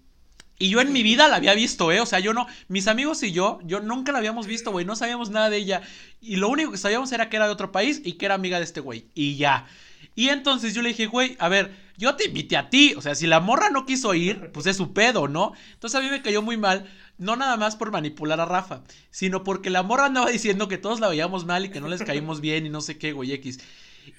Y 0.61 0.69
yo 0.69 0.83
en 0.83 0.93
mi 0.93 1.03
vida 1.03 1.27
la 1.27 1.37
había 1.37 1.55
visto, 1.55 1.91
¿eh? 1.91 2.01
O 2.01 2.07
sea, 2.07 2.21
yo 2.21 2.35
no, 2.35 2.47
mis 2.69 2.87
amigos 2.87 3.23
y 3.23 3.33
yo, 3.33 3.61
yo 3.65 3.81
nunca 3.81 4.13
la 4.13 4.19
habíamos 4.19 4.47
visto, 4.47 4.71
güey, 4.71 4.85
no 4.85 4.95
sabíamos 4.95 5.31
nada 5.31 5.49
de 5.49 5.57
ella. 5.57 5.81
Y 6.21 6.37
lo 6.37 6.51
único 6.51 6.71
que 6.71 6.77
sabíamos 6.77 7.11
era 7.13 7.31
que 7.31 7.37
era 7.37 7.47
de 7.47 7.53
otro 7.53 7.73
país 7.73 8.03
y 8.05 8.13
que 8.13 8.27
era 8.27 8.35
amiga 8.35 8.59
de 8.59 8.65
este 8.65 8.81
güey. 8.81 9.07
Y 9.15 9.37
ya. 9.37 9.67
Y 10.15 10.29
entonces 10.29 10.75
yo 10.75 10.83
le 10.83 10.91
dije, 10.91 11.07
güey, 11.07 11.35
a 11.39 11.49
ver, 11.49 11.75
yo 11.97 12.15
te 12.15 12.27
invité 12.27 12.59
a 12.59 12.69
ti. 12.69 12.93
O 12.95 13.01
sea, 13.01 13.15
si 13.15 13.27
la 13.27 13.41
morra 13.41 13.71
no 13.71 13.87
quiso 13.87 14.13
ir, 14.13 14.51
pues 14.53 14.67
es 14.67 14.77
su 14.77 14.93
pedo, 14.93 15.29
¿no? 15.29 15.55
Entonces 15.73 15.99
a 15.99 16.03
mí 16.03 16.11
me 16.11 16.21
cayó 16.21 16.43
muy 16.43 16.59
mal, 16.59 16.91
no 17.17 17.37
nada 17.37 17.57
más 17.57 17.77
por 17.77 17.91
manipular 17.91 18.39
a 18.39 18.45
Rafa, 18.45 18.83
sino 19.11 19.43
porque 19.45 19.71
la 19.71 19.83
morra 19.83 20.05
andaba 20.05 20.29
diciendo 20.29 20.69
que 20.69 20.77
todos 20.77 21.01
la 21.01 21.09
veíamos 21.09 21.47
mal 21.47 21.65
y 21.65 21.71
que 21.71 21.81
no 21.81 21.89
les 21.89 22.03
caímos 22.03 22.43
bien 22.43 22.67
y 22.67 22.69
no 22.69 22.83
sé 22.83 22.99
qué, 22.99 23.13
güey, 23.13 23.33
X. 23.33 23.61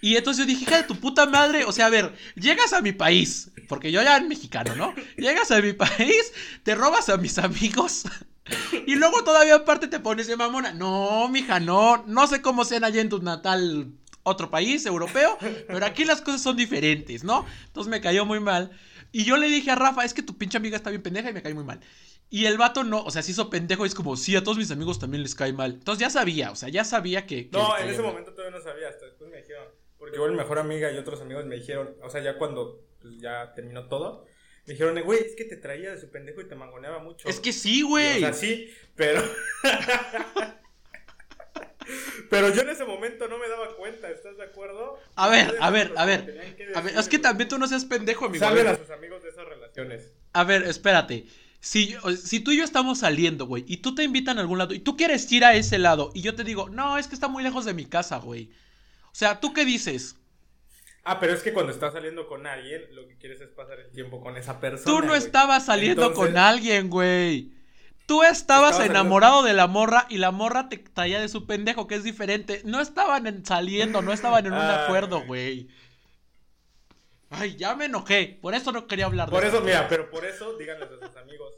Y 0.02 0.16
entonces 0.16 0.46
yo 0.46 0.48
dije, 0.48 0.64
hija 0.64 0.78
de 0.78 0.84
tu 0.88 0.96
puta 0.96 1.26
madre, 1.28 1.64
o 1.66 1.72
sea, 1.72 1.86
a 1.86 1.90
ver, 1.90 2.14
llegas 2.36 2.74
a 2.74 2.82
mi 2.82 2.92
país, 2.92 3.52
porque 3.68 3.92
yo 3.92 4.02
ya 4.02 4.18
en 4.18 4.28
mexicano, 4.28 4.76
¿no? 4.76 4.94
Llegas 5.18 5.52
a 5.52 5.62
mi 5.62 5.74
país, 5.74 6.34
te 6.64 6.74
robas 6.76 7.10
a 7.10 7.18
mis 7.18 7.38
amigos 7.38 8.04
y 8.88 8.96
luego 8.96 9.24
todavía 9.24 9.56
aparte 9.56 9.88
te 9.88 10.00
pones 10.00 10.28
de 10.28 10.38
mamona. 10.38 10.74
No, 10.74 11.28
mija, 11.30 11.60
no, 11.60 12.04
no 12.08 12.28
sé 12.28 12.42
cómo 12.42 12.66
sean 12.66 12.84
allá 12.84 13.02
en 13.02 13.10
tu 13.10 13.22
natal 13.22 13.92
otro 14.24 14.50
país 14.52 14.86
europeo, 14.86 15.38
pero 15.68 15.86
aquí 15.86 16.06
las 16.06 16.22
cosas 16.22 16.42
son 16.42 16.56
diferentes, 16.56 17.24
¿no? 17.24 17.46
Entonces 17.68 17.90
me 17.90 18.02
cayó 18.02 18.26
muy 18.26 18.40
mal. 18.40 18.72
Y 19.12 19.26
yo 19.26 19.36
le 19.38 19.48
dije 19.48 19.72
a 19.72 19.76
Rafa, 19.76 20.06
es 20.06 20.14
que 20.14 20.24
tu 20.24 20.38
pinche 20.38 20.58
amiga 20.58 20.78
está 20.78 20.90
bien 20.90 21.02
pendeja 21.02 21.30
y 21.30 21.34
me 21.34 21.42
cae 21.42 21.54
muy 21.54 21.64
mal. 21.64 21.82
Y 22.30 22.46
el 22.46 22.58
vato 22.58 22.86
no, 22.86 23.04
o 23.04 23.12
sea, 23.12 23.22
se 23.24 23.32
hizo 23.32 23.50
pendejo 23.50 23.84
y 23.84 23.90
es 23.90 23.96
como, 23.96 24.16
sí, 24.16 24.38
a 24.38 24.44
todos 24.44 24.58
mis 24.58 24.72
amigos 24.72 25.00
también 25.00 25.22
les 25.22 25.36
cae 25.36 25.52
mal. 25.52 25.74
Entonces 25.74 26.00
ya 26.00 26.10
sabía, 26.10 26.52
o 26.52 26.56
sea, 26.56 26.70
ya 26.70 26.86
sabía 26.86 27.26
que... 27.26 27.50
que 27.50 27.58
No, 27.58 27.78
en 27.78 27.90
ese 27.90 28.02
mal. 28.02 28.12
momento 28.12 28.32
todavía 28.32 28.58
no 28.58 28.64
sabía, 28.64 28.81
igual 30.14 30.32
mi 30.32 30.38
mejor 30.38 30.60
amiga 30.60 30.92
y 30.92 30.98
otros 30.98 31.22
amigos 31.22 31.46
me 31.46 31.56
dijeron, 31.56 31.96
o 32.02 32.10
sea, 32.10 32.22
ya 32.22 32.38
cuando 32.38 32.86
pues, 33.02 33.18
ya 33.20 33.54
terminó 33.56 33.88
todo, 33.88 34.26
me 34.66 34.74
dijeron, 34.74 34.98
"Eh, 34.98 35.02
güey, 35.02 35.20
es 35.20 35.36
que 35.36 35.46
te 35.46 35.58
traía 35.58 35.92
de 35.92 36.00
su 36.00 36.10
pendejo 36.12 36.42
y 36.42 36.48
te 36.48 36.56
mangoneaba 36.56 37.00
mucho. 37.00 37.28
Es 37.28 37.40
que 37.40 37.52
sí, 37.54 37.82
güey. 37.82 38.18
O 38.18 38.20
sea, 38.20 38.34
sí, 38.34 38.72
pero. 38.96 39.22
Pero 42.30 42.54
yo 42.54 42.62
en 42.62 42.70
ese 42.70 42.86
momento 42.86 43.28
no 43.28 43.38
me 43.38 43.50
daba 43.50 43.76
cuenta, 43.76 44.10
¿estás 44.10 44.38
de 44.38 44.44
acuerdo? 44.44 44.98
A 45.16 45.28
ver, 45.28 45.58
a 45.60 45.70
ver, 45.70 45.92
a 45.98 46.06
ver. 46.06 46.56
A 46.76 46.82
ver, 46.82 46.98
es 46.98 47.10
que 47.10 47.20
también 47.20 47.50
tú 47.50 47.58
no 47.58 47.68
seas 47.68 47.84
pendejo, 47.84 48.26
amigo. 48.26 48.46
Saben 48.46 48.68
a 48.68 48.78
sus 48.78 48.90
amigos 48.90 49.22
de 49.24 49.30
esas 49.30 49.46
relaciones. 49.46 50.14
A 50.32 50.44
ver, 50.46 50.64
espérate. 50.64 51.26
Si, 51.60 51.94
si 52.24 52.40
tú 52.40 52.52
y 52.52 52.58
yo 52.58 52.64
estamos 52.64 53.00
saliendo, 53.00 53.46
güey, 53.46 53.66
y 53.68 53.78
tú 53.78 53.94
te 53.94 54.04
invitan 54.04 54.38
a 54.38 54.42
algún 54.42 54.58
lado, 54.58 54.74
y 54.74 54.80
tú 54.80 54.96
quieres 54.96 55.30
ir 55.32 55.44
a 55.44 55.54
ese 55.56 55.78
lado, 55.78 56.12
y 56.14 56.22
yo 56.22 56.34
te 56.34 56.44
digo, 56.44 56.70
no, 56.70 56.98
es 56.98 57.08
que 57.08 57.16
está 57.16 57.28
muy 57.28 57.44
lejos 57.44 57.66
de 57.66 57.74
mi 57.74 57.86
casa, 57.86 58.18
güey. 58.18 58.50
O 59.12 59.16
sea, 59.16 59.40
¿tú 59.40 59.54
qué 59.54 59.66
dices? 59.66 60.16
Ah, 61.04 61.20
pero 61.20 61.34
es 61.34 61.42
que 61.42 61.52
cuando 61.52 61.72
estás 61.72 61.94
saliendo 61.94 62.28
con 62.28 62.46
alguien, 62.46 62.84
lo 62.96 63.08
que 63.08 63.18
quieres 63.18 63.42
es 63.42 63.50
pasar 63.50 63.80
el 63.80 63.92
tiempo 63.92 64.22
con 64.22 64.38
esa 64.38 64.60
persona. 64.60 64.86
Tú 64.86 65.06
no 65.06 65.16
estabas 65.16 65.66
saliendo 65.66 66.14
con 66.14 66.38
alguien, 66.38 66.90
güey. 66.90 67.52
Tú 68.06 68.24
estabas, 68.24 68.80
enamorado 68.80 69.42
de 69.42 69.54
la 69.54 69.68
morra 69.68 70.06
y 70.10 70.18
la 70.18 70.32
morra 70.32 70.70
te 70.70 70.78
traía 70.78 71.20
de 71.20 71.30
su 71.30 71.48
pendejo, 71.48 71.88
que 71.88 71.96
es 71.96 72.04
diferente. 72.04 72.62
No 72.66 72.82
estaban 72.82 73.46
saliendo, 73.46 74.02
no 74.02 74.12
estaban 74.12 74.46
en 74.46 74.54
un 74.54 74.60
acuerdo, 74.60 75.24
güey. 75.26 75.70
Ay, 77.30 77.56
ya 77.56 77.76
me 77.76 77.86
enojé. 77.86 78.38
Por 78.42 78.54
eso 78.54 78.72
no 78.72 78.88
quería 78.88 79.06
hablar 79.06 79.30
de 79.30 79.32
Por 79.32 79.46
eso, 79.46 79.62
mira, 79.62 79.88
pero 79.88 80.10
por 80.10 80.26
eso 80.26 80.58
díganles 80.58 80.90
a 80.92 81.08
sus 81.08 81.16
amigos. 81.18 81.54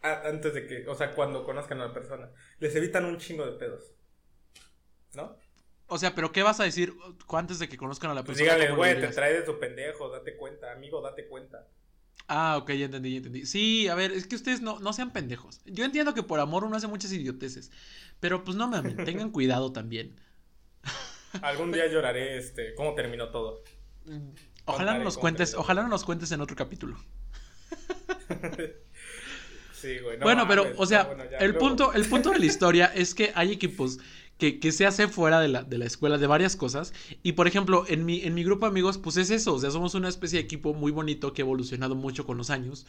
antes 0.00 0.54
de 0.54 0.66
que, 0.66 0.86
o 0.86 0.94
sea, 0.94 1.12
cuando 1.12 1.44
conozcan 1.44 1.80
a 1.80 1.88
la 1.88 1.92
persona. 1.92 2.30
Les 2.60 2.74
evitan 2.76 3.04
un 3.04 3.18
chingo 3.18 3.44
de 3.44 3.52
pedos. 3.52 3.92
¿No? 5.14 5.36
O 5.94 5.98
sea, 5.98 6.12
pero 6.12 6.32
¿qué 6.32 6.42
vas 6.42 6.58
a 6.58 6.64
decir 6.64 6.92
antes 7.28 7.60
de 7.60 7.68
que 7.68 7.76
conozcan 7.76 8.10
a 8.10 8.14
la 8.14 8.24
pues 8.24 8.36
persona? 8.36 8.56
díganle, 8.56 8.76
güey, 8.76 9.00
te 9.00 9.06
trae 9.06 9.32
de 9.32 9.46
su 9.46 9.60
pendejo, 9.60 10.08
date 10.08 10.36
cuenta, 10.36 10.72
amigo, 10.72 11.00
date 11.00 11.28
cuenta. 11.28 11.68
Ah, 12.26 12.56
ok, 12.60 12.72
ya 12.72 12.86
entendí, 12.86 13.12
ya 13.12 13.18
entendí. 13.18 13.46
Sí, 13.46 13.86
a 13.86 13.94
ver, 13.94 14.10
es 14.10 14.26
que 14.26 14.34
ustedes 14.34 14.60
no, 14.60 14.80
no 14.80 14.92
sean 14.92 15.12
pendejos. 15.12 15.60
Yo 15.66 15.84
entiendo 15.84 16.12
que 16.12 16.24
por 16.24 16.40
amor 16.40 16.64
uno 16.64 16.76
hace 16.76 16.88
muchas 16.88 17.12
idioteces. 17.12 17.70
Pero 18.18 18.42
pues 18.42 18.56
no 18.56 18.66
mames, 18.66 18.96
tengan 19.04 19.30
cuidado 19.30 19.70
también. 19.70 20.18
Algún 21.42 21.70
día 21.70 21.86
lloraré 21.86 22.38
este, 22.38 22.74
cómo 22.74 22.96
terminó 22.96 23.28
todo. 23.28 23.62
Ojalá 24.64 24.98
no 24.98 25.04
nos 25.04 25.16
cuentes, 25.16 25.54
ojalá 25.54 25.84
no 25.84 25.88
nos 25.88 26.04
cuentes 26.04 26.32
en 26.32 26.40
otro 26.40 26.56
capítulo. 26.56 26.98
sí, 29.72 30.00
güey. 30.00 30.18
bueno, 30.18 30.48
pero, 30.48 30.72
o 30.76 30.86
sea, 30.86 31.08
el, 31.38 31.54
punto, 31.54 31.92
el 31.92 32.04
punto 32.08 32.30
de 32.30 32.40
la 32.40 32.46
historia 32.46 32.86
es 32.92 33.14
que 33.14 33.30
hay 33.36 33.52
equipos 33.52 34.00
que, 34.38 34.58
que, 34.58 34.72
se 34.72 34.86
hace 34.86 35.08
fuera 35.08 35.40
de 35.40 35.48
la, 35.48 35.62
de 35.62 35.78
la, 35.78 35.84
escuela 35.84 36.18
de 36.18 36.26
varias 36.26 36.56
cosas. 36.56 36.92
Y 37.22 37.32
por 37.32 37.46
ejemplo, 37.46 37.84
en 37.88 38.04
mi, 38.04 38.22
en 38.22 38.34
mi 38.34 38.44
grupo 38.44 38.66
de 38.66 38.70
amigos, 38.70 38.98
pues 38.98 39.16
es 39.16 39.30
eso. 39.30 39.54
O 39.54 39.58
sea, 39.58 39.70
somos 39.70 39.94
una 39.94 40.08
especie 40.08 40.38
de 40.38 40.44
equipo 40.44 40.74
muy 40.74 40.92
bonito 40.92 41.32
que 41.32 41.42
ha 41.42 41.44
evolucionado 41.44 41.94
mucho 41.94 42.26
con 42.26 42.36
los 42.36 42.50
años. 42.50 42.86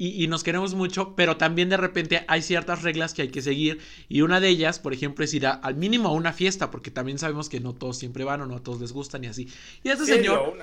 Y, 0.00 0.22
y, 0.22 0.28
nos 0.28 0.44
queremos 0.44 0.74
mucho, 0.74 1.16
pero 1.16 1.36
también 1.36 1.68
de 1.68 1.76
repente 1.76 2.24
hay 2.28 2.40
ciertas 2.40 2.82
reglas 2.82 3.14
que 3.14 3.22
hay 3.22 3.28
que 3.28 3.42
seguir. 3.42 3.80
Y 4.08 4.20
una 4.22 4.38
de 4.38 4.48
ellas, 4.48 4.78
por 4.78 4.92
ejemplo, 4.92 5.24
es 5.24 5.34
ir 5.34 5.46
al 5.46 5.74
mínimo 5.74 6.08
a 6.08 6.12
una 6.12 6.32
fiesta, 6.32 6.70
porque 6.70 6.92
también 6.92 7.18
sabemos 7.18 7.48
que 7.48 7.58
no 7.58 7.74
todos 7.74 7.98
siempre 7.98 8.22
van 8.22 8.40
o 8.42 8.46
no 8.46 8.56
a 8.56 8.62
todos 8.62 8.80
les 8.80 8.92
gustan 8.92 9.24
y 9.24 9.26
así. 9.26 9.48
Y 9.82 9.90
este 9.90 10.06
señor. 10.06 10.56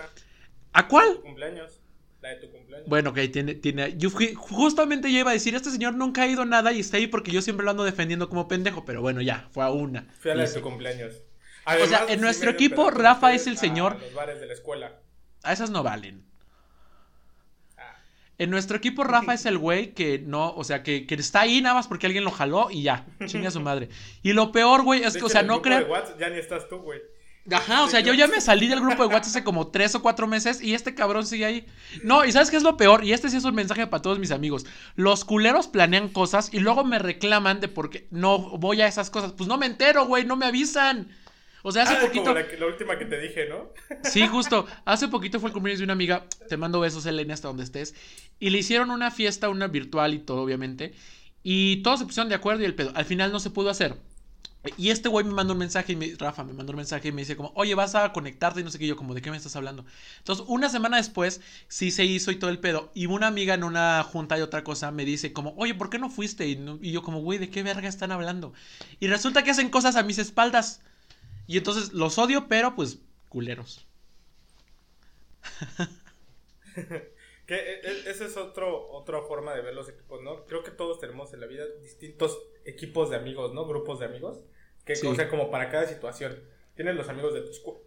¿A 0.72 0.88
cuál? 0.88 1.20
Cumpleaños. 1.22 1.82
La 2.26 2.32
de 2.32 2.38
tu 2.38 2.50
cumpleaños. 2.50 2.90
Bueno, 2.90 3.12
ok, 3.12 3.20
tiene, 3.32 3.54
tiene. 3.54 3.96
Yo 3.98 4.10
justamente 4.10 5.12
yo 5.14 5.20
iba 5.20 5.30
a 5.30 5.34
decir, 5.34 5.54
este 5.54 5.70
señor 5.70 5.94
nunca 5.94 6.24
ha 6.24 6.28
ido 6.28 6.42
a 6.42 6.46
nada 6.46 6.72
y 6.72 6.80
está 6.80 6.98
ahí 6.98 7.06
porque 7.06 7.30
yo 7.30 7.40
siempre 7.44 7.64
lo 7.64 7.70
ando 7.70 7.84
defendiendo 7.84 8.30
como 8.30 8.48
pendejo, 8.48 8.84
pero 8.84 9.00
bueno, 9.00 9.22
ya, 9.22 9.48
fue 9.52 9.64
a 9.64 9.70
una. 9.70 10.08
Fui 10.18 10.32
a 10.32 10.36
la 10.36 10.48
de 10.48 10.52
tu 10.52 10.62
cumpleaños. 10.62 11.22
o 11.68 11.86
sea, 11.86 12.08
en 12.10 12.22
nuestro 12.22 12.50
equipo, 12.50 12.90
Rafa 12.90 13.36
es 13.36 13.46
el 13.46 13.60
señor. 13.60 14.00
los 14.02 14.16
bares 14.16 14.40
de 14.40 14.48
la 14.48 14.54
escuela. 14.54 14.94
A 15.44 15.54
esas 15.54 15.70
no 15.70 15.84
valen. 15.84 16.26
Ah. 17.78 17.96
En 18.40 18.50
nuestro 18.50 18.78
equipo, 18.78 19.04
Rafa 19.04 19.36
es 19.36 19.46
el 19.46 19.60
güey 19.60 19.94
que 19.94 20.18
no, 20.18 20.52
o 20.56 20.64
sea, 20.64 20.82
que, 20.82 21.06
que, 21.06 21.14
está 21.14 21.42
ahí 21.42 21.62
nada 21.62 21.76
más 21.76 21.88
porque 21.88 22.08
alguien 22.08 22.24
lo 22.24 22.32
jaló 22.32 22.72
y 22.72 22.82
ya, 22.82 23.06
chinga 23.28 23.52
su 23.52 23.60
madre. 23.60 23.90
Y 24.24 24.34
lo 24.34 24.52
peor, 24.52 24.82
güey, 24.82 25.04
es 25.04 25.16
que, 25.16 25.26
o 25.26 25.30
sea, 25.30 25.44
no 25.44 25.62
crean. 25.62 25.86
Ya 26.18 26.30
ni 26.32 26.40
estás 26.40 26.68
tú, 26.70 26.80
güey. 26.80 27.02
Ajá, 27.52 27.84
o 27.84 27.88
sea, 27.88 28.00
yo 28.00 28.14
ya 28.14 28.28
me 28.28 28.42
salí 28.42 28.68
del 28.68 28.80
grupo 28.80 29.04
de 29.04 29.14
WhatsApp 29.14 29.30
hace 29.30 29.44
como 29.44 29.68
tres 29.68 29.94
o 29.94 30.02
cuatro 30.02 30.26
meses 30.26 30.62
y 30.62 30.74
este 30.74 30.96
cabrón 30.96 31.28
sigue 31.28 31.46
ahí. 31.46 31.68
No, 32.04 32.26
y 32.26 32.32
¿sabes 32.32 32.50
qué 32.50 32.58
es 32.58 32.64
lo 32.64 32.76
peor? 32.76 33.04
Y 33.04 33.14
este 33.14 33.30
sí 33.30 33.38
es 33.38 33.44
un 33.44 33.54
mensaje 33.54 33.86
para 33.86 34.02
todos 34.02 34.18
mis 34.18 34.32
amigos. 34.32 34.66
Los 34.96 35.26
culeros 35.26 35.68
planean 35.68 36.10
cosas 36.10 36.52
y 36.52 36.60
luego 36.60 36.84
me 36.84 36.98
reclaman 36.98 37.60
de 37.60 37.68
por 37.68 37.92
qué 37.92 38.08
no 38.10 38.40
voy 38.58 38.82
a 38.82 38.88
esas 38.88 39.12
cosas. 39.12 39.34
Pues 39.34 39.48
no 39.48 39.58
me 39.58 39.68
entero, 39.68 40.06
güey, 40.06 40.26
no 40.26 40.36
me 40.36 40.48
avisan. 40.48 41.08
O 41.62 41.72
sea, 41.72 41.84
hace 41.84 41.96
ah, 41.96 42.02
poquito. 42.02 42.26
Como 42.26 42.36
la, 42.36 42.66
última 42.68 42.98
que 42.98 43.06
te 43.06 43.20
dije, 43.20 43.48
¿no? 43.48 43.72
Sí, 44.04 44.28
justo. 44.28 44.66
Hace 44.86 45.08
poquito 45.08 45.40
fue 45.40 45.50
el 45.50 45.54
cumpleaños 45.54 45.80
de 45.80 45.86
una 45.86 45.94
amiga. 45.94 46.26
Te 46.48 46.58
mando 46.58 46.80
besos, 46.80 47.06
Elena, 47.06 47.34
hasta 47.34 47.48
donde 47.48 47.64
estés. 47.64 47.96
Y 48.40 48.52
le 48.52 48.60
hicieron 48.60 48.90
una 48.92 49.12
fiesta, 49.12 49.50
una 49.50 49.68
virtual 49.68 50.14
y 50.14 50.20
todo, 50.20 50.42
obviamente. 50.42 50.94
Y 51.44 51.84
todos 51.84 52.00
se 52.00 52.06
pusieron 52.06 52.30
de 52.30 52.36
acuerdo 52.36 52.64
y 52.64 52.66
el 52.66 52.76
pedo. 52.76 52.92
Al 52.96 53.06
final 53.06 53.32
no 53.32 53.40
se 53.40 53.50
pudo 53.52 53.70
hacer. 53.70 53.96
Y 54.78 54.90
este 54.90 55.10
güey 55.10 55.26
me 55.26 55.34
mandó 55.34 55.54
un 55.54 55.60
mensaje, 55.60 55.94
y 55.94 55.96
me, 55.96 56.14
Rafa 56.18 56.44
me 56.44 56.54
mandó 56.54 56.72
un 56.72 56.78
mensaje 56.78 57.10
y 57.10 57.12
me 57.12 57.22
dice 57.22 57.36
como, 57.36 57.52
oye, 57.56 57.76
vas 57.76 57.96
a 57.96 58.12
conectarte 58.14 58.62
y 58.62 58.64
no 58.64 58.72
sé 58.72 58.80
qué, 58.80 58.88
yo 58.88 58.96
como, 58.96 59.14
¿de 59.14 59.22
qué 59.22 59.32
me 59.32 59.38
estás 59.38 59.56
hablando? 59.56 59.86
Entonces, 60.20 60.46
una 60.48 60.70
semana 60.70 60.98
después, 60.98 61.42
sí 61.68 61.92
se 61.92 62.06
hizo 62.06 62.32
y 62.32 62.38
todo 62.38 62.50
el 62.50 62.60
pedo. 62.60 62.92
Y 62.94 63.06
una 63.08 63.28
amiga 63.28 63.54
en 63.54 63.64
una 63.64 64.04
junta 64.04 64.38
y 64.38 64.42
otra 64.42 64.64
cosa 64.64 64.92
me 64.92 65.06
dice 65.06 65.34
como, 65.34 65.54
oye, 65.58 65.76
¿por 65.76 65.90
qué 65.90 66.00
no 66.00 66.10
fuiste? 66.10 66.48
Y, 66.48 66.92
yo 66.92 67.04
como, 67.04 67.22
güey, 67.22 67.40
¿de 67.40 67.50
qué 67.50 67.64
verga 67.64 67.88
están 67.88 68.12
hablando? 68.12 68.54
Y 69.00 69.08
resulta 69.08 69.44
que 69.44 69.52
hacen 69.52 69.70
cosas 69.70 69.96
a 69.96 70.04
mis 70.04 70.18
espaldas. 70.18 70.82
Y 71.48 71.58
entonces 71.58 71.94
los 71.94 72.18
odio, 72.18 72.48
pero 72.48 72.76
pues, 72.76 73.00
culeros. 73.30 73.86
que 77.46 77.56
e, 77.56 77.82
e, 77.84 78.10
esa 78.10 78.26
es 78.26 78.38
otro, 78.38 78.90
otra 78.92 79.22
forma 79.22 79.54
de 79.54 79.62
ver 79.62 79.76
los 79.76 79.88
equipos, 79.90 80.22
¿no? 80.22 80.46
Creo 80.46 80.64
que 80.64 80.72
todos 80.72 81.00
tenemos 81.00 81.34
en 81.34 81.42
la 81.42 81.48
vida 81.48 81.66
distintos 81.82 82.40
equipos 82.66 83.10
de 83.10 83.18
amigos, 83.18 83.54
¿no? 83.54 83.66
Grupos 83.66 84.00
de 84.00 84.06
amigos. 84.06 84.40
Que, 84.86 84.94
O 85.06 85.16
sea, 85.16 85.30
como 85.30 85.50
para 85.50 85.70
cada 85.70 85.88
situación. 85.88 86.40
Tienes 86.76 86.96
los 86.96 87.10
amigos 87.10 87.34
de 87.34 87.42
tu 87.42 87.52
escuela. 87.52 87.80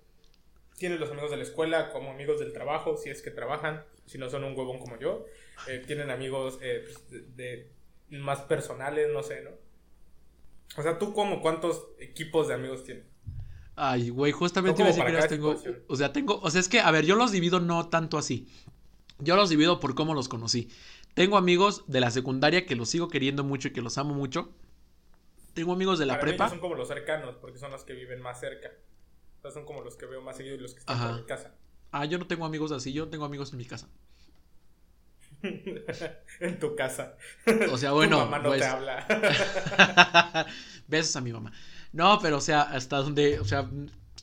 Tienes 0.76 1.00
los 1.00 1.11
amigos 1.11 1.30
de 1.30 1.37
la 1.37 1.42
escuela 1.42 1.90
como 1.90 2.11
amigos 2.11 2.40
del 2.40 2.52
trabajo, 2.52 2.96
si 2.96 3.11
es 3.11 3.22
que 3.22 3.30
trabajan, 3.30 3.84
si 4.06 4.18
no 4.18 4.30
son 4.30 4.44
un 4.44 4.56
huevón 4.56 4.78
como 4.78 4.98
yo. 4.98 5.26
Eh, 5.66 5.82
tienen 5.87 6.11
amigos 6.11 6.58
eh, 6.62 6.84
pues, 6.84 7.37
de, 7.37 7.70
más 8.11 8.42
personales, 8.42 9.08
no 9.12 9.22
sé, 9.22 9.42
¿no? 9.42 9.50
O 10.76 10.82
sea, 10.82 10.98
¿tú 10.98 11.12
como 11.12 11.40
cuántos 11.40 11.88
equipos 11.98 12.48
de 12.48 12.54
amigos 12.54 12.84
tienes? 12.84 13.04
Ay, 13.74 14.11
güey, 14.11 14.32
justamente 14.32 14.82
iba 14.82 14.90
a 14.90 14.92
decir 14.92 15.04
que 15.04 15.12
los 15.12 15.28
tengo. 15.28 15.56
O 15.88 15.96
sea, 15.96 16.12
tengo. 16.12 16.40
O 16.40 16.50
sea, 16.50 16.61
es 16.61 16.68
que, 16.68 16.80
a 16.80 16.90
ver, 16.90 17.04
yo 17.04 17.14
los 17.14 17.32
divido 17.32 17.61
no 17.61 17.88
tanto 17.88 18.18
así. 18.18 18.48
Yo 19.20 19.37
los 19.37 19.50
divido 19.50 19.80
por 19.80 19.94
cómo 19.94 20.14
los 20.14 20.28
conocí. 20.28 20.68
Tengo 21.14 21.37
amigos 21.37 21.84
de 21.87 22.00
la 22.00 22.11
secundaria 22.11 22.66
que 22.66 22.76
los 22.76 22.88
sigo 22.90 23.08
queriendo 23.08 23.42
mucho 23.42 23.68
y 23.68 23.72
que 23.72 23.80
los 23.80 23.98
amo 23.98 24.14
mucho. 24.14 24.52
Tengo 25.59 25.73
amigos 25.73 25.99
de 25.99 26.07
la 26.07 26.21
prepa. 26.21 26.49
son 26.49 26.61
como 26.61 26.77
los 26.77 26.87
cercanos, 26.87 27.35
porque 27.35 27.59
son 27.59 27.73
los 27.73 27.83
que 27.83 27.92
viven 27.92 28.23
más 28.23 28.38
cerca. 28.38 28.71
O 29.38 29.42
sea, 29.42 29.51
son 29.51 29.64
como 29.64 29.81
los 29.81 29.97
que 29.97 30.07
veo 30.07 30.23
más 30.23 30.37
seguido 30.37 30.55
y 30.55 30.59
los 30.61 30.73
que 30.73 30.79
están 30.79 31.11
en 31.11 31.16
mi 31.16 31.25
casa. 31.25 31.53
Ah, 31.90 32.05
yo 32.05 32.16
no 32.16 32.29
tengo 32.29 32.47
amigos 32.47 32.71
así, 32.71 32.92
yo 32.92 33.09
tengo 33.09 33.25
amigos 33.25 33.51
en 33.51 33.59
mi 33.59 33.64
casa. 33.64 33.88
en 35.42 36.59
tu 36.61 36.77
casa. 36.77 37.16
O 37.73 37.77
sea, 37.77 37.90
bueno. 37.90 38.18
Tu 38.18 38.25
mamá 38.25 38.38
no 38.38 38.53
te 38.53 38.59
pues 38.59 38.71
habla. 38.71 40.47
Besos 40.87 41.16
a 41.16 41.23
mi 41.23 41.33
mamá. 41.33 41.53
No, 41.92 42.21
pero 42.23 42.37
o 42.37 42.40
sea, 42.40 42.62
hasta 42.62 42.99
donde, 42.99 43.40
o 43.40 43.44
sea, 43.44 43.68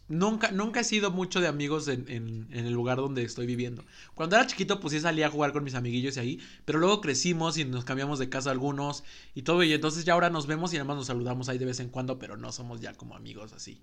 Nunca, 0.07 0.51
nunca 0.51 0.81
he 0.81 0.83
sido 0.83 1.09
mucho 1.09 1.41
de 1.41 1.47
amigos 1.47 1.87
en, 1.87 2.05
en, 2.09 2.47
el 2.51 2.71
lugar 2.71 2.97
donde 2.97 3.23
estoy 3.23 3.47
viviendo. 3.47 3.83
Cuando 4.13 4.35
era 4.35 4.45
chiquito, 4.45 4.79
pues 4.79 4.93
sí 4.93 4.99
salía 4.99 5.27
a 5.27 5.31
jugar 5.31 5.51
con 5.51 5.63
mis 5.63 5.73
amiguillos 5.73 6.17
y 6.17 6.19
ahí, 6.19 6.39
pero 6.63 6.77
luego 6.77 7.01
crecimos 7.01 7.57
y 7.57 7.65
nos 7.65 7.85
cambiamos 7.85 8.19
de 8.19 8.29
casa 8.29 8.51
algunos 8.51 9.03
y 9.33 9.41
todo, 9.41 9.63
y 9.63 9.73
entonces 9.73 10.05
ya 10.05 10.13
ahora 10.13 10.29
nos 10.29 10.45
vemos 10.45 10.71
y 10.73 10.77
además 10.77 10.97
nos 10.97 11.07
saludamos 11.07 11.49
ahí 11.49 11.57
de 11.57 11.65
vez 11.65 11.79
en 11.79 11.89
cuando, 11.89 12.19
pero 12.19 12.37
no 12.37 12.51
somos 12.51 12.81
ya 12.81 12.93
como 12.93 13.15
amigos 13.15 13.51
así. 13.53 13.81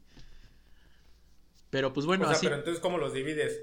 Pero 1.70 1.92
pues 1.92 2.06
bueno, 2.06 2.28
o 2.28 2.30
sea, 2.30 2.38
Pero 2.40 2.56
entonces, 2.56 2.80
¿cómo 2.80 2.98
los 2.98 3.14
divides? 3.14 3.60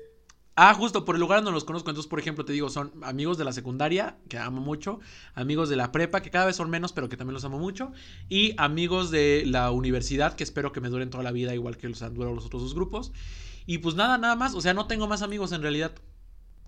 Ah, 0.61 0.73
justo, 0.73 1.05
por 1.05 1.15
el 1.15 1.21
lugar 1.21 1.39
donde 1.39 1.53
los 1.53 1.63
conozco. 1.63 1.89
Entonces, 1.89 2.09
por 2.09 2.19
ejemplo, 2.19 2.43
te 2.43 2.51
digo, 2.51 2.67
son 2.69 2.91
amigos 3.01 3.37
de 3.37 3.45
la 3.45 3.53
secundaria, 3.53 4.17
que 4.27 4.37
amo 4.37 4.59
mucho, 4.59 4.99
amigos 5.33 5.69
de 5.69 5.77
la 5.77 5.93
prepa, 5.93 6.21
que 6.21 6.31
cada 6.31 6.47
vez 6.47 6.57
son 6.57 6.69
menos, 6.69 6.91
pero 6.91 7.07
que 7.07 7.15
también 7.15 7.33
los 7.33 7.45
amo 7.45 7.59
mucho, 7.59 7.93
y 8.27 8.55
amigos 8.57 9.09
de 9.09 9.43
la 9.45 9.71
universidad, 9.71 10.33
que 10.35 10.43
espero 10.43 10.73
que 10.73 10.81
me 10.81 10.89
duren 10.89 11.09
toda 11.09 11.23
la 11.23 11.31
vida, 11.31 11.55
igual 11.55 11.77
que 11.77 11.87
los 11.87 12.01
han 12.01 12.13
durado 12.13 12.35
los 12.35 12.45
otros 12.45 12.61
dos 12.61 12.75
grupos. 12.75 13.13
Y 13.67 13.77
pues 13.77 13.95
nada, 13.95 14.17
nada 14.17 14.35
más, 14.35 14.53
o 14.53 14.59
sea, 14.59 14.73
no 14.73 14.85
tengo 14.85 15.07
más 15.07 15.21
amigos 15.21 15.53
en 15.53 15.61
realidad. 15.61 15.93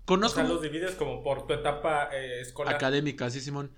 Conozco... 0.06 0.40
O 0.40 0.44
sea, 0.44 0.54
los 0.54 0.62
divides 0.62 0.92
como 0.94 1.22
por 1.22 1.46
tu 1.46 1.52
etapa 1.52 2.08
eh, 2.14 2.40
escolar. 2.40 2.74
Académica, 2.74 3.28
sí, 3.28 3.42
Simón. 3.42 3.72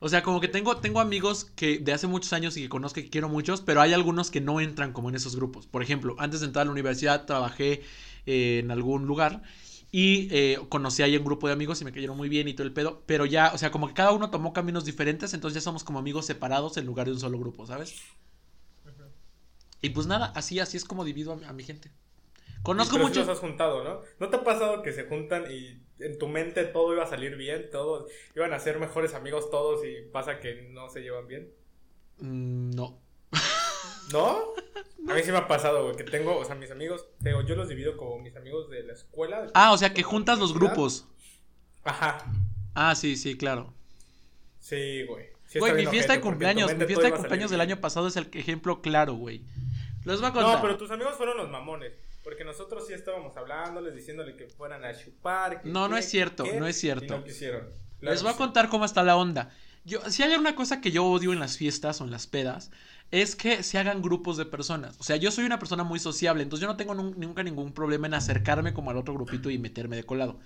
O 0.00 0.08
sea, 0.08 0.24
como 0.24 0.40
que 0.40 0.48
tengo, 0.48 0.78
tengo 0.78 0.98
amigos 0.98 1.44
que 1.44 1.78
de 1.78 1.92
hace 1.92 2.08
muchos 2.08 2.32
años 2.32 2.56
y 2.56 2.62
que 2.62 2.68
conozco 2.70 2.98
y 2.98 3.04
que 3.04 3.10
quiero 3.10 3.28
muchos, 3.28 3.60
pero 3.60 3.82
hay 3.82 3.92
algunos 3.92 4.32
que 4.32 4.40
no 4.40 4.58
entran 4.58 4.92
como 4.92 5.10
en 5.10 5.14
esos 5.14 5.36
grupos. 5.36 5.66
Por 5.66 5.82
ejemplo, 5.82 6.16
antes 6.18 6.40
de 6.40 6.46
entrar 6.46 6.62
a 6.62 6.64
la 6.64 6.72
universidad 6.72 7.26
trabajé 7.26 7.82
en 8.26 8.70
algún 8.70 9.06
lugar 9.06 9.42
y 9.92 10.28
eh, 10.30 10.58
conocí 10.68 11.02
ahí 11.02 11.16
un 11.16 11.24
grupo 11.24 11.48
de 11.48 11.52
amigos 11.52 11.80
y 11.80 11.84
me 11.84 11.92
cayeron 11.92 12.16
muy 12.16 12.28
bien 12.28 12.46
y 12.46 12.54
todo 12.54 12.66
el 12.66 12.72
pedo. 12.72 13.02
Pero 13.06 13.26
ya, 13.26 13.52
o 13.52 13.58
sea, 13.58 13.70
como 13.70 13.88
que 13.88 13.94
cada 13.94 14.12
uno 14.12 14.30
tomó 14.30 14.52
caminos 14.52 14.84
diferentes, 14.84 15.34
entonces 15.34 15.56
ya 15.56 15.64
somos 15.64 15.82
como 15.82 15.98
amigos 15.98 16.26
separados 16.26 16.76
en 16.76 16.86
lugar 16.86 17.06
de 17.06 17.12
un 17.12 17.20
solo 17.20 17.38
grupo, 17.38 17.66
¿sabes? 17.66 18.00
Y 19.82 19.90
pues 19.90 20.06
nada, 20.06 20.32
así, 20.36 20.60
así 20.60 20.76
es 20.76 20.84
como 20.84 21.04
divido 21.04 21.32
a, 21.32 21.52
mi 21.52 21.64
gente. 21.64 21.90
Conozco 22.62 22.98
muchos. 22.98 23.26
has 23.26 23.38
juntado, 23.38 23.82
¿no? 23.82 24.00
¿No 24.18 24.28
te 24.28 24.36
ha 24.36 24.44
pasado 24.44 24.82
que 24.82 24.92
se 24.92 25.04
juntan 25.04 25.50
y 25.50 25.80
en 25.98 26.18
tu 26.18 26.28
mente 26.28 26.64
todo 26.64 26.92
iba 26.92 27.04
a 27.04 27.08
salir 27.08 27.36
bien, 27.36 27.70
todos 27.70 28.10
iban 28.36 28.52
a 28.52 28.58
ser 28.58 28.78
mejores 28.78 29.14
amigos 29.14 29.50
todos 29.50 29.80
y 29.84 30.02
pasa 30.12 30.38
que 30.38 30.68
no 30.70 30.90
se 30.90 31.00
llevan 31.00 31.26
bien? 31.26 31.50
Mm, 32.18 32.70
no. 32.72 32.98
¿No? 34.12 34.42
A 35.08 35.14
mí 35.14 35.22
sí 35.24 35.32
me 35.32 35.38
ha 35.38 35.48
pasado, 35.48 35.84
güey, 35.84 35.96
que 35.96 36.04
tengo, 36.04 36.36
o 36.36 36.44
sea, 36.44 36.54
mis 36.54 36.70
amigos, 36.70 37.06
digo, 37.20 37.40
yo 37.42 37.56
los 37.56 37.68
divido 37.68 37.96
como 37.96 38.18
mis 38.18 38.36
amigos 38.36 38.70
de 38.70 38.82
la 38.82 38.92
escuela. 38.92 39.46
Ah, 39.54 39.72
o 39.72 39.78
sea, 39.78 39.92
que 39.94 40.02
juntas 40.02 40.38
los 40.38 40.54
grupos. 40.54 41.06
Ajá. 41.82 42.24
Ah, 42.74 42.94
sí, 42.94 43.16
sí, 43.16 43.36
claro. 43.36 43.72
Sí, 44.60 45.04
güey. 45.06 45.30
güey, 45.58 45.72
mi 45.74 45.86
fiesta 45.86 46.12
de 46.12 46.20
cumpleaños, 46.20 46.76
mi 46.76 46.84
fiesta 46.84 47.06
de 47.06 47.12
cumpleaños 47.12 47.50
del 47.50 47.60
año 47.60 47.80
pasado 47.80 48.08
es 48.08 48.16
el 48.16 48.28
ejemplo 48.32 48.82
claro, 48.82 49.14
güey. 49.14 49.42
Los 50.04 50.22
va 50.22 50.28
a 50.28 50.32
contar. 50.32 50.56
No, 50.56 50.62
pero 50.62 50.76
tus 50.76 50.90
amigos 50.90 51.14
fueron 51.16 51.36
los 51.36 51.50
mamones. 51.50 51.92
Porque 52.22 52.44
nosotros 52.44 52.86
sí 52.86 52.92
estábamos 52.92 53.34
hablándoles, 53.36 53.94
diciéndole 53.94 54.36
que 54.36 54.46
fueran 54.48 54.84
a 54.84 54.94
chupar. 54.94 55.62
no, 55.64 55.88
no 55.88 55.96
es 55.96 56.08
cierto, 56.08 56.44
no 56.58 56.66
es 56.66 56.78
cierto. 56.78 57.16
no 57.16 57.24
quisieron. 57.24 57.68
Les 58.00 58.22
voy 58.22 58.32
a 58.32 58.36
contar 58.36 58.68
cómo 58.68 58.84
está 58.84 59.02
la 59.02 59.16
onda. 59.16 59.50
Yo, 59.90 60.00
si 60.08 60.22
hay 60.22 60.32
una 60.36 60.54
cosa 60.54 60.80
que 60.80 60.92
yo 60.92 61.04
odio 61.04 61.32
en 61.32 61.40
las 61.40 61.56
fiestas 61.56 62.00
o 62.00 62.04
en 62.04 62.12
las 62.12 62.28
pedas, 62.28 62.70
es 63.10 63.34
que 63.34 63.64
se 63.64 63.76
hagan 63.76 64.02
grupos 64.02 64.36
de 64.36 64.44
personas. 64.44 64.94
O 65.00 65.02
sea, 65.02 65.16
yo 65.16 65.32
soy 65.32 65.44
una 65.44 65.58
persona 65.58 65.82
muy 65.82 65.98
sociable, 65.98 66.44
entonces 66.44 66.62
yo 66.62 66.68
no 66.68 66.76
tengo 66.76 66.94
nunca 66.94 67.42
ningún 67.42 67.72
problema 67.72 68.06
en 68.06 68.14
acercarme 68.14 68.72
como 68.72 68.92
al 68.92 68.96
otro 68.96 69.14
grupito 69.14 69.50
y 69.50 69.58
meterme 69.58 69.96
de 69.96 70.04
colado. 70.04 70.38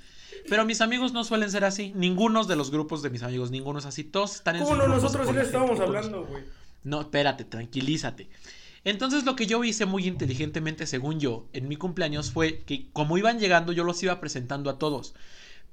Pero 0.48 0.64
mis 0.64 0.80
amigos 0.80 1.12
no 1.12 1.24
suelen 1.24 1.50
ser 1.50 1.66
así. 1.66 1.92
Ninguno 1.94 2.44
de 2.44 2.56
los 2.56 2.70
grupos 2.70 3.02
de 3.02 3.10
mis 3.10 3.22
amigos, 3.22 3.50
ninguno 3.50 3.80
es 3.80 3.84
así. 3.84 4.02
Todos 4.02 4.36
están 4.36 4.56
en 4.56 4.62
¿Cómo 4.62 4.76
no? 4.76 4.88
Nosotros 4.88 5.28
sí 5.28 5.34
le 5.34 5.42
estábamos 5.42 5.78
hablando, 5.78 6.24
güey. 6.24 6.42
No, 6.82 7.02
espérate, 7.02 7.44
tranquilízate. 7.44 8.30
Entonces 8.84 9.24
lo 9.24 9.36
que 9.36 9.46
yo 9.46 9.62
hice 9.62 9.84
muy 9.84 10.06
inteligentemente, 10.06 10.86
según 10.86 11.20
yo, 11.20 11.46
en 11.52 11.68
mi 11.68 11.76
cumpleaños 11.76 12.30
fue 12.30 12.60
que 12.60 12.86
como 12.92 13.18
iban 13.18 13.38
llegando 13.38 13.72
yo 13.72 13.84
los 13.84 14.02
iba 14.02 14.20
presentando 14.20 14.70
a 14.70 14.78
todos. 14.78 15.14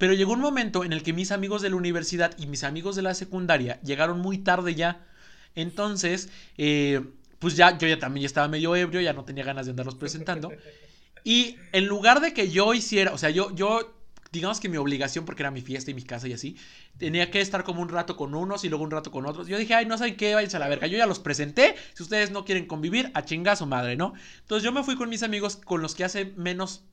Pero 0.01 0.15
llegó 0.15 0.33
un 0.33 0.39
momento 0.39 0.83
en 0.83 0.93
el 0.93 1.03
que 1.03 1.13
mis 1.13 1.31
amigos 1.31 1.61
de 1.61 1.69
la 1.69 1.75
universidad 1.75 2.35
y 2.39 2.47
mis 2.47 2.63
amigos 2.63 2.95
de 2.95 3.03
la 3.03 3.13
secundaria 3.13 3.79
llegaron 3.83 4.19
muy 4.19 4.39
tarde 4.39 4.73
ya. 4.73 5.05
Entonces, 5.53 6.29
eh, 6.57 7.01
pues 7.37 7.55
ya 7.55 7.77
yo 7.77 7.87
ya 7.87 7.99
también 7.99 8.25
estaba 8.25 8.47
medio 8.47 8.75
ebrio, 8.75 8.99
ya 8.99 9.13
no 9.13 9.25
tenía 9.25 9.43
ganas 9.43 9.67
de 9.67 9.69
andarlos 9.69 9.93
presentando. 9.93 10.51
Y 11.23 11.57
en 11.71 11.85
lugar 11.85 12.19
de 12.19 12.33
que 12.33 12.49
yo 12.49 12.73
hiciera, 12.73 13.13
o 13.13 13.17
sea, 13.19 13.29
yo, 13.29 13.53
yo, 13.53 13.93
digamos 14.31 14.59
que 14.59 14.69
mi 14.69 14.77
obligación, 14.77 15.23
porque 15.23 15.43
era 15.43 15.51
mi 15.51 15.61
fiesta 15.61 15.91
y 15.91 15.93
mi 15.93 16.01
casa 16.01 16.27
y 16.27 16.33
así, 16.33 16.57
tenía 16.97 17.29
que 17.29 17.39
estar 17.39 17.63
como 17.63 17.83
un 17.83 17.89
rato 17.89 18.17
con 18.17 18.33
unos 18.33 18.63
y 18.63 18.69
luego 18.69 18.83
un 18.83 18.89
rato 18.89 19.11
con 19.11 19.27
otros. 19.27 19.47
Yo 19.47 19.59
dije, 19.59 19.75
ay, 19.75 19.85
no 19.85 19.99
saben 19.99 20.17
qué, 20.17 20.33
váyanse 20.33 20.57
a 20.57 20.61
la 20.61 20.67
verga. 20.67 20.87
Yo 20.87 20.97
ya 20.97 21.05
los 21.05 21.19
presenté, 21.19 21.75
si 21.93 22.01
ustedes 22.01 22.31
no 22.31 22.43
quieren 22.43 22.65
convivir, 22.65 23.11
a 23.13 23.23
chingazo 23.23 23.67
madre, 23.67 23.97
¿no? 23.97 24.13
Entonces 24.39 24.63
yo 24.63 24.71
me 24.71 24.81
fui 24.81 24.95
con 24.95 25.09
mis 25.09 25.21
amigos 25.21 25.57
con 25.57 25.83
los 25.83 25.93
que 25.93 26.03
hace 26.03 26.33
menos 26.37 26.85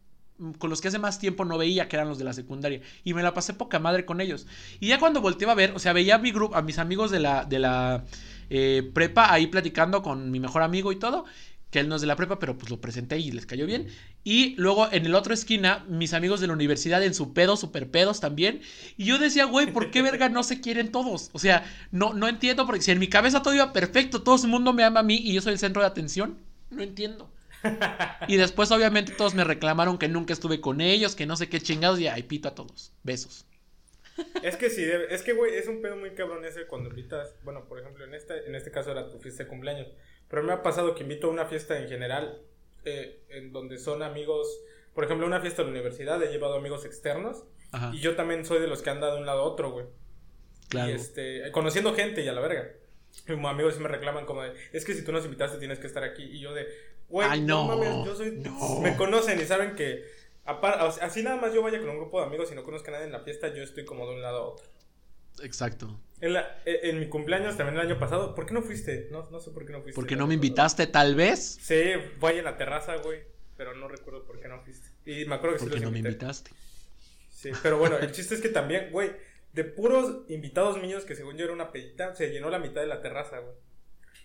con 0.59 0.71
los 0.71 0.81
que 0.81 0.89
hace 0.89 0.99
más 0.99 1.19
tiempo 1.19 1.45
no 1.45 1.59
veía, 1.59 1.89
que 1.89 1.97
eran 1.97 2.09
los 2.09 2.19
de 2.19 2.25
la 2.25 2.33
secundaria. 2.33 2.81
Y 3.05 3.15
me 3.15 3.23
la 3.23 3.35
pasé 3.35 3.55
poca 3.55 3.79
madre 3.79 4.05
con 4.05 4.21
ellos. 4.21 4.47
Y 4.81 4.89
ya 4.89 4.99
cuando 4.99 5.21
volteaba 5.21 5.53
a 5.53 5.57
ver, 5.57 5.73
o 5.75 5.79
sea, 5.79 5.93
veía 5.93 6.17
a 6.17 6.19
mi 6.19 6.31
grupo, 6.31 6.55
a 6.57 6.63
mis 6.63 6.79
amigos 6.79 7.11
de 7.11 7.21
la, 7.21 7.45
de 7.45 7.59
la 7.59 8.05
eh, 8.51 8.89
prepa 8.95 9.33
ahí 9.33 9.47
platicando 9.49 10.03
con 10.03 10.31
mi 10.31 10.41
mejor 10.41 10.63
amigo 10.63 10.93
y 10.93 10.97
todo. 10.97 11.25
Que 11.71 11.81
él 11.81 11.89
no 11.89 11.97
es 11.97 12.01
de 12.01 12.07
la 12.07 12.17
prepa, 12.17 12.39
pero 12.39 12.57
pues 12.57 12.71
lo 12.71 12.81
presenté 12.81 13.19
y 13.19 13.31
les 13.31 13.45
cayó 13.45 13.67
bien. 13.67 13.89
Y 14.25 14.55
luego 14.57 14.91
en 14.91 15.05
el 15.05 15.15
otro 15.15 15.35
esquina, 15.35 15.85
mis 15.87 16.15
amigos 16.15 16.41
de 16.41 16.47
la 16.47 16.55
universidad 16.55 17.03
en 17.03 17.13
su 17.13 17.35
pedo, 17.35 17.59
super 17.59 17.91
pedos 17.91 18.21
también. 18.21 18.63
Y 18.97 19.05
yo 19.05 19.19
decía, 19.19 19.45
güey, 19.45 19.71
¿por 19.71 19.91
qué 19.91 20.01
verga 20.01 20.31
no 20.31 20.43
se 20.45 20.63
quieren 20.63 20.91
todos? 20.93 21.29
O 21.33 21.39
sea, 21.39 21.71
no, 21.91 22.15
no 22.15 22.27
entiendo, 22.27 22.65
porque 22.65 22.81
si 22.81 22.91
en 22.91 22.99
mi 22.99 23.09
cabeza 23.09 23.43
todo 23.43 23.55
iba 23.55 23.75
perfecto, 23.75 24.23
todo 24.23 24.43
el 24.43 24.49
mundo 24.49 24.73
me 24.73 24.83
ama 24.83 25.01
a 25.01 25.03
mí 25.03 25.17
y 25.17 25.35
yo 25.35 25.43
soy 25.43 25.53
el 25.53 25.59
centro 25.59 25.83
de 25.83 25.89
atención, 25.89 26.39
no 26.71 26.83
entiendo. 26.83 27.31
Y 28.29 28.37
después, 28.37 28.71
obviamente, 28.71 29.13
todos 29.13 29.35
me 29.35 29.45
reclamaron 29.45 29.99
que 29.99 30.09
nunca 30.09 30.33
estuve 30.33 30.61
con 30.61 30.81
ellos, 30.81 31.17
que 31.17 31.27
no 31.27 31.37
sé 31.37 31.49
qué 31.49 31.61
chingados, 31.61 32.01
y 32.01 32.09
ahí 32.09 32.23
pito 32.23 32.49
a 32.49 32.55
todos. 32.55 32.93
Besos. 33.03 33.47
Es 34.43 34.57
que 34.57 34.69
sí, 34.71 34.85
es 35.11 35.23
que, 35.23 35.33
güey, 35.33 35.55
es 35.55 35.69
un 35.69 35.81
pedo 35.81 35.97
muy 35.97 36.11
cabrón 36.11 36.45
ese 36.45 36.67
cuando 36.67 36.91
invitas, 36.91 37.35
bueno, 37.45 37.67
por 37.69 37.79
ejemplo, 37.79 38.05
en 38.05 38.15
este, 38.15 38.47
en 38.47 38.55
este 38.55 38.71
caso 38.71 38.91
era 38.91 39.09
tu 39.09 39.19
fiesta 39.19 39.45
de 39.45 39.49
cumpleaños, 39.49 39.89
pero 40.29 40.43
me 40.43 40.53
ha 40.53 40.63
pasado 40.63 40.95
que 40.95 41.05
invito 41.05 41.29
a 41.29 41.31
una 41.31 41.47
fiesta 41.47 41.79
en 41.79 41.89
general, 41.89 42.43
eh, 42.85 43.23
en 43.29 43.53
donde 43.53 43.79
son 43.79 44.03
amigos, 44.03 44.49
por 44.95 45.05
ejemplo, 45.05 45.27
una 45.27 45.41
fiesta 45.41 45.63
de 45.63 45.67
la 45.67 45.73
universidad, 45.73 46.23
he 46.23 46.31
llevado 46.33 46.55
amigos 46.55 46.85
externos, 46.85 47.45
y 47.93 47.99
yo 47.99 48.17
también 48.17 48.45
soy 48.45 48.61
de 48.61 48.67
los 48.67 48.83
que 48.83 48.91
han 48.91 49.01
dado 49.01 49.15
de 49.15 49.21
un 49.21 49.27
lado 49.27 49.43
a 49.43 49.45
otro, 49.45 49.71
güey. 49.71 49.87
Claro. 50.69 50.91
Y 50.91 50.95
este, 50.95 51.51
conociendo 51.53 51.95
gente 51.95 52.23
y 52.23 52.29
a 52.29 52.33
la 52.33 52.41
verga. 52.41 52.73
Mis 53.27 53.45
amigos 53.45 53.79
me 53.79 53.89
reclaman 53.89 54.27
como 54.27 54.43
de, 54.43 54.53
es 54.73 54.85
que 54.85 54.95
si 54.95 55.05
tú 55.05 55.13
nos 55.13 55.25
invitaste 55.25 55.59
tienes 55.59 55.79
que 55.79 55.87
estar 55.87 56.05
aquí. 56.05 56.23
Y 56.23 56.41
yo 56.41 56.55
de, 56.55 56.67
güey, 57.09 57.41
no. 57.43 57.67
mames, 57.67 58.07
yo 58.07 58.17
soy, 58.17 58.43
me 58.83 58.97
conocen 58.97 59.41
y 59.41 59.45
saben 59.45 59.75
que, 59.75 60.05
así 61.01 61.23
nada 61.23 61.37
más 61.37 61.53
yo 61.53 61.63
vaya 61.63 61.79
con 61.79 61.89
un 61.91 61.97
grupo 61.97 62.21
de 62.21 62.27
amigos 62.27 62.51
y 62.53 62.55
no 62.55 62.65
conozca 62.65 62.91
a 62.91 62.95
nadie 62.95 63.07
en 63.07 63.13
la 63.13 63.21
fiesta, 63.21 63.49
yo 63.55 63.63
estoy 63.63 63.85
como 63.85 64.07
de 64.07 64.15
un 64.15 64.23
lado 64.23 64.39
a 64.39 64.43
otro. 64.49 64.67
Exacto. 65.43 66.01
En, 66.21 66.33
la, 66.33 66.61
e, 66.65 66.91
en, 66.91 66.99
mi 66.99 67.09
cumpleaños 67.09 67.57
también 67.57 67.79
el 67.79 67.87
año 67.87 67.99
pasado, 67.99 68.35
¿por 68.35 68.47
qué 68.47 68.55
no 68.55 68.63
fuiste? 68.63 69.09
No, 69.11 69.29
no 69.31 69.41
sé 69.41 69.51
por 69.51 69.65
qué 69.65 69.73
no 69.73 69.83
fuiste. 69.83 69.95
¿Porque 69.95 70.17
no 70.17 70.27
me 70.27 70.35
invitaste 70.35 70.87
tal 70.87 71.15
vez? 71.15 71.59
Sí, 71.61 71.93
voy 72.19 72.39
en 72.39 72.45
la 72.45 72.57
terraza, 72.57 72.97
güey, 72.97 73.23
pero 73.57 73.75
no 73.75 73.89
recuerdo 73.89 74.25
por 74.25 74.41
qué 74.41 74.49
no 74.49 74.61
fuiste. 74.61 74.89
Y 75.05 75.25
me 75.27 75.37
acuerdo 75.37 75.57
que 75.57 75.65
Porque 75.65 75.81
no 75.81 75.91
me 75.91 75.99
invitaste. 75.99 76.51
Sí, 77.31 77.51
pero 77.63 77.79
bueno, 77.79 77.99
el 77.99 78.11
chiste 78.11 78.35
es 78.35 78.41
que 78.41 78.49
también, 78.49 78.91
güey, 78.91 79.13
de 79.59 79.65
puros 79.65 80.19
invitados 80.29 80.81
míos 80.81 81.05
que 81.05 81.17
según 81.17 81.37
yo 81.37 81.43
era 81.43 81.53
una 81.53 81.73
pedita, 81.73 82.15
se 82.15 82.31
llenó 82.31 82.49
la 82.49 82.61
mitad 82.61 82.81
de 82.81 82.87
la 82.87 83.03
terraza, 83.03 83.41
güey. 83.41 83.57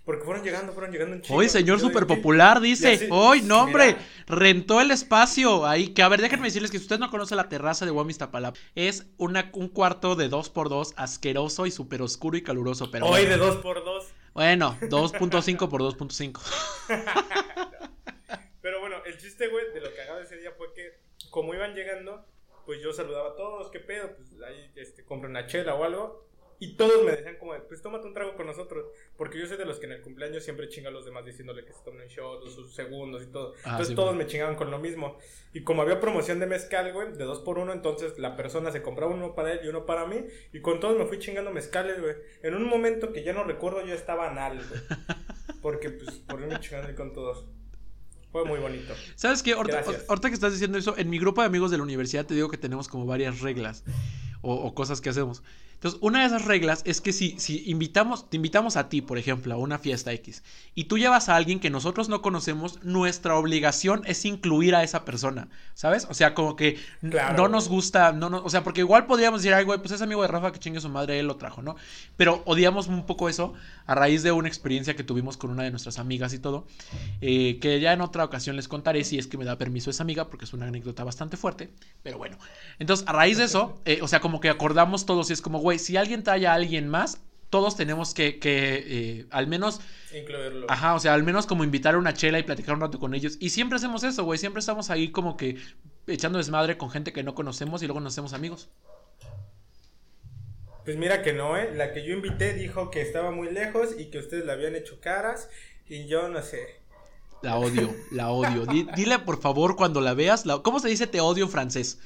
Porque 0.06 0.26
fueron 0.26 0.44
llegando, 0.44 0.74
fueron 0.74 0.92
llegando 0.92 1.16
un 1.16 1.22
chingo. 1.24 1.40
Hoy, 1.40 1.50
señor 1.50 1.80
super 1.80 2.06
popular, 2.06 2.62
dice. 2.62 3.08
Hoy, 3.10 3.42
no, 3.42 3.64
hombre. 3.64 3.96
Rentó 4.28 4.80
el 4.80 4.92
espacio 4.92 5.66
ahí. 5.66 5.88
Que 5.88 6.04
a 6.04 6.10
ver, 6.10 6.22
déjenme 6.22 6.48
decirles 6.48 6.70
que 6.70 6.78
si 6.78 6.84
usted 6.84 7.00
no 7.00 7.10
conoce 7.10 7.36
la 7.36 7.50
terraza 7.50 7.86
de 7.86 7.92
Guamis 7.92 8.20
Tapalapa, 8.20 8.60
es 8.76 9.08
una, 9.18 9.50
un 9.54 9.70
cuarto 9.70 10.16
de 10.16 10.30
2x2 10.30 10.94
asqueroso 10.98 11.66
y 11.66 11.72
súper 11.72 12.04
oscuro 12.04 12.38
y 12.38 12.44
caluroso. 12.44 12.92
Pero 12.92 13.08
Hoy 13.08 13.26
de 13.26 13.40
2x2. 13.40 14.04
Bueno, 14.34 14.78
2.5 14.82 15.70
por 15.70 15.82
2.5. 15.82 16.42
pero 18.62 18.82
bueno, 18.82 18.98
el 19.06 19.18
chiste, 19.18 19.48
güey, 19.48 19.74
de 19.74 19.82
lo 19.82 19.90
que 19.94 20.02
de 20.02 20.24
ese 20.24 20.38
día 20.38 20.52
fue 20.56 20.74
que, 20.76 21.00
como 21.32 21.56
iban 21.56 21.74
llegando, 21.74 22.24
pues 22.66 22.82
yo 22.82 22.94
saludaba 22.94 23.30
a 23.30 23.36
todos, 23.36 23.70
¿qué 23.72 23.80
pedo? 23.80 24.16
Pues 24.16 24.42
ahí 24.42 24.72
este, 24.76 25.04
compro 25.04 25.30
una 25.30 25.46
chela 25.46 25.76
o 25.76 25.84
algo. 25.84 26.24
Y 26.60 26.78
todos 26.78 27.04
me 27.04 27.12
decían 27.12 27.36
como, 27.38 27.54
pues 27.68 27.82
tómate 27.82 28.08
un 28.08 28.14
trago 28.14 28.36
con 28.36 28.48
nosotros. 28.48 28.86
Porque 29.18 29.38
yo 29.38 29.46
soy 29.48 29.58
de 29.58 29.66
los 29.66 29.80
que 29.80 29.86
en 29.86 29.94
el 29.94 30.02
cumpleaños 30.02 30.46
siempre 30.46 30.70
chinga 30.70 30.88
a 30.88 30.92
los 30.94 31.04
demás 31.04 31.26
diciéndole 31.26 31.66
que 31.66 31.74
se 31.74 31.84
tomen 31.84 32.08
shot, 32.08 32.48
sus 32.48 32.74
segundos 32.74 33.24
y 33.24 33.26
todo. 33.28 33.54
Ah, 33.66 33.72
entonces 33.72 33.96
todos 33.96 34.16
me 34.16 34.28
chingaban 34.28 34.56
con 34.56 34.72
lo 34.72 34.80
mismo. 34.80 35.18
Y 35.52 35.64
como 35.64 35.82
había 35.82 36.00
promoción 36.00 36.40
de 36.40 36.46
mezcal, 36.46 36.94
güey, 36.94 37.12
de 37.12 37.26
dos 37.26 37.42
por 37.42 37.60
uno, 37.60 37.74
entonces 37.74 38.18
la 38.18 38.38
persona 38.38 38.72
se 38.72 38.82
compraba 38.82 39.14
uno 39.14 39.36
para 39.36 39.52
él 39.52 39.60
y 39.64 39.68
uno 39.68 39.86
para 39.86 40.06
mí. 40.06 40.26
Y 40.54 40.62
con 40.62 40.80
todos 40.80 40.98
me 40.98 41.06
fui 41.06 41.20
chingando 41.20 41.52
mezcales, 41.52 42.00
güey. 42.00 42.16
En 42.44 42.56
un 42.56 42.64
momento 42.64 43.12
que 43.12 43.24
ya 43.24 43.34
no 43.34 43.44
recuerdo, 43.44 43.86
yo 43.86 43.94
estaba 43.94 44.30
anal, 44.30 44.62
güey. 44.66 44.82
Porque, 45.62 45.90
pues, 45.90 46.12
por 46.20 46.40
irme 46.40 46.62
chingando 46.62 46.96
con 46.96 47.12
todos. 47.12 47.46
Fue 48.34 48.44
muy 48.44 48.60
bonito. 48.60 48.94
¿Sabes 49.16 49.44
qué? 49.44 49.54
Ahorita, 49.54 49.84
que 50.30 50.34
estás 50.34 50.52
diciendo 50.52 50.78
eso, 50.78 50.98
en 50.98 51.10
mi 51.10 51.20
grupo 51.20 51.42
de 51.42 51.48
amigos 51.48 51.72
de 51.72 51.78
la 51.78 51.84
universidad 51.84 52.26
te 52.26 52.34
digo 52.34 52.50
que 52.50 52.58
tenemos 52.58 52.90
como 52.90 53.06
varias 53.06 53.40
reglas 53.40 53.84
o 54.42 54.74
cosas 54.76 55.00
que 55.00 55.10
hacemos. 55.10 55.44
Entonces, 55.84 56.00
una 56.02 56.22
de 56.22 56.28
esas 56.28 56.46
reglas 56.46 56.82
es 56.86 57.02
que 57.02 57.12
si, 57.12 57.38
si 57.40 57.70
invitamos, 57.70 58.30
te 58.30 58.38
invitamos 58.38 58.78
a 58.78 58.88
ti, 58.88 59.02
por 59.02 59.18
ejemplo, 59.18 59.54
a 59.54 59.58
una 59.58 59.78
fiesta 59.78 60.14
X, 60.14 60.42
y 60.76 60.86
tú 60.86 60.98
llevas 60.98 61.28
a 61.28 61.36
alguien 61.36 61.60
que 61.60 61.70
nosotros 61.70 62.08
no 62.08 62.22
conocemos, 62.22 62.82
nuestra 62.84 63.36
obligación 63.36 64.02
es 64.06 64.24
incluir 64.24 64.76
a 64.76 64.84
esa 64.84 65.04
persona, 65.04 65.50
¿sabes? 65.74 66.08
O 66.10 66.14
sea, 66.14 66.34
como 66.34 66.56
que 66.56 66.80
no 67.02 67.50
nos 67.50 67.68
gusta, 67.68 68.14
no, 68.14 68.28
o 68.28 68.50
sea, 68.50 68.64
porque 68.64 68.80
igual 68.80 69.08
podríamos 69.08 69.42
decir, 69.42 69.54
ay, 69.54 69.66
güey, 69.66 69.78
pues 69.80 69.92
es 69.92 70.02
amigo 70.02 70.22
de 70.22 70.30
Rafa 70.30 70.54
que 70.54 70.60
chingue 70.60 70.80
su 70.80 70.88
madre, 70.88 71.20
él 71.20 71.28
lo 71.28 71.36
trajo, 71.36 71.62
¿no? 71.62 71.76
Pero 72.16 72.44
odiamos 72.46 72.88
un 72.88 73.06
poco 73.06 73.28
eso 73.28 73.54
a 73.86 73.94
raíz 73.94 74.24
de 74.24 74.32
una 74.32 74.48
experiencia 74.48 74.96
que 74.96 75.04
tuvimos 75.04 75.36
con 75.36 75.52
una 75.52 75.64
de 75.64 75.72
nuestras 75.72 76.00
amigas 76.00 76.34
y 76.34 76.40
todo, 76.40 76.66
eh, 77.20 77.60
que 77.60 77.82
ya 77.82 77.92
en 77.92 78.00
otra 78.00 78.24
ocasión 78.24 78.56
les 78.56 78.70
contaré 78.70 79.04
si 79.04 79.18
es 79.18 79.28
que 79.28 79.38
me 79.38 79.44
da 79.44 79.58
permiso 79.58 79.90
esa 79.90 80.04
amiga, 80.04 80.30
porque 80.30 80.46
es 80.46 80.54
una 80.54 80.68
anécdota 80.68 81.04
bastante 81.04 81.36
fuerte, 81.36 81.72
pero 82.04 82.18
bueno. 82.18 82.38
Entonces, 82.80 83.06
a 83.06 83.12
raíz 83.12 83.38
de 83.38 83.44
eso, 83.44 83.82
eh, 83.84 84.00
o 84.02 84.08
sea, 84.08 84.22
como 84.22 84.40
que 84.40 84.48
acordamos 84.48 85.06
todos 85.06 85.30
y 85.30 85.34
es 85.34 85.42
como, 85.42 85.60
güey, 85.60 85.73
si 85.80 85.98
alguien 85.98 86.24
trae 86.24 86.48
a 86.48 86.54
alguien 86.54 86.90
más, 86.90 87.22
todos 87.50 87.76
tenemos 87.76 88.14
que, 88.14 88.40
que 88.40 88.84
eh, 88.86 89.26
al 89.30 89.48
menos... 89.48 89.80
Incluirlo. 90.18 90.66
Ajá, 90.70 90.96
o 90.96 91.00
sea, 91.00 91.14
al 91.14 91.24
menos 91.24 91.46
como 91.46 91.64
invitar 91.64 91.96
a 91.96 91.98
una 91.98 92.14
chela 92.14 92.40
y 92.40 92.44
platicar 92.44 92.76
un 92.76 92.82
rato 92.82 93.00
con 93.00 93.14
ellos. 93.14 93.38
Y 93.40 93.50
siempre 93.50 93.76
hacemos 93.76 94.04
eso, 94.04 94.24
güey. 94.24 94.40
Siempre 94.40 94.60
estamos 94.60 94.90
ahí 94.90 95.12
como 95.12 95.38
que 95.38 95.58
echando 96.08 96.38
desmadre 96.38 96.78
con 96.78 96.90
gente 96.90 97.14
que 97.14 97.24
no 97.24 97.36
conocemos 97.36 97.84
y 97.84 97.88
luego 97.88 98.00
nos 98.00 98.14
hacemos 98.14 98.34
amigos. 98.34 98.70
Pues 100.84 100.98
mira 100.98 101.22
que 101.22 101.34
no, 101.34 101.56
¿eh? 101.58 101.74
La 101.74 101.94
que 101.94 102.04
yo 102.04 102.14
invité 102.14 102.54
dijo 102.54 102.90
que 102.90 103.02
estaba 103.02 103.32
muy 103.32 103.50
lejos 103.50 103.90
y 103.98 104.06
que 104.06 104.18
ustedes 104.18 104.46
le 104.46 104.52
habían 104.52 104.76
hecho 104.76 105.00
caras 105.00 105.50
y 105.88 106.08
yo 106.08 106.28
no 106.28 106.42
sé. 106.42 106.82
La 107.42 107.58
odio, 107.58 107.94
la 108.12 108.30
odio. 108.32 108.66
dile 108.66 109.20
por 109.20 109.40
favor 109.40 109.76
cuando 109.76 110.02
la 110.02 110.14
veas, 110.14 110.44
¿cómo 110.64 110.80
se 110.80 110.88
dice 110.88 111.08
te 111.08 111.22
odio 111.22 111.46
en 111.46 111.52
francés? 111.52 112.00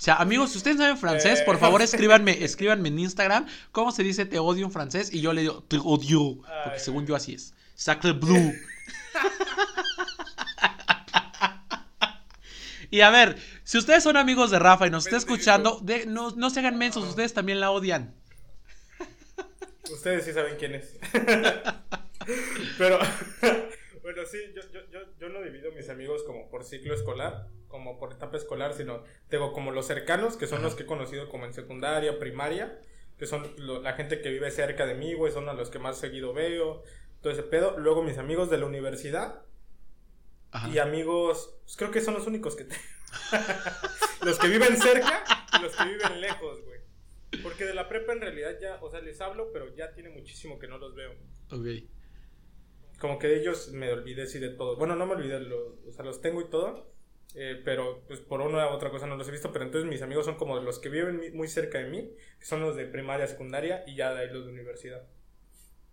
O 0.00 0.02
sea, 0.02 0.14
amigos, 0.14 0.52
si 0.52 0.56
ustedes 0.56 0.78
saben 0.78 0.96
francés, 0.96 1.42
por 1.42 1.58
favor 1.58 1.82
escríbanme, 1.82 2.42
escríbanme 2.42 2.88
en 2.88 3.00
Instagram 3.00 3.46
cómo 3.70 3.92
se 3.92 4.02
dice 4.02 4.24
te 4.24 4.38
odio 4.38 4.64
en 4.64 4.72
francés 4.72 5.12
y 5.12 5.20
yo 5.20 5.34
le 5.34 5.42
digo 5.42 5.62
te 5.68 5.76
odio, 5.76 6.38
porque 6.64 6.78
según 6.78 7.06
yo 7.06 7.14
así 7.14 7.34
es. 7.34 7.52
Sacre 7.74 8.12
blue. 8.12 8.40
y 12.90 13.02
a 13.02 13.10
ver, 13.10 13.36
si 13.62 13.76
ustedes 13.76 14.02
son 14.02 14.16
amigos 14.16 14.50
de 14.50 14.58
Rafa 14.58 14.86
y 14.86 14.90
nos 14.90 15.04
está 15.04 15.18
escuchando, 15.18 15.84
no, 16.06 16.30
no 16.30 16.48
se 16.48 16.60
hagan 16.60 16.78
mensos, 16.78 17.06
ustedes 17.06 17.34
también 17.34 17.60
la 17.60 17.70
odian. 17.70 18.14
Ustedes 19.92 20.24
sí 20.24 20.32
saben 20.32 20.56
quién 20.56 20.76
es. 20.76 20.98
Pero 22.78 22.98
Pero 24.02 24.26
sí, 24.26 24.38
yo, 24.54 24.62
yo, 24.72 24.80
yo, 24.90 25.00
yo 25.18 25.28
no 25.28 25.42
divido 25.42 25.72
mis 25.72 25.88
amigos 25.88 26.22
como 26.24 26.48
por 26.48 26.64
ciclo 26.64 26.94
escolar, 26.94 27.48
como 27.70 27.98
por 27.98 28.12
etapa 28.12 28.36
escolar, 28.36 28.74
sino 28.74 29.04
tengo 29.28 29.52
como 29.54 29.70
los 29.70 29.86
cercanos, 29.86 30.36
que 30.36 30.46
son 30.46 30.62
los 30.62 30.74
que 30.74 30.82
he 30.82 30.86
conocido 30.86 31.30
como 31.30 31.46
en 31.46 31.54
secundaria, 31.54 32.18
primaria, 32.18 32.78
que 33.16 33.26
son 33.26 33.54
la 33.56 33.94
gente 33.94 34.20
que 34.20 34.28
vive 34.28 34.50
cerca 34.50 34.84
de 34.84 34.94
mí, 34.94 35.14
güey, 35.14 35.32
son 35.32 35.48
a 35.48 35.54
los 35.54 35.70
que 35.70 35.78
más 35.78 35.98
seguido 35.98 36.34
veo, 36.34 36.82
todo 37.22 37.32
ese 37.32 37.42
pedo. 37.42 37.78
Luego 37.78 38.02
mis 38.02 38.18
amigos 38.18 38.50
de 38.50 38.58
la 38.58 38.66
universidad. 38.66 39.42
Y 40.72 40.78
amigos, 40.78 41.54
pues 41.62 41.76
creo 41.76 41.92
que 41.92 42.00
son 42.00 42.14
los 42.14 42.26
únicos 42.26 42.56
que 42.56 42.64
tengo. 42.64 42.82
los 44.24 44.38
que 44.38 44.48
viven 44.48 44.76
cerca 44.76 45.24
y 45.56 45.62
los 45.62 45.76
que 45.76 45.84
viven 45.84 46.20
lejos, 46.20 46.60
güey. 46.64 46.80
Porque 47.42 47.64
de 47.64 47.74
la 47.74 47.88
prepa 47.88 48.12
en 48.12 48.20
realidad 48.20 48.58
ya, 48.60 48.78
o 48.82 48.90
sea, 48.90 49.00
les 49.00 49.20
hablo, 49.20 49.52
pero 49.52 49.72
ya 49.76 49.92
tiene 49.92 50.10
muchísimo 50.10 50.58
que 50.58 50.66
no 50.66 50.78
los 50.78 50.96
veo. 50.96 51.12
Ok. 51.52 51.66
Como 52.98 53.18
que 53.18 53.28
de 53.28 53.40
ellos 53.40 53.70
me 53.72 53.92
olvidé, 53.92 54.26
sí, 54.26 54.40
de 54.40 54.50
todos. 54.50 54.76
Bueno, 54.76 54.96
no 54.96 55.06
me 55.06 55.14
olvidé, 55.14 55.36
o 55.36 55.92
sea, 55.92 56.04
los 56.04 56.20
tengo 56.20 56.40
y 56.40 56.50
todo. 56.50 56.90
Eh, 57.36 57.60
pero 57.64 58.02
pues 58.08 58.20
por 58.20 58.40
una 58.40 58.68
u 58.68 58.70
otra 58.70 58.90
cosa 58.90 59.06
no 59.06 59.16
los 59.16 59.28
he 59.28 59.32
visto. 59.32 59.52
Pero 59.52 59.64
entonces 59.64 59.88
mis 59.88 60.02
amigos 60.02 60.24
son 60.24 60.36
como 60.36 60.58
los 60.60 60.78
que 60.78 60.88
viven 60.88 61.34
muy 61.34 61.48
cerca 61.48 61.78
de 61.78 61.88
mí, 61.88 62.10
que 62.38 62.44
son 62.44 62.60
los 62.60 62.76
de 62.76 62.86
primaria, 62.86 63.26
secundaria 63.26 63.84
y 63.86 63.94
ya 63.94 64.12
de 64.14 64.20
ahí 64.20 64.30
los 64.32 64.46
de 64.46 64.52
universidad. 64.52 65.02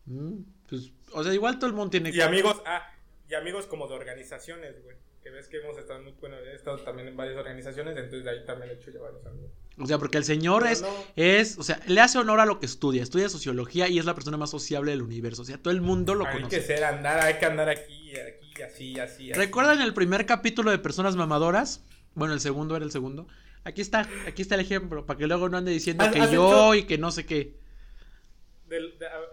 Mm, 0.06 0.42
pues, 0.70 0.92
o 1.14 1.24
sea, 1.24 1.34
igual 1.34 1.60
todo 1.60 1.70
el 1.70 1.76
mundo 1.76 1.92
tiene. 1.92 2.12
Y 2.12 2.22
amigos, 2.22 2.62
ah, 2.66 2.92
y 3.30 3.36
amigos 3.36 3.66
como 3.68 3.88
de 3.88 3.96
organizaciones, 3.96 4.82
güey 4.84 4.96
ves 5.30 5.48
que 5.48 5.58
hemos 5.58 5.78
estado 5.78 6.02
muy, 6.02 6.14
bueno, 6.20 6.38
he 6.38 6.56
estado 6.56 6.78
también 6.80 7.08
en 7.08 7.18
varias 7.18 7.38
organizaciones, 7.38 7.96
entonces 7.96 8.24
de 8.24 8.32
ahí 8.32 8.46
también 8.46 8.72
he 8.72 8.74
hecho 8.74 8.92
llevar 8.92 9.14
los 9.14 9.26
amigos. 9.26 9.52
O 9.80 9.86
sea, 9.86 9.98
porque 10.00 10.18
el 10.18 10.24
señor 10.24 10.66
es, 10.66 10.84
es, 11.16 11.58
o 11.58 11.64
sea, 11.64 11.80
le 11.86 12.02
hace 12.02 12.18
honor 12.18 12.40
a 12.40 12.46
lo 12.46 12.60
que 12.60 12.66
estudia, 12.66 13.04
estudia 13.04 13.30
sociología 13.30 13.88
y 13.88 14.00
es 14.00 14.06
la 14.06 14.16
persona 14.16 14.38
más 14.38 14.50
sociable 14.50 14.92
del 14.92 15.02
universo, 15.02 15.44
o 15.44 15.46
sea, 15.46 15.58
todo 15.58 15.72
el 15.72 15.82
mundo 15.82 16.16
lo 16.16 16.26
conoce. 16.26 16.44
Hay 16.44 16.50
que 16.50 16.62
ser, 16.62 16.84
andar, 16.84 17.20
hay 17.20 17.36
que 17.36 17.46
andar 17.46 17.70
aquí, 17.70 18.16
aquí, 18.18 18.47
así, 18.64 19.00
así. 19.00 19.34
¿Recuerdan 19.34 19.82
el 19.82 19.94
primer 19.94 20.26
capítulo 20.26 20.72
de 20.72 20.80
Personas 20.80 21.16
Mamadoras? 21.16 21.84
Bueno, 22.16 22.34
el 22.34 22.40
segundo 22.40 22.76
era 22.76 22.86
el 22.86 22.92
segundo. 22.92 23.28
Aquí 23.64 23.82
está, 23.82 24.08
aquí 24.28 24.42
está 24.42 24.56
el 24.56 24.62
ejemplo, 24.62 25.06
para 25.06 25.20
que 25.20 25.28
luego 25.28 25.50
no 25.50 25.58
ande 25.58 25.72
diciendo 25.72 26.06
que 26.12 26.20
yo 26.32 26.74
y 26.74 26.86
que 26.86 26.98
no 26.98 27.12
sé 27.12 27.26
qué. 27.26 27.56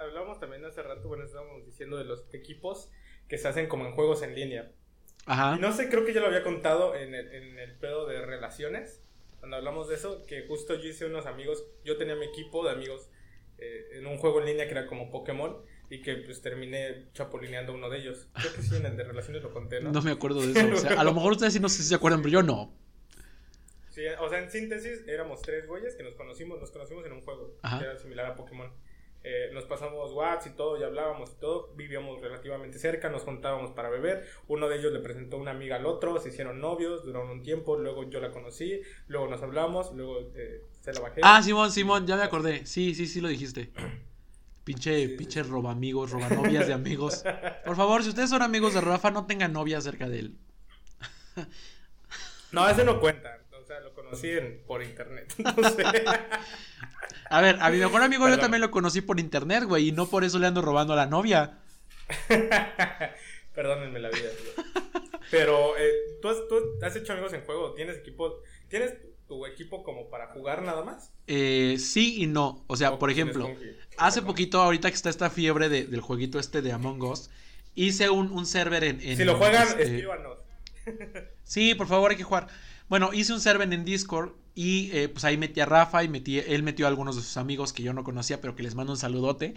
hablábamos 0.01 0.41
también 0.41 0.65
hace 0.65 0.83
rato, 0.83 1.09
bueno, 1.09 1.25
estábamos 1.25 1.65
diciendo 1.65 1.97
de 1.97 2.05
los 2.05 2.25
equipos 2.33 2.91
que 3.29 3.39
se 3.39 3.49
hacen 3.49 3.69
como 3.69 3.87
en 3.87 3.93
juegos 3.93 4.23
en 4.23 4.35
línea. 4.35 4.71
Ajá. 5.27 5.57
no 5.57 5.73
sé, 5.73 5.89
creo 5.89 6.05
que 6.05 6.13
ya 6.13 6.21
lo 6.21 6.27
había 6.27 6.43
contado 6.43 6.95
en 6.95 7.15
el, 7.15 7.33
en 7.33 7.59
el 7.59 7.77
pedo 7.77 8.07
de 8.07 8.21
relaciones, 8.27 9.03
cuando 9.39 9.57
hablamos 9.57 9.89
de 9.89 9.95
eso, 9.95 10.25
que 10.27 10.47
justo 10.47 10.75
yo 10.75 10.89
hice 10.89 11.07
unos 11.07 11.27
amigos, 11.27 11.65
yo 11.85 11.97
tenía 11.97 12.15
mi 12.15 12.27
equipo 12.27 12.65
de 12.65 12.73
amigos 12.73 13.09
eh, 13.59 13.89
en 13.93 14.07
un 14.07 14.19
juego 14.19 14.41
en 14.41 14.47
línea 14.47 14.67
que 14.67 14.73
era 14.73 14.87
como 14.87 15.11
Pokémon 15.11 15.57
y 15.91 16.01
que 16.01 16.17
pues 16.17 16.41
terminé 16.41 17.07
chapolineando 17.13 17.73
uno 17.73 17.89
de 17.91 17.99
ellos. 17.99 18.27
Creo 18.35 18.53
que 18.55 18.63
sí, 18.63 18.77
en 18.77 18.87
el 18.87 18.97
de 18.97 19.05
relaciones 19.05 19.43
lo 19.43 19.53
conté, 19.53 19.81
¿no? 19.81 19.93
No 19.93 20.03
me 20.03 20.11
acuerdo 20.11 20.41
de 20.41 20.53
eso. 20.53 20.75
O 20.75 20.77
sea, 20.77 21.01
a 21.01 21.05
lo 21.05 21.15
mejor 21.15 21.33
ustedes 21.33 21.53
sí 21.53 21.61
no 21.61 21.69
sé 21.69 21.83
si 21.83 21.89
se 21.89 21.95
acuerdan, 21.95 22.23
pero 22.23 22.33
yo 22.33 22.43
no. 22.43 22.73
Sí, 23.91 24.03
o 24.21 24.29
sea, 24.29 24.41
en 24.41 24.51
síntesis 24.51 25.07
éramos 25.07 25.41
tres 25.43 25.69
güeyes 25.69 25.95
que 25.95 26.03
nos 26.03 26.15
conocimos, 26.15 26.59
nos 26.59 26.71
conocimos 26.73 27.07
en 27.07 27.13
un 27.13 27.21
juego 27.21 27.55
que 27.63 27.85
era 27.85 27.97
similar 27.97 28.27
a 28.27 28.35
Pokémon. 28.35 28.71
Eh, 29.27 29.51
nos 29.55 29.65
pasamos 29.65 30.13
WhatsApp 30.13 30.53
y 30.53 30.57
todo, 30.57 30.79
ya 30.79 30.85
hablábamos 30.85 31.31
y 31.31 31.41
todo, 31.41 31.73
vivíamos 31.77 32.21
relativamente 32.21 32.79
cerca, 32.79 33.09
nos 33.09 33.23
juntábamos 33.23 33.71
para 33.71 33.89
beber, 33.89 34.27
uno 34.49 34.69
de 34.69 34.77
ellos 34.77 34.93
le 34.93 34.99
presentó 34.99 35.39
una 35.39 35.53
amiga 35.53 35.77
al 35.77 35.87
otro, 35.87 36.21
se 36.21 36.29
hicieron 36.29 36.61
novios, 36.61 37.05
duraron 37.07 37.31
un 37.31 37.43
tiempo, 37.43 37.79
luego 37.79 38.05
yo 38.11 38.21
la 38.21 38.33
conocí, 38.33 38.83
luego 39.09 39.27
nos 39.29 39.41
hablamos, 39.43 39.95
luego 39.95 40.31
eh, 40.35 40.61
se 40.81 40.93
la 40.93 41.01
bajé. 41.01 41.23
Ah, 41.25 41.43
Simón, 41.43 41.73
Simón, 41.73 42.07
ya 42.07 42.17
me 42.17 42.23
acordé, 42.23 42.67
sí, 42.67 42.95
sí, 42.95 43.07
sí 43.07 43.23
lo 43.23 43.29
dijiste. 43.29 43.71
Pinche, 44.65 45.11
pinche 45.11 45.43
roba 45.43 45.73
amigos, 45.73 46.11
roba 46.11 46.29
novias 46.31 46.67
de 46.67 46.73
amigos. 46.81 47.23
Por 47.65 47.77
favor, 47.77 48.03
si 48.03 48.09
ustedes 48.09 48.31
son 48.31 48.43
amigos 48.43 48.75
de 48.75 48.81
Rafa, 48.81 49.11
no 49.11 49.27
tengan 49.27 49.53
novia 49.53 49.81
cerca 49.81 50.09
de 50.09 50.19
él. 50.21 50.39
no, 52.53 52.69
ese 52.69 52.85
no 52.85 52.99
cuenta. 52.99 53.41
O 53.63 53.67
sea, 53.67 53.81
lo 53.81 53.95
conocí 53.95 54.31
por 54.67 54.83
internet. 54.83 55.35
No 55.39 55.71
sé. 55.71 55.85
A 57.31 57.41
ver, 57.41 57.57
a 57.61 57.71
mi 57.71 57.79
mejor 57.79 58.03
amigo 58.03 58.29
yo 58.29 58.39
también 58.39 58.61
lo 58.61 58.71
conocí 58.71 59.01
por 59.01 59.19
internet, 59.19 59.65
güey, 59.65 59.89
y 59.89 59.93
no 59.93 60.07
por 60.07 60.25
eso 60.25 60.39
le 60.39 60.47
ando 60.47 60.61
robando 60.61 60.93
a 60.93 60.97
la 60.97 61.07
novia. 61.07 61.59
Perdónenme 63.55 64.01
la 64.01 64.11
vida, 64.11 64.29
Pero, 65.31 65.77
eh, 65.79 66.19
¿tú, 66.21 66.29
has, 66.83 66.97
hecho 66.97 67.13
amigos 67.13 67.33
en 67.33 67.43
juego? 67.43 67.73
¿Tienes 67.73 67.99
equipo? 67.99 68.41
¿Tienes 68.69 68.95
tu 69.29 69.47
equipo 69.47 69.83
como 69.83 70.11
para 70.11 70.29
jugar 70.29 70.63
nada 70.63 70.85
más? 70.85 71.11
Eh, 71.27 71.77
sí 71.79 72.23
y 72.23 72.27
no. 72.27 72.65
O 72.67 72.77
sea, 72.77 72.99
por 72.99 73.11
ejemplo, 73.11 73.51
hace 73.97 74.23
poquito, 74.23 74.61
ahorita 74.61 74.89
que 74.91 74.95
está 74.97 75.11
esta 75.11 75.31
fiebre 75.31 75.69
del 75.69 76.01
jueguito 76.01 76.39
este 76.39 76.63
de 76.63 76.73
Among 76.73 77.03
Us, 77.03 77.31
hice 77.75 78.11
un, 78.11 78.47
server 78.47 78.85
en, 78.85 79.01
Si 79.01 79.25
lo 79.25 79.37
juegan, 79.37 79.67
este, 79.69 79.83
escríbanos. 79.85 80.39
sí, 81.45 81.75
por 81.75 81.87
favor, 81.87 82.11
hay 82.11 82.17
que 82.17 82.25
jugar. 82.25 82.49
Bueno, 82.89 83.13
hice 83.13 83.33
un 83.33 83.41
server 83.41 83.73
en 83.73 83.85
Discord 83.85 84.33
y 84.55 84.91
eh, 84.93 85.09
pues 85.09 85.25
ahí 85.25 85.37
metí 85.37 85.61
a 85.61 85.67
Rafa 85.67 86.05
y 86.05 86.09
metí, 86.09 86.39
él 86.39 86.63
metió 86.63 86.87
a 86.87 86.89
algunos 86.89 87.17
de 87.17 87.23
sus 87.23 87.37
amigos 87.37 87.73
que 87.73 87.83
yo 87.83 87.93
no 87.93 88.05
conocía, 88.05 88.41
pero 88.41 88.55
que 88.55 88.63
les 88.63 88.75
mando 88.75 88.93
un 88.93 88.99
saludote. 88.99 89.55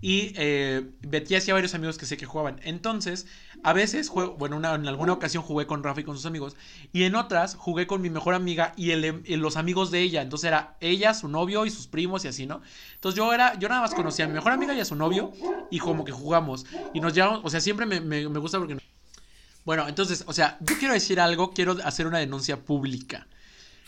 Y 0.00 0.32
eh, 0.36 0.90
metí 1.02 1.34
hacia 1.34 1.54
varios 1.54 1.74
amigos 1.74 1.98
que 1.98 2.06
sé 2.06 2.16
que 2.16 2.24
jugaban. 2.24 2.60
Entonces, 2.62 3.26
a 3.64 3.72
veces 3.72 4.08
juego, 4.08 4.36
bueno, 4.36 4.56
en 4.56 4.86
alguna 4.86 5.12
ocasión 5.12 5.42
jugué 5.42 5.66
con 5.66 5.82
Rafa 5.82 6.00
y 6.00 6.04
con 6.04 6.16
sus 6.16 6.24
amigos. 6.24 6.56
Y 6.92 7.02
en 7.02 7.14
otras 7.16 7.56
jugué 7.56 7.86
con 7.86 8.00
mi 8.00 8.08
mejor 8.08 8.34
amiga 8.34 8.72
y 8.76 8.92
el, 8.92 9.22
los 9.26 9.56
amigos 9.56 9.90
de 9.90 10.00
ella. 10.00 10.22
Entonces 10.22 10.48
era 10.48 10.76
ella, 10.80 11.14
su 11.14 11.28
novio 11.28 11.66
y 11.66 11.70
sus 11.70 11.88
primos 11.88 12.24
y 12.24 12.28
así, 12.28 12.46
¿no? 12.46 12.62
Entonces 12.94 13.18
yo 13.18 13.32
era, 13.32 13.58
yo 13.58 13.68
nada 13.68 13.80
más 13.82 13.92
conocía 13.92 14.24
a 14.24 14.28
mi 14.28 14.34
mejor 14.34 14.52
amiga 14.52 14.72
y 14.72 14.80
a 14.80 14.84
su 14.84 14.94
novio. 14.94 15.32
Y 15.70 15.78
como 15.80 16.04
que 16.04 16.12
jugamos. 16.12 16.64
Y 16.94 17.00
nos 17.00 17.12
llevamos, 17.12 17.40
o 17.44 17.50
sea, 17.50 17.60
siempre 17.60 17.84
me, 17.84 18.00
me 18.00 18.38
gusta 18.38 18.58
porque 18.58 18.78
bueno, 19.64 19.86
entonces, 19.86 20.24
o 20.26 20.32
sea, 20.32 20.56
yo 20.60 20.78
quiero 20.78 20.94
decir 20.94 21.20
algo, 21.20 21.52
quiero 21.52 21.76
hacer 21.84 22.06
una 22.06 22.18
denuncia 22.18 22.64
pública. 22.64 23.26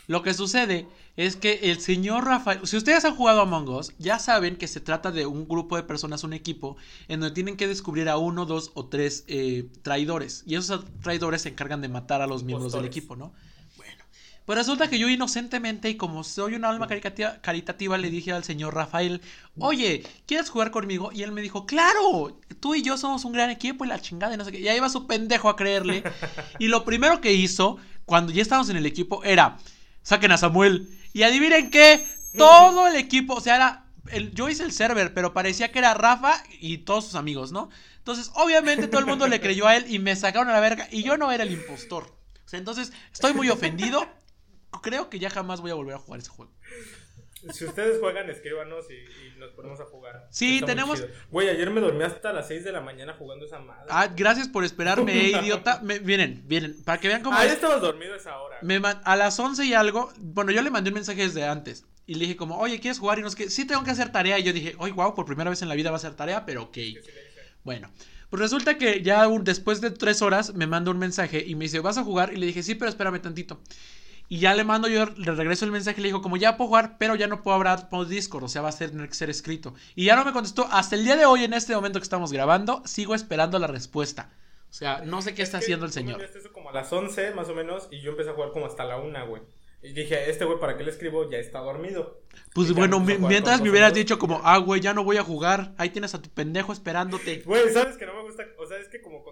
Lo 0.07 0.23
que 0.23 0.33
sucede 0.33 0.87
es 1.15 1.35
que 1.35 1.59
el 1.63 1.79
señor 1.79 2.25
Rafael, 2.25 2.65
si 2.65 2.77
ustedes 2.77 3.05
han 3.05 3.15
jugado 3.15 3.39
a 3.39 3.43
Among 3.43 3.69
Us, 3.69 3.93
ya 3.97 4.19
saben 4.19 4.55
que 4.55 4.67
se 4.67 4.79
trata 4.79 5.11
de 5.11 5.25
un 5.25 5.47
grupo 5.47 5.75
de 5.75 5.83
personas, 5.83 6.23
un 6.23 6.33
equipo, 6.33 6.77
en 7.07 7.19
donde 7.19 7.33
tienen 7.33 7.57
que 7.57 7.67
descubrir 7.67 8.09
a 8.09 8.17
uno, 8.17 8.45
dos 8.45 8.71
o 8.73 8.87
tres 8.87 9.23
eh, 9.27 9.67
traidores. 9.81 10.43
Y 10.45 10.55
esos 10.55 10.85
traidores 11.01 11.43
se 11.43 11.49
encargan 11.49 11.81
de 11.81 11.89
matar 11.89 12.21
a 12.21 12.27
los 12.27 12.43
miembros 12.43 12.73
del 12.73 12.85
equipo, 12.85 13.15
¿no? 13.15 13.31
Pues 14.45 14.57
resulta 14.57 14.89
que 14.89 14.97
yo 14.97 15.07
inocentemente 15.07 15.89
y 15.89 15.95
como 15.95 16.23
soy 16.23 16.55
un 16.55 16.65
alma 16.65 16.87
caritativa 16.87 17.97
le 17.97 18.09
dije 18.09 18.31
al 18.31 18.43
señor 18.43 18.73
Rafael, 18.73 19.21
oye, 19.59 20.03
¿quieres 20.25 20.49
jugar 20.49 20.71
conmigo? 20.71 21.11
Y 21.13 21.21
él 21.21 21.31
me 21.31 21.41
dijo, 21.41 21.67
claro, 21.67 22.37
tú 22.59 22.73
y 22.73 22.81
yo 22.81 22.97
somos 22.97 23.23
un 23.23 23.33
gran 23.33 23.51
equipo 23.51 23.85
y 23.85 23.87
la 23.87 24.01
chingada 24.01 24.33
y 24.33 24.37
no 24.37 24.43
sé 24.43 24.51
qué. 24.51 24.59
Y 24.59 24.67
ahí 24.67 24.79
va 24.79 24.89
su 24.89 25.05
pendejo 25.05 25.47
a 25.47 25.55
creerle. 25.55 26.03
y 26.59 26.67
lo 26.67 26.83
primero 26.83 27.21
que 27.21 27.33
hizo, 27.33 27.77
cuando 28.05 28.33
ya 28.33 28.41
estábamos 28.41 28.69
en 28.69 28.77
el 28.77 28.87
equipo, 28.87 29.23
era, 29.23 29.57
saquen 30.03 30.31
a 30.31 30.37
Samuel. 30.37 30.97
Y 31.13 31.23
adivinen 31.23 31.69
qué, 31.69 32.07
todo 32.37 32.87
el 32.87 32.95
equipo, 32.95 33.35
o 33.35 33.41
sea, 33.41 33.55
era, 33.55 33.85
yo 34.33 34.49
hice 34.49 34.63
el 34.63 34.71
server, 34.71 35.13
pero 35.13 35.33
parecía 35.33 35.71
que 35.71 35.79
era 35.79 35.93
Rafa 35.93 36.43
y 36.59 36.79
todos 36.79 37.05
sus 37.05 37.15
amigos, 37.15 37.51
¿no? 37.51 37.69
Entonces, 37.97 38.31
obviamente 38.35 38.87
todo 38.87 38.99
el 38.99 39.05
mundo 39.05 39.27
le 39.27 39.41
creyó 39.41 39.67
a 39.67 39.75
él 39.75 39.85
y 39.87 39.99
me 39.99 40.15
sacaron 40.15 40.49
a 40.49 40.53
la 40.53 40.59
verga 40.59 40.87
y 40.91 41.03
yo 41.03 41.17
no 41.17 41.31
era 41.31 41.43
el 41.43 41.51
impostor. 41.51 42.17
O 42.45 42.49
sea, 42.49 42.57
entonces 42.59 42.91
estoy 43.11 43.33
muy 43.33 43.49
ofendido 43.49 44.07
creo 44.81 45.09
que 45.09 45.19
ya 45.19 45.29
jamás 45.29 45.61
voy 45.61 45.71
a 45.71 45.75
volver 45.75 45.95
a 45.95 45.99
jugar 45.99 46.19
ese 46.19 46.29
juego. 46.29 46.51
Si 47.51 47.65
ustedes 47.65 47.99
juegan, 47.99 48.29
escríbanos 48.29 48.85
y, 48.89 49.39
nos 49.39 49.51
ponemos 49.51 49.79
a 49.79 49.85
jugar. 49.85 50.27
Sí, 50.29 50.61
tenemos. 50.65 51.03
Güey, 51.31 51.49
ayer 51.49 51.69
me 51.71 51.81
dormí 51.81 52.03
hasta 52.03 52.31
las 52.31 52.47
6 52.47 52.63
de 52.63 52.71
la 52.71 52.81
mañana 52.81 53.15
jugando 53.17 53.45
esa 53.45 53.59
madre. 53.59 53.87
Ah, 53.89 54.07
gracias 54.15 54.47
por 54.47 54.63
esperarme, 54.63 55.13
eh, 55.13 55.31
idiota. 55.41 55.81
vienen, 56.03 56.43
vienen, 56.45 56.83
para 56.83 56.99
que 56.99 57.07
vean 57.07 57.23
cómo. 57.23 57.37
Ah, 57.37 57.45
ya 57.45 57.53
estabas 57.53 57.81
dormido 57.81 58.13
a 58.13 58.17
esa 58.17 58.37
hora. 58.39 58.57
Me 58.61 58.79
a 58.83 59.15
las 59.15 59.39
11 59.39 59.65
y 59.65 59.73
algo. 59.73 60.11
Bueno, 60.19 60.51
yo 60.51 60.61
le 60.61 60.69
mandé 60.69 60.89
un 60.89 60.95
mensaje 60.95 61.21
desde 61.21 61.45
antes. 61.45 61.85
Y 62.05 62.15
le 62.15 62.21
dije, 62.21 62.35
como, 62.35 62.57
oye, 62.57 62.79
¿quieres 62.79 62.99
jugar? 62.99 63.19
Y 63.19 63.21
no 63.21 63.29
sé 63.29 63.37
qué. 63.37 63.49
Sí, 63.49 63.65
tengo 63.65 63.83
que 63.83 63.91
hacer 63.91 64.11
tarea. 64.11 64.37
Y 64.37 64.43
yo 64.43 64.53
dije, 64.53 64.75
oye, 64.77 64.93
wow, 64.93 65.15
por 65.15 65.25
primera 65.25 65.49
vez 65.49 65.61
en 65.61 65.69
la 65.69 65.75
vida 65.75 65.91
va 65.91 65.95
a 65.95 65.97
hacer 65.97 66.13
tarea, 66.13 66.45
pero 66.45 66.63
ok. 66.63 66.77
bueno. 67.63 67.89
Pues 68.29 68.39
resulta 68.39 68.77
que 68.77 69.01
ya 69.01 69.27
después 69.41 69.81
de 69.81 69.91
tres 69.91 70.21
horas 70.21 70.53
me 70.53 70.65
manda 70.65 70.89
un 70.89 70.97
mensaje 70.97 71.43
y 71.45 71.55
me 71.55 71.65
dice, 71.65 71.81
¿vas 71.81 71.97
a 71.97 72.03
jugar? 72.03 72.31
Y 72.31 72.37
le 72.37 72.45
dije, 72.45 72.63
sí, 72.63 72.75
pero 72.75 72.87
espérame 72.87 73.21
tantito. 73.21 73.59
Y 74.31 74.39
ya 74.39 74.55
le 74.55 74.63
mando 74.63 74.87
yo, 74.87 75.07
le 75.17 75.33
regreso 75.33 75.65
el 75.65 75.71
mensaje 75.71 75.99
y 75.99 76.03
le 76.03 76.07
digo, 76.07 76.21
como 76.21 76.37
ya 76.37 76.55
puedo 76.55 76.69
jugar, 76.69 76.95
pero 76.97 77.15
ya 77.15 77.27
no 77.27 77.43
puedo 77.43 77.53
hablar 77.53 77.89
por 77.89 78.07
Discord, 78.07 78.45
o 78.45 78.47
sea, 78.47 78.61
va 78.61 78.69
a 78.69 78.71
tener 78.71 79.09
que 79.09 79.13
ser 79.13 79.29
escrito. 79.29 79.73
Y 79.93 80.05
ya 80.05 80.15
no 80.15 80.23
me 80.23 80.31
contestó. 80.31 80.69
Hasta 80.71 80.95
el 80.95 81.03
día 81.03 81.17
de 81.17 81.25
hoy, 81.25 81.43
en 81.43 81.51
este 81.51 81.75
momento 81.75 81.99
que 81.99 82.03
estamos 82.03 82.31
grabando, 82.31 82.81
sigo 82.85 83.13
esperando 83.13 83.59
la 83.59 83.67
respuesta. 83.67 84.29
O 84.69 84.73
sea, 84.73 85.01
no 85.03 85.21
sé 85.21 85.33
qué 85.35 85.41
está 85.41 85.57
haciendo 85.57 85.85
el 85.85 85.91
señor. 85.91 86.23
Eso 86.23 86.53
como 86.53 86.69
a 86.69 86.71
las 86.71 86.93
11 86.93 87.33
más 87.33 87.49
o 87.49 87.53
menos 87.53 87.89
y 87.91 87.99
yo 87.99 88.11
empecé 88.11 88.29
a 88.29 88.33
jugar 88.33 88.51
como 88.51 88.67
hasta 88.67 88.85
la 88.85 88.99
1, 88.99 89.27
güey. 89.27 89.41
Y 89.83 89.91
dije, 89.91 90.29
este 90.29 90.45
güey, 90.45 90.59
¿para 90.59 90.77
qué 90.77 90.85
le 90.85 90.91
escribo? 90.91 91.29
Ya 91.29 91.37
está 91.37 91.59
dormido. 91.59 92.21
Pues 92.53 92.71
bueno, 92.71 93.01
mientras 93.01 93.61
me 93.61 93.69
hubieras 93.69 93.93
dicho 93.93 94.17
como, 94.17 94.39
ah, 94.45 94.59
güey, 94.59 94.79
ya 94.79 94.93
no 94.93 95.03
voy 95.03 95.17
a 95.17 95.23
jugar. 95.23 95.73
Ahí 95.77 95.89
tienes 95.89 96.15
a 96.15 96.21
tu 96.21 96.29
pendejo 96.29 96.71
esperándote. 96.71 97.41
Güey, 97.41 97.69
¿sabes 97.73 97.97
que 97.97 98.05
no 98.05 98.13
me 98.13 98.21
gusta? 98.21 98.45
O 98.59 98.65
sea, 98.65 98.77
es 98.77 98.87
que 98.87 99.01
como 99.01 99.25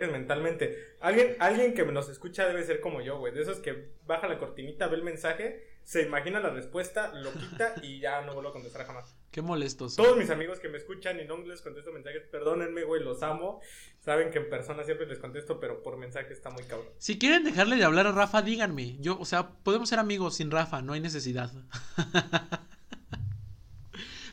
mentalmente. 0.00 0.96
Alguien, 1.00 1.36
alguien 1.38 1.74
que 1.74 1.84
nos 1.84 2.08
escucha 2.08 2.46
debe 2.46 2.64
ser 2.64 2.80
como 2.80 3.00
yo, 3.00 3.18
güey. 3.18 3.32
De 3.32 3.42
esos 3.42 3.58
que 3.58 3.90
baja 4.06 4.28
la 4.28 4.38
cortinita, 4.38 4.88
ve 4.88 4.96
el 4.96 5.02
mensaje, 5.02 5.64
se 5.84 6.02
imagina 6.02 6.40
la 6.40 6.50
respuesta, 6.50 7.12
lo 7.14 7.32
quita 7.32 7.74
y 7.82 8.00
ya 8.00 8.22
no 8.22 8.34
vuelvo 8.34 8.50
a 8.50 8.52
contestar 8.52 8.86
jamás. 8.86 9.14
Qué 9.30 9.42
molestos. 9.42 9.96
Todos 9.96 10.16
mis 10.16 10.30
amigos 10.30 10.60
que 10.60 10.68
me 10.68 10.78
escuchan 10.78 11.20
y 11.20 11.24
no 11.24 11.36
les 11.38 11.60
contesto 11.60 11.92
mensajes, 11.92 12.22
perdónenme, 12.30 12.84
güey, 12.84 13.02
los 13.02 13.22
amo. 13.22 13.60
Saben 14.00 14.30
que 14.30 14.38
en 14.38 14.48
persona 14.48 14.84
siempre 14.84 15.06
les 15.06 15.18
contesto, 15.18 15.60
pero 15.60 15.82
por 15.82 15.96
mensaje 15.96 16.32
está 16.32 16.50
muy 16.50 16.64
cabrón. 16.64 16.88
Si 16.98 17.18
quieren 17.18 17.44
dejarle 17.44 17.76
de 17.76 17.84
hablar 17.84 18.06
a 18.06 18.12
Rafa, 18.12 18.42
díganme. 18.42 18.96
Yo, 19.00 19.18
o 19.18 19.24
sea, 19.24 19.50
podemos 19.50 19.88
ser 19.88 19.98
amigos 19.98 20.36
sin 20.36 20.50
Rafa, 20.50 20.82
no 20.82 20.92
hay 20.92 21.00
necesidad. 21.00 21.52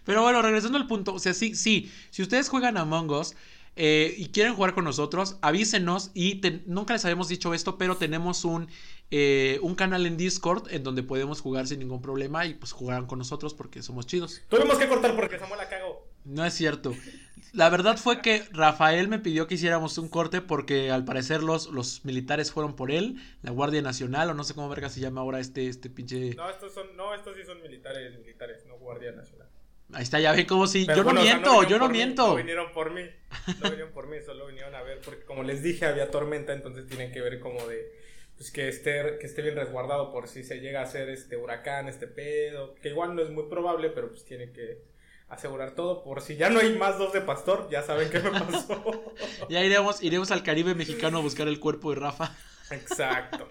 pero 0.06 0.22
bueno, 0.22 0.42
regresando 0.42 0.78
al 0.78 0.88
punto, 0.88 1.14
o 1.14 1.20
sea, 1.20 1.34
sí, 1.34 1.56
sí, 1.56 1.92
si 2.12 2.22
ustedes 2.22 2.48
juegan 2.48 2.78
a 2.78 2.82
Among 2.82 3.12
Us, 3.12 3.36
eh, 3.76 4.14
y 4.18 4.30
quieren 4.30 4.54
jugar 4.54 4.74
con 4.74 4.84
nosotros, 4.84 5.38
avísenos 5.42 6.12
y 6.14 6.42
nunca 6.66 6.94
les 6.94 7.06
habíamos 7.06 7.30
dicho 7.30 7.54
esto, 7.54 7.78
pero 7.78 7.96
tenemos 7.98 8.44
un, 8.44 8.68
eh, 9.12 9.60
un 9.62 9.76
canal 9.76 10.06
en 10.06 10.18
Discord 10.18 10.72
en 10.72 10.84
donde 10.84 11.04
podemos 11.04 11.40
jugar 11.42 11.68
sin 11.68 11.80
ningún 11.80 12.02
problema 12.02 12.46
y 12.46 12.54
pues 12.54 12.74
jugarán 12.74 13.06
con 13.06 13.20
nosotros 13.20 13.54
porque 13.54 13.82
somos 13.82 14.08
chidos. 14.08 14.42
Tuvimos 14.50 14.78
que 14.78 14.88
cortar 14.88 15.16
porque 15.16 15.40
Samuel 15.40 15.60
la 15.60 15.70
cago. 15.70 16.08
No 16.26 16.46
es 16.46 16.54
cierto. 16.54 16.94
La 17.54 17.70
verdad 17.70 17.98
fue 17.98 18.22
que 18.22 18.44
Rafael 18.52 19.08
me 19.08 19.20
pidió 19.20 19.48
que 19.48 19.56
hiciéramos 19.56 19.98
un 19.98 20.08
corte 20.08 20.42
porque 20.42 20.92
al 20.92 21.04
parecer 21.04 21.44
los, 21.44 21.70
los 21.70 22.06
militares 22.06 22.52
fueron 22.52 22.76
por 22.76 22.92
él, 22.92 23.18
la 23.42 23.52
Guardia 23.52 23.82
Nacional 23.82 24.30
o 24.30 24.34
no 24.34 24.44
sé 24.44 24.54
cómo 24.54 24.70
verga 24.70 24.90
se 24.90 25.02
llama 25.02 25.22
ahora 25.22 25.40
este, 25.40 25.68
este 25.68 25.90
pinche... 25.90 26.34
No, 26.36 26.50
estos 26.50 26.74
son, 26.74 26.96
no, 26.96 27.14
estos 27.14 27.36
sí 27.36 27.44
son 27.46 27.62
militares, 27.62 28.18
militares, 28.20 28.66
no 28.68 28.78
Guardia 28.78 29.12
Nacional. 29.12 29.51
Ahí 29.94 30.04
está, 30.04 30.20
ya 30.20 30.32
ve 30.32 30.46
como 30.46 30.68
si. 30.68 30.86
yo 30.86 31.04
no 31.04 31.14
miento, 31.14 31.64
yo 31.64 31.78
no 31.78 31.90
miento. 31.90 32.28
no 32.30 32.36
vinieron 32.36 32.72
por 32.72 32.92
mí. 32.92 33.04
No 33.62 33.70
vinieron 33.70 33.92
por 33.92 34.08
mí, 34.08 34.18
solo 34.26 34.48
vinieron 34.48 34.76
a 34.76 34.82
ver. 34.82 35.02
Porque 35.04 35.24
como 35.24 35.44
les 35.44 35.64
dije, 35.64 35.86
había 35.86 36.10
tormenta, 36.10 36.54
entonces 36.54 36.88
tienen 36.88 37.12
que 37.12 37.22
ver 37.22 37.40
como 37.40 37.66
de. 37.68 38.00
Pues 38.38 38.52
que 38.52 38.68
esté, 38.68 39.18
que 39.20 39.28
esté 39.28 39.42
bien 39.42 39.56
resguardado 39.56 40.12
por 40.12 40.28
si 40.28 40.44
se 40.44 40.60
llega 40.60 40.80
a 40.80 40.84
hacer 40.84 41.10
este 41.10 41.38
huracán, 41.38 41.88
este 41.88 42.08
pedo. 42.08 42.76
Que 42.76 42.90
igual 42.90 43.16
no 43.16 43.22
es 43.22 43.30
muy 43.30 43.44
probable, 43.50 43.90
pero 43.90 44.10
pues 44.10 44.26
tiene 44.26 44.52
que 44.52 44.84
asegurar 45.30 45.76
todo. 45.76 46.04
Por 46.04 46.22
si 46.22 46.36
ya 46.36 46.50
no 46.50 46.60
hay 46.60 46.76
más 46.76 46.98
dos 46.98 47.14
de 47.14 47.22
pastor, 47.22 47.68
ya 47.70 47.82
saben 47.82 48.10
qué 48.10 48.20
me 48.20 48.32
pasó. 48.32 49.14
ya 49.50 49.64
iremos, 49.64 50.02
iremos 50.02 50.32
al 50.32 50.44
Caribe 50.44 50.76
mexicano 50.76 51.20
a 51.20 51.22
buscar 51.22 51.48
el 51.48 51.60
cuerpo 51.60 51.94
de 51.94 52.00
Rafa. 52.00 52.36
Exacto. 52.72 53.48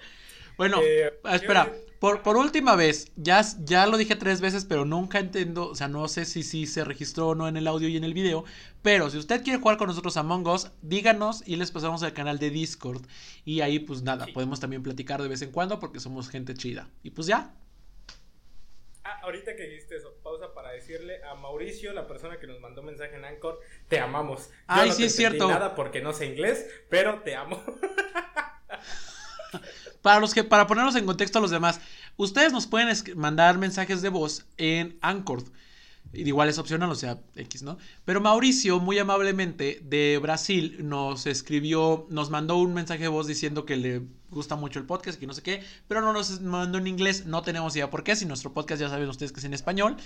Bueno, 0.56 0.80
eh, 0.82 1.18
espera, 1.32 1.72
por, 2.00 2.22
por, 2.22 2.38
última 2.38 2.76
vez, 2.76 3.12
ya, 3.16 3.42
ya 3.60 3.86
lo 3.86 3.98
dije 3.98 4.16
tres 4.16 4.40
veces, 4.40 4.64
pero 4.64 4.86
nunca 4.86 5.18
entiendo, 5.18 5.68
o 5.68 5.74
sea, 5.74 5.86
no 5.86 6.08
sé 6.08 6.24
si, 6.24 6.42
si 6.42 6.66
se 6.66 6.82
registró 6.82 7.28
o 7.28 7.34
no 7.34 7.46
en 7.46 7.58
el 7.58 7.68
audio 7.68 7.88
y 7.88 7.96
en 7.98 8.04
el 8.04 8.14
video, 8.14 8.44
pero 8.82 9.10
si 9.10 9.18
usted 9.18 9.44
quiere 9.44 9.60
jugar 9.60 9.76
con 9.76 9.88
nosotros 9.88 10.16
a 10.16 10.20
Among 10.20 10.48
Us, 10.48 10.70
díganos 10.80 11.46
y 11.46 11.56
les 11.56 11.70
pasamos 11.70 12.02
al 12.02 12.14
canal 12.14 12.38
de 12.38 12.48
Discord 12.48 13.02
y 13.44 13.60
ahí 13.60 13.78
pues 13.78 14.02
nada, 14.02 14.26
podemos 14.32 14.60
también 14.60 14.82
platicar 14.82 15.20
de 15.20 15.28
vez 15.28 15.42
en 15.42 15.52
cuando 15.52 15.78
porque 15.78 16.00
somos 16.00 16.30
gente 16.30 16.54
chida. 16.54 16.88
Y 17.02 17.10
pues 17.10 17.26
ya. 17.26 17.54
Ah, 19.04 19.20
ahorita 19.22 19.54
que 19.54 19.64
dijiste 19.64 19.96
eso, 19.96 20.14
pausa 20.22 20.54
para 20.54 20.70
decirle 20.70 21.22
a 21.24 21.34
Mauricio, 21.34 21.92
la 21.92 22.06
persona 22.06 22.38
que 22.38 22.46
nos 22.46 22.60
mandó 22.60 22.82
mensaje 22.82 23.16
en 23.16 23.26
Anchor, 23.26 23.60
te 23.88 24.00
amamos. 24.00 24.48
Ay, 24.66 24.92
sí 24.92 25.04
es 25.04 25.14
cierto. 25.14 25.48
nada 25.48 25.74
porque 25.74 26.00
no 26.00 26.14
sé 26.14 26.24
inglés, 26.24 26.66
pero 26.88 27.20
te 27.20 27.36
amo. 27.36 27.62
Para 30.02 30.20
los 30.20 30.34
que, 30.34 30.44
para 30.44 30.66
ponernos 30.66 30.96
en 30.96 31.06
contexto 31.06 31.38
a 31.38 31.42
los 31.42 31.50
demás, 31.50 31.80
ustedes 32.16 32.52
nos 32.52 32.66
pueden 32.66 32.94
mandar 33.16 33.58
mensajes 33.58 34.02
de 34.02 34.08
voz 34.08 34.46
en 34.56 34.98
Anchor. 35.00 35.44
Igual 36.12 36.48
es 36.48 36.58
opcional, 36.58 36.90
o 36.90 36.94
sea, 36.96 37.20
X, 37.36 37.62
¿no? 37.62 37.78
Pero 38.04 38.20
Mauricio, 38.20 38.80
muy 38.80 38.98
amablemente, 38.98 39.80
de 39.84 40.18
Brasil, 40.20 40.78
nos 40.80 41.26
escribió, 41.26 42.06
nos 42.10 42.30
mandó 42.30 42.56
un 42.56 42.74
mensaje 42.74 43.02
de 43.02 43.08
voz 43.08 43.28
diciendo 43.28 43.64
que 43.64 43.76
le 43.76 44.02
gusta 44.28 44.56
mucho 44.56 44.80
el 44.80 44.86
podcast, 44.86 45.20
que 45.20 45.28
no 45.28 45.34
sé 45.34 45.42
qué, 45.42 45.62
pero 45.86 46.00
no 46.00 46.12
nos 46.12 46.40
mandó 46.40 46.78
en 46.78 46.88
inglés, 46.88 47.26
no 47.26 47.42
tenemos 47.42 47.76
idea 47.76 47.90
por 47.90 48.02
qué, 48.02 48.16
si 48.16 48.26
nuestro 48.26 48.52
podcast 48.52 48.80
ya 48.80 48.88
saben 48.88 49.08
ustedes 49.08 49.30
que 49.30 49.38
es 49.38 49.44
en 49.44 49.54
español, 49.54 49.96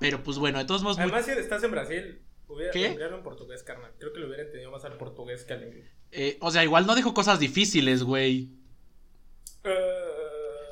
pero 0.00 0.24
pues 0.24 0.38
bueno, 0.38 0.58
de 0.58 0.64
todos 0.64 0.82
modos... 0.82 0.98
Además, 0.98 1.26
si 1.26 1.30
estás 1.30 1.62
en 1.62 1.70
Brasil, 1.70 2.20
hubiera 2.48 2.72
¿Qué? 2.72 2.86
en 2.86 3.22
portugués, 3.22 3.62
carnal. 3.62 3.92
Creo 4.00 4.12
que 4.12 4.18
lo 4.18 4.26
hubiera 4.26 4.42
entendido 4.42 4.72
más 4.72 4.84
al 4.84 4.96
portugués 4.96 5.44
que 5.44 5.52
al 5.52 5.62
inglés. 5.62 5.86
Eh, 6.10 6.38
o 6.40 6.50
sea, 6.50 6.64
igual 6.64 6.86
no 6.86 6.96
dijo 6.96 7.14
cosas 7.14 7.38
difíciles, 7.38 8.02
güey. 8.02 8.50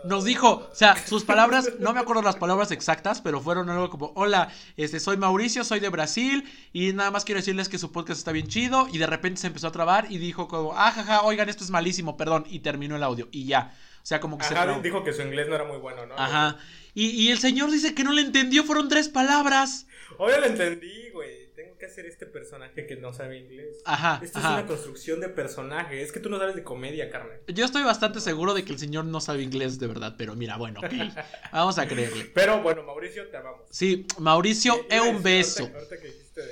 Nos 0.02 0.24
dijo, 0.24 0.68
o 0.70 0.74
sea, 0.74 0.96
sus 0.96 1.24
palabras, 1.24 1.72
no 1.78 1.92
me 1.92 2.00
acuerdo 2.00 2.22
las 2.22 2.36
palabras 2.36 2.70
exactas, 2.70 3.20
pero 3.20 3.40
fueron 3.40 3.68
algo 3.68 3.90
como, 3.90 4.12
hola, 4.16 4.50
este, 4.78 4.98
soy 4.98 5.18
Mauricio, 5.18 5.62
soy 5.62 5.78
de 5.78 5.90
Brasil, 5.90 6.48
y 6.72 6.94
nada 6.94 7.10
más 7.10 7.26
quiero 7.26 7.40
decirles 7.40 7.68
que 7.68 7.76
su 7.78 7.92
podcast 7.92 8.18
está 8.18 8.32
bien 8.32 8.46
chido, 8.46 8.88
y 8.90 8.96
de 8.96 9.06
repente 9.06 9.42
se 9.42 9.48
empezó 9.48 9.66
a 9.68 9.72
trabar 9.72 10.06
y 10.08 10.16
dijo 10.16 10.48
como, 10.48 10.72
ah, 10.74 10.90
jaja, 10.90 11.22
oigan, 11.22 11.50
esto 11.50 11.64
es 11.64 11.70
malísimo, 11.70 12.16
perdón, 12.16 12.46
y 12.48 12.60
terminó 12.60 12.96
el 12.96 13.02
audio, 13.02 13.28
y 13.30 13.44
ya. 13.44 13.74
O 14.02 14.06
sea, 14.06 14.20
como 14.20 14.38
que 14.38 14.46
Ajá, 14.46 14.74
se... 14.74 14.80
dijo 14.80 15.04
que 15.04 15.12
su 15.12 15.20
inglés 15.20 15.48
no 15.48 15.54
era 15.54 15.64
muy 15.64 15.76
bueno, 15.76 16.06
¿no? 16.06 16.14
Ajá. 16.16 16.56
Y, 16.94 17.08
y 17.10 17.30
el 17.30 17.38
señor 17.38 17.70
dice 17.70 17.94
que 17.94 18.02
no 18.02 18.12
le 18.12 18.22
entendió, 18.22 18.64
fueron 18.64 18.88
tres 18.88 19.10
palabras. 19.10 19.86
Oye, 20.16 20.40
lo 20.40 20.46
entendí, 20.46 21.10
güey 21.12 21.49
que 21.80 21.86
hacer 21.86 22.06
este 22.06 22.26
personaje 22.26 22.86
que 22.86 22.96
no 22.96 23.12
sabe 23.12 23.38
inglés. 23.38 23.82
Ajá. 23.84 24.20
Esta 24.22 24.38
es 24.38 24.44
una 24.44 24.66
construcción 24.66 25.20
de 25.20 25.30
personaje. 25.30 26.02
Es 26.02 26.12
que 26.12 26.20
tú 26.20 26.28
no 26.28 26.38
sabes 26.38 26.54
de 26.54 26.62
comedia, 26.62 27.10
carne. 27.10 27.40
Yo 27.48 27.64
estoy 27.64 27.82
bastante 27.82 28.20
seguro 28.20 28.54
de 28.54 28.64
que 28.64 28.72
el 28.72 28.78
señor 28.78 29.06
no 29.06 29.20
sabe 29.20 29.42
inglés 29.42 29.80
de 29.80 29.86
verdad, 29.88 30.14
pero 30.16 30.36
mira, 30.36 30.56
bueno, 30.58 30.80
ok. 30.80 30.92
Vamos 31.52 31.78
a 31.78 31.88
creerle. 31.88 32.30
Pero 32.34 32.62
bueno, 32.62 32.84
Mauricio, 32.84 33.26
te 33.28 33.36
amamos. 33.38 33.62
Sí, 33.70 34.06
Mauricio, 34.18 34.86
es 34.88 35.00
un 35.00 35.22
beso. 35.22 35.64
Ahorita, 35.74 35.98
que 35.98 36.06
dijiste 36.06 36.42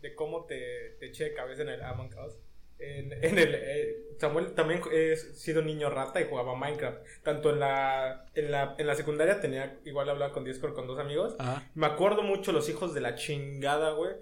de, 0.00 0.14
cómo 0.14 0.44
te, 0.46 0.96
te 1.00 1.06
eché 1.06 1.34
cabeza 1.34 1.62
en 1.62 1.70
el 1.70 1.82
Among 1.82 2.14
Us. 2.26 2.34
En, 2.78 3.12
en, 3.12 3.38
el 3.38 3.54
eh, 3.54 3.96
Samuel 4.18 4.52
también 4.52 4.80
he 4.92 5.16
sido 5.16 5.62
niño 5.62 5.90
rata 5.90 6.20
y 6.20 6.24
jugaba 6.24 6.54
Minecraft. 6.54 6.98
Tanto 7.24 7.50
en 7.50 7.60
la, 7.60 8.26
en 8.34 8.52
la, 8.52 8.76
en 8.78 8.86
la 8.86 8.94
secundaria 8.94 9.40
tenía, 9.40 9.78
igual 9.84 10.08
hablaba 10.08 10.32
con 10.32 10.44
Discord 10.44 10.74
con 10.74 10.86
dos 10.86 11.00
amigos. 11.00 11.34
Me 11.74 11.86
acuerdo 11.86 12.22
mucho 12.22 12.52
los 12.52 12.68
hijos 12.68 12.94
de 12.94 13.00
la 13.00 13.16
chingada, 13.16 13.90
güey 13.90 14.12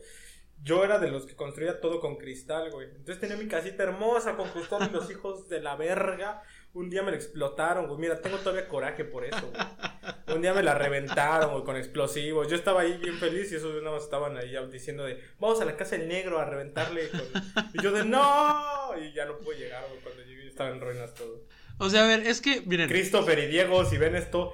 yo 0.63 0.85
era 0.85 0.99
de 0.99 1.11
los 1.11 1.27
que 1.27 1.35
construía 1.35 1.81
todo 1.81 2.01
con 2.01 2.17
cristal, 2.17 2.71
güey. 2.71 2.87
Entonces 2.89 3.19
tenía 3.19 3.37
mi 3.37 3.49
casita 3.49 3.83
hermosa 3.83 4.37
con 4.37 4.49
cristal 4.51 4.89
y 4.91 4.95
los 4.95 5.11
hijos 5.11 5.49
de 5.49 5.61
la 5.61 5.75
verga. 5.75 6.43
Un 6.73 6.89
día 6.89 7.03
me 7.03 7.11
la 7.11 7.17
explotaron, 7.17 7.89
güey. 7.89 8.01
Mira, 8.01 8.21
tengo 8.21 8.39
todavía 8.39 8.69
coraje 8.69 9.05
por 9.05 9.25
eso, 9.25 9.51
güey. 9.51 10.37
Un 10.37 10.41
día 10.41 10.55
me 10.55 10.63
la 10.63 10.75
reventaron, 10.75 11.51
güey, 11.51 11.65
con 11.65 11.77
explosivos. 11.77 12.49
Yo 12.49 12.55
estaba 12.55 12.83
ahí 12.83 12.97
bien 12.99 13.17
feliz 13.19 13.51
y 13.51 13.57
esos 13.57 13.75
nada 13.83 13.97
más 13.97 14.05
estaban 14.05 14.37
ahí 14.37 14.55
diciendo 14.71 15.05
de, 15.05 15.21
vamos 15.41 15.61
a 15.61 15.65
la 15.65 15.77
casa 15.77 15.97
del 15.97 16.09
negro 16.09 16.39
a 16.39 16.45
reventarle. 16.45 17.11
Y 17.75 17.83
yo 17.83 17.91
de, 17.91 18.05
no. 18.05 18.91
Y 19.01 19.13
ya 19.13 19.27
no 19.27 19.39
pude 19.39 19.59
llegar, 19.59 19.85
güey. 19.89 20.01
Cuando 20.01 20.23
llegué 20.23 20.47
estaba 20.47 20.71
en 20.71 20.81
ruinas 20.81 21.13
todo. 21.15 21.45
O 21.79 21.91
sea, 21.91 22.05
a 22.05 22.07
ver, 22.07 22.21
es 22.21 22.41
que, 22.41 22.61
miren. 22.63 22.89
Christopher 22.89 23.39
y 23.41 23.47
Diego, 23.47 23.85
si 23.85 23.99
ven 23.99 24.15
esto, 24.15 24.53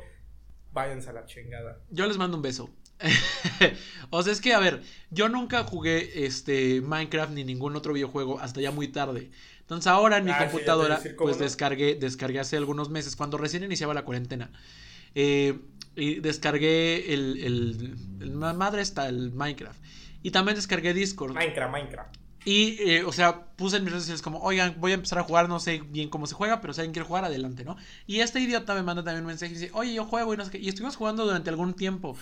váyanse 0.73 1.11
a 1.11 1.13
la 1.13 1.27
chingada. 1.27 1.81
Yo 1.91 2.07
les 2.07 2.17
mando 2.17 2.37
un 2.37 2.43
beso. 2.43 2.71
o 4.11 4.23
sea, 4.23 4.33
es 4.33 4.41
que, 4.41 4.55
a 4.55 4.59
ver, 4.59 4.83
yo 5.11 5.29
nunca 5.29 5.65
jugué 5.65 6.25
este 6.27 6.81
Minecraft 6.81 7.33
ni 7.33 7.45
ningún 7.45 7.77
otro 7.77 7.93
videojuego 7.93 8.41
hasta 8.41 8.61
ya 8.61 8.71
muy 8.71 8.89
tarde. 8.89 9.31
Entonces 9.61 9.87
ahora 9.87 10.17
en 10.17 10.25
mi 10.25 10.31
ah, 10.31 10.39
computadora, 10.39 11.01
pues 11.19 11.39
descargué, 11.39 11.95
descargué 11.95 12.41
hace 12.41 12.57
algunos 12.57 12.89
meses, 12.89 13.17
cuando 13.17 13.37
recién 13.37 13.65
iniciaba 13.65 13.93
la 13.95 14.05
cuarentena. 14.05 14.51
Eh, 15.15 15.59
y 15.95 16.21
descargué 16.21 17.13
el, 17.13 17.97
el, 18.21 18.31
madre 18.31 18.83
está, 18.83 19.09
el 19.09 19.33
Minecraft. 19.33 19.79
Y 20.23 20.31
también 20.31 20.57
descargué 20.57 20.95
Discord. 20.95 21.35
Minecraft, 21.35 21.73
Minecraft. 21.73 22.17
Y, 22.45 22.81
eh, 22.83 23.05
o 23.05 23.13
sea, 23.13 23.45
puse 23.57 23.77
en 23.77 23.85
mis 23.85 23.93
redes 23.93 24.05
sociales 24.05 24.23
como, 24.23 24.39
oigan, 24.39 24.77
voy 24.79 24.93
a 24.93 24.95
empezar 24.95 25.19
a 25.19 25.23
jugar, 25.23 25.51
no 25.51 25.61
sé 25.61 25.83
bien 25.91 26.09
cómo 26.09 26.27
se 26.27 26.35
juega, 26.35 26.61
pero 26.63 26.73
si 26.73 26.81
alguien 26.81 26.95
quiere 26.95 27.07
jugar, 27.07 27.25
adelante, 27.25 27.63
¿no? 27.63 27.77
Y 28.07 28.21
este 28.21 28.41
idiota 28.41 28.75
me 28.75 28.83
manda 28.83 29.03
también 29.03 29.25
un 29.25 29.29
mensaje 29.29 29.53
y 29.53 29.57
dice, 29.57 29.71
oye, 29.75 29.93
yo 29.93 30.07
juego 30.07 30.33
y 30.33 30.37
no 30.39 30.45
sé 30.47 30.53
qué. 30.53 30.59
Y 30.59 30.69
estuvimos 30.69 30.97
jugando 30.97 31.27
durante 31.27 31.51
algún 31.51 31.75
tiempo. 31.75 32.17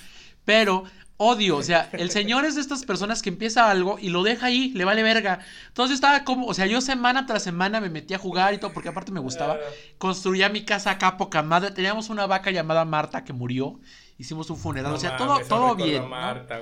Pero 0.47 0.85
odio, 1.19 1.57
o 1.57 1.63
sea, 1.63 1.91
el 1.93 2.11
señor 2.19 2.47
es 2.47 2.55
de 2.55 2.63
estas 2.63 2.85
personas 2.85 3.21
que 3.21 3.29
empieza 3.29 3.71
algo 3.71 3.99
y 4.01 4.09
lo 4.09 4.23
deja 4.23 4.47
ahí, 4.47 4.71
le 4.71 4.87
vale 4.87 5.03
verga. 5.03 5.41
Entonces 5.69 5.97
estaba 5.97 6.25
como, 6.25 6.47
o 6.47 6.55
sea, 6.55 6.65
yo 6.67 6.81
semana 6.81 7.27
tras 7.27 7.43
semana 7.43 7.81
me 7.81 7.91
metía 7.91 8.17
a 8.17 8.21
jugar 8.21 8.55
y 8.55 8.59
todo, 8.59 8.73
porque 8.73 8.89
aparte 8.89 9.13
me 9.13 9.21
gustaba. 9.21 9.59
Construía 9.99 10.49
mi 10.49 10.65
casa 10.65 10.93
acá 10.93 11.19
poca 11.19 11.43
madre. 11.43 11.73
Teníamos 11.73 12.09
una 12.09 12.27
vaca 12.27 12.51
llamada 12.51 12.85
Marta 12.85 13.25
que 13.25 13.35
murió. 13.35 13.79
Hicimos 14.19 14.49
un 14.49 14.57
funeral, 14.57 14.95
o 14.95 14.99
sea, 14.99 15.17
todo, 15.19 15.39
todo 15.47 15.75
bien. 15.75 16.09
Marta, 16.09 16.61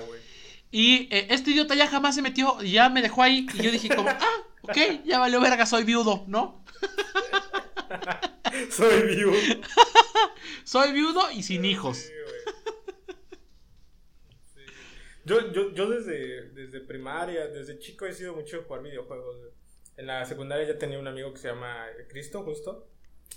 Y 0.73 1.07
eh, 1.15 1.29
este 1.31 1.53
idiota 1.53 1.77
ya 1.77 1.87
jamás 1.87 2.17
se 2.17 2.23
metió, 2.23 2.61
ya 2.63 2.89
me 2.89 3.01
dejó 3.01 3.23
ahí. 3.23 3.47
Y 3.55 3.63
yo 3.63 3.71
dije 3.71 3.95
como, 3.95 4.09
ah, 4.09 4.19
ok, 4.63 5.05
ya 5.05 5.21
valió 5.21 5.41
verga, 5.41 5.65
soy 5.67 5.85
viudo, 5.85 6.25
¿no? 6.27 6.65
soy 8.71 9.15
viudo. 9.15 9.37
soy 10.65 10.93
viudo 10.93 11.31
y 11.31 11.45
sin 11.45 11.65
hijos. 11.65 12.07
Yo, 15.25 15.53
yo, 15.53 15.73
yo 15.73 15.89
desde, 15.89 16.51
desde 16.51 16.81
primaria, 16.81 17.47
desde 17.49 17.79
chico 17.79 18.07
he 18.07 18.13
sido 18.13 18.35
mucho 18.35 18.59
de 18.59 18.63
jugar 18.65 18.83
videojuegos. 18.83 19.37
En 19.97 20.07
la 20.07 20.25
secundaria 20.25 20.67
ya 20.67 20.79
tenía 20.79 20.99
un 20.99 21.07
amigo 21.07 21.33
que 21.33 21.39
se 21.39 21.49
llama 21.49 21.87
Cristo, 22.09 22.43
justo. 22.43 22.89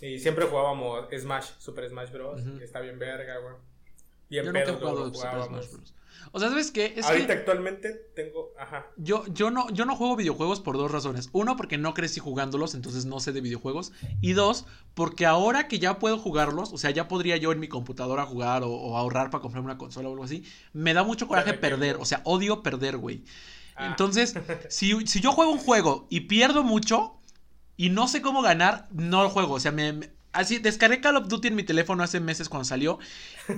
Y 0.01 0.19
siempre 0.19 0.45
jugábamos 0.45 1.07
Smash, 1.17 1.51
Super 1.57 1.88
Smash 1.89 2.11
Bros. 2.11 2.41
que 2.57 2.63
está 2.63 2.79
bien 2.81 2.99
verga, 2.99 3.38
güey. 3.39 3.55
Bien 4.30 4.45
yo 4.45 4.53
nunca 4.53 4.71
he 4.71 4.73
jugado 4.73 5.13
Super 5.13 5.43
Smash 5.43 5.69
Bros. 5.71 5.93
O 6.32 6.39
sea, 6.39 6.49
¿sabes 6.49 6.71
qué? 6.71 6.93
Es 6.95 7.05
Ahorita 7.05 7.34
actualmente 7.34 7.93
tengo. 8.15 8.53
Ajá. 8.59 8.88
Yo, 8.97 9.25
yo, 9.28 9.49
no, 9.51 9.69
yo 9.69 9.86
no 9.86 9.95
juego 9.95 10.15
videojuegos 10.15 10.59
por 10.59 10.78
dos 10.78 10.91
razones. 10.91 11.30
Uno, 11.32 11.55
porque 11.55 11.78
no 11.78 11.93
crecí 11.93 12.19
jugándolos, 12.19 12.75
entonces 12.75 13.05
no 13.05 13.19
sé 13.19 13.32
de 13.32 13.41
videojuegos. 13.41 13.93
Y 14.21 14.34
dos, 14.34 14.65
porque 14.93 15.25
ahora 15.25 15.67
que 15.67 15.80
ya 15.80 15.99
puedo 15.99 16.17
jugarlos, 16.17 16.73
o 16.73 16.78
sea, 16.78 16.91
ya 16.91 17.07
podría 17.07 17.38
yo 17.38 17.51
en 17.51 17.59
mi 17.59 17.67
computadora 17.67 18.25
jugar 18.25 18.63
o, 18.65 18.97
ahorrar 18.97 19.30
para 19.30 19.41
comprarme 19.41 19.71
una 19.71 19.78
consola 19.78 20.09
o 20.09 20.11
algo 20.11 20.23
así, 20.23 20.43
me 20.73 20.93
da 20.93 21.03
mucho 21.03 21.28
coraje 21.28 21.53
perder. 21.53 21.97
O 21.99 22.05
sea, 22.05 22.21
odio 22.25 22.61
perder, 22.61 22.97
güey. 22.97 23.23
Ah. 23.75 23.88
Entonces, 23.88 24.34
si, 24.69 25.07
si 25.07 25.21
yo 25.21 25.32
juego 25.32 25.51
un 25.51 25.59
juego 25.59 26.07
y 26.09 26.21
pierdo 26.21 26.63
mucho 26.63 27.19
y 27.78 27.89
no 27.89 28.07
sé 28.07 28.21
cómo 28.21 28.41
ganar, 28.41 28.88
no 28.91 29.23
lo 29.23 29.30
juego. 29.30 29.53
O 29.53 29.59
sea, 29.59 29.71
me, 29.71 30.16
Así, 30.38 30.59
descargué 30.59 31.01
Call 31.01 31.15
of 31.15 31.27
Duty 31.29 31.47
en 31.47 31.55
mi 31.55 31.63
teléfono 31.63 32.03
hace 32.03 32.19
meses 32.19 32.47
cuando 32.47 32.63
salió 32.63 32.99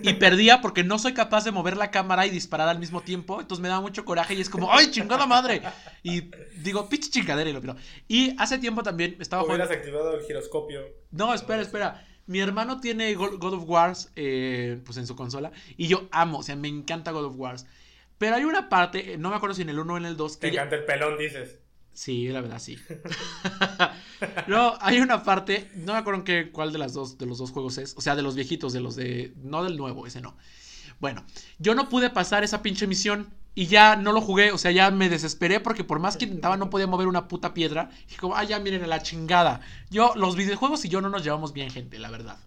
y 0.01 0.13
perdía 0.13 0.61
porque 0.61 0.85
no 0.85 0.97
soy 0.97 1.13
capaz 1.13 1.43
de 1.43 1.51
mover 1.51 1.75
la 1.75 1.91
cámara 1.91 2.25
y 2.25 2.29
disparar 2.29 2.69
al 2.69 2.79
mismo 2.79 3.01
tiempo. 3.01 3.41
Entonces 3.41 3.61
me 3.61 3.67
da 3.67 3.81
mucho 3.81 4.05
coraje 4.05 4.33
y 4.33 4.39
es 4.39 4.49
como, 4.49 4.71
¡ay, 4.71 4.89
chingada 4.89 5.25
madre! 5.25 5.61
Y 6.03 6.31
digo, 6.63 6.87
pinche 6.87 7.09
chingadera 7.09 7.49
y 7.49 7.53
lo 7.53 7.75
Y 8.07 8.33
hace 8.39 8.59
tiempo 8.59 8.81
también 8.81 9.17
estaba 9.19 9.43
jugando. 9.43 9.65
Hubieras 9.65 9.77
activado 9.77 10.15
el 10.15 10.25
giroscopio. 10.25 10.81
No, 11.11 11.33
espera, 11.33 11.61
espera. 11.61 12.07
Mi 12.27 12.39
hermano 12.39 12.79
tiene 12.79 13.13
God 13.13 13.53
of 13.53 13.63
Wars 13.67 14.13
eh, 14.15 14.79
pues 14.85 14.97
en 14.97 15.05
su 15.05 15.17
consola 15.17 15.51
y 15.75 15.87
yo 15.87 16.07
amo, 16.11 16.37
o 16.37 16.43
sea, 16.43 16.55
me 16.55 16.69
encanta 16.69 17.11
God 17.11 17.25
of 17.25 17.35
Wars. 17.35 17.65
Pero 18.17 18.35
hay 18.37 18.45
una 18.45 18.69
parte, 18.69 19.17
no 19.17 19.31
me 19.31 19.35
acuerdo 19.35 19.55
si 19.55 19.63
en 19.63 19.69
el 19.69 19.79
1 19.79 19.93
o 19.93 19.97
en 19.97 20.05
el 20.05 20.15
2. 20.15 20.37
Que 20.37 20.47
Te 20.47 20.53
encanta 20.53 20.77
el 20.77 20.85
pelón, 20.85 21.17
dices. 21.17 21.58
Sí, 21.99 22.29
la 22.29 22.39
verdad, 22.39 22.59
sí. 22.59 22.79
no, 24.47 24.77
hay 24.79 25.01
una 25.01 25.21
parte, 25.21 25.69
no 25.75 25.91
me 25.91 25.99
acuerdo 25.99 26.23
qué, 26.23 26.49
cuál 26.49 26.71
de 26.71 26.79
las 26.79 26.93
dos, 26.93 27.17
de 27.17 27.25
los 27.25 27.39
dos 27.39 27.51
juegos 27.51 27.77
es. 27.77 27.93
O 27.97 27.99
sea, 27.99 28.15
de 28.15 28.21
los 28.21 28.35
viejitos, 28.35 28.71
de 28.71 28.79
los 28.79 28.95
de. 28.95 29.33
No 29.35 29.65
del 29.65 29.75
nuevo, 29.75 30.07
ese 30.07 30.21
no. 30.21 30.37
Bueno, 31.01 31.25
yo 31.57 31.75
no 31.75 31.89
pude 31.89 32.09
pasar 32.09 32.45
esa 32.45 32.61
pinche 32.61 32.87
misión 32.87 33.33
y 33.53 33.67
ya 33.67 33.97
no 33.97 34.13
lo 34.13 34.21
jugué. 34.21 34.53
O 34.53 34.57
sea, 34.57 34.71
ya 34.71 34.91
me 34.91 35.09
desesperé 35.09 35.59
porque 35.59 35.83
por 35.83 35.99
más 35.99 36.15
que 36.15 36.23
intentaba 36.23 36.55
no 36.55 36.69
podía 36.69 36.87
mover 36.87 37.07
una 37.07 37.27
puta 37.27 37.53
piedra. 37.53 37.89
Y 38.09 38.15
como, 38.15 38.33
ah, 38.37 38.45
ya 38.45 38.59
miren 38.59 38.85
a 38.85 38.87
la 38.87 39.01
chingada. 39.01 39.59
Yo, 39.89 40.13
los 40.15 40.37
videojuegos 40.37 40.85
y 40.85 40.87
yo 40.87 41.01
no 41.01 41.09
nos 41.09 41.25
llevamos 41.25 41.51
bien, 41.51 41.69
gente, 41.69 41.99
la 41.99 42.09
verdad. 42.09 42.37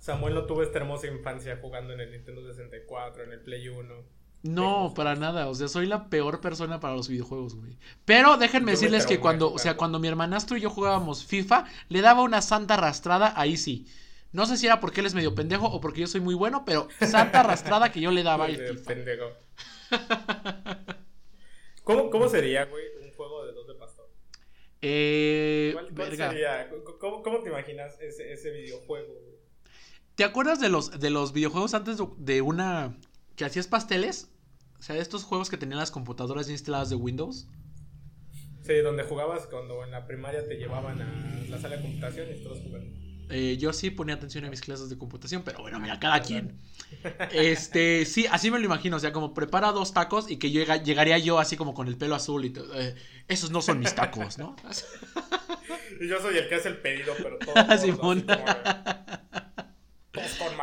Samuel 0.00 0.34
no 0.34 0.44
tuvo 0.44 0.64
esta 0.64 0.78
hermosa 0.78 1.06
infancia 1.06 1.56
jugando 1.62 1.92
en 1.92 2.00
el 2.00 2.10
Nintendo 2.10 2.44
64, 2.44 3.22
en 3.22 3.30
el 3.30 3.40
Play 3.42 3.68
1. 3.68 4.17
No, 4.42 4.92
para 4.94 5.16
nada. 5.16 5.48
O 5.48 5.54
sea, 5.54 5.68
soy 5.68 5.86
la 5.86 6.08
peor 6.08 6.40
persona 6.40 6.78
para 6.80 6.94
los 6.94 7.08
videojuegos, 7.08 7.56
güey. 7.56 7.76
Pero 8.04 8.36
déjenme 8.36 8.72
decirles 8.72 9.04
que 9.04 9.18
cuando, 9.18 9.52
o 9.52 9.58
sea, 9.58 9.76
cuando 9.76 9.98
mi 9.98 10.08
hermanastro 10.08 10.56
y 10.56 10.60
yo 10.60 10.70
jugábamos 10.70 11.24
FIFA, 11.24 11.64
le 11.88 12.00
daba 12.00 12.22
una 12.22 12.40
santa 12.40 12.74
arrastrada, 12.74 13.32
ahí 13.36 13.56
sí. 13.56 13.86
No 14.30 14.46
sé 14.46 14.56
si 14.56 14.66
era 14.66 14.78
porque 14.80 15.00
él 15.00 15.06
es 15.06 15.14
medio 15.14 15.34
pendejo 15.34 15.66
o 15.66 15.80
porque 15.80 16.02
yo 16.02 16.06
soy 16.06 16.20
muy 16.20 16.34
bueno, 16.34 16.64
pero 16.64 16.88
santa 17.00 17.40
arrastrada 17.40 17.90
que 17.90 18.00
yo 18.00 18.10
le 18.10 18.22
daba 18.22 18.44
ahí. 18.44 18.58
pendejo. 18.86 19.32
¿Cómo, 21.82 22.10
¿Cómo, 22.10 22.28
sería, 22.28 22.66
güey, 22.66 22.84
un 23.02 23.10
juego 23.14 23.46
de 23.46 23.52
dos 23.52 23.66
de 23.66 23.74
pastor? 23.74 24.06
Eh, 24.82 25.74
¿Cuál, 25.96 26.16
sería? 26.16 26.70
¿Cómo, 27.00 27.22
¿Cómo, 27.22 27.42
te 27.42 27.48
imaginas 27.48 27.98
ese, 28.00 28.30
ese 28.30 28.50
videojuego, 28.50 29.14
güey? 29.14 29.38
¿Te 30.14 30.24
acuerdas 30.24 30.60
de 30.60 30.68
los, 30.68 31.00
de 31.00 31.10
los 31.10 31.32
videojuegos 31.32 31.72
antes 31.74 31.96
de 32.18 32.42
una 32.42 32.98
que 33.38 33.46
hacías 33.46 33.68
pasteles. 33.68 34.30
O 34.78 34.82
sea, 34.82 34.96
estos 34.96 35.24
juegos 35.24 35.48
que 35.48 35.56
tenían 35.56 35.78
las 35.78 35.90
computadoras 35.90 36.48
ya 36.48 36.52
instaladas 36.52 36.90
de 36.90 36.96
Windows. 36.96 37.46
Sí, 38.62 38.76
donde 38.78 39.04
jugabas 39.04 39.46
cuando 39.46 39.82
en 39.84 39.92
la 39.92 40.06
primaria 40.06 40.46
te 40.46 40.56
llevaban 40.56 41.00
a 41.00 41.44
la 41.48 41.58
sala 41.58 41.76
de 41.76 41.82
computación 41.82 42.28
y 42.28 42.32
estabas 42.32 42.58
jugando. 42.58 42.98
Eh, 43.30 43.56
yo 43.58 43.72
sí 43.72 43.90
ponía 43.90 44.14
atención 44.14 44.44
a 44.44 44.50
mis 44.50 44.60
clases 44.60 44.88
de 44.88 44.96
computación, 44.96 45.42
pero 45.44 45.60
bueno, 45.60 45.78
mira, 45.80 45.98
cada 45.98 46.20
quien. 46.20 46.58
Este, 47.32 48.04
sí, 48.06 48.26
así 48.30 48.50
me 48.50 48.58
lo 48.58 48.64
imagino, 48.64 48.96
o 48.96 49.00
sea, 49.00 49.12
como 49.12 49.34
prepara 49.34 49.72
dos 49.72 49.92
tacos 49.92 50.30
y 50.30 50.38
que 50.38 50.50
yo 50.50 50.62
llegaría 50.78 51.18
yo 51.18 51.38
así 51.38 51.56
como 51.56 51.74
con 51.74 51.86
el 51.86 51.96
pelo 51.96 52.14
azul 52.14 52.44
y 52.44 52.50
todo. 52.50 52.78
Eh, 52.80 52.94
esos 53.28 53.50
no 53.50 53.62
son 53.62 53.78
mis 53.78 53.94
tacos, 53.94 54.38
¿no? 54.38 54.56
y 56.00 56.08
yo 56.08 56.20
soy 56.20 56.38
el 56.38 56.48
que 56.48 56.56
hace 56.56 56.68
el 56.68 56.78
pedido, 56.78 57.14
pero 57.18 57.38
todo. 57.38 57.78
Simón. 57.78 58.26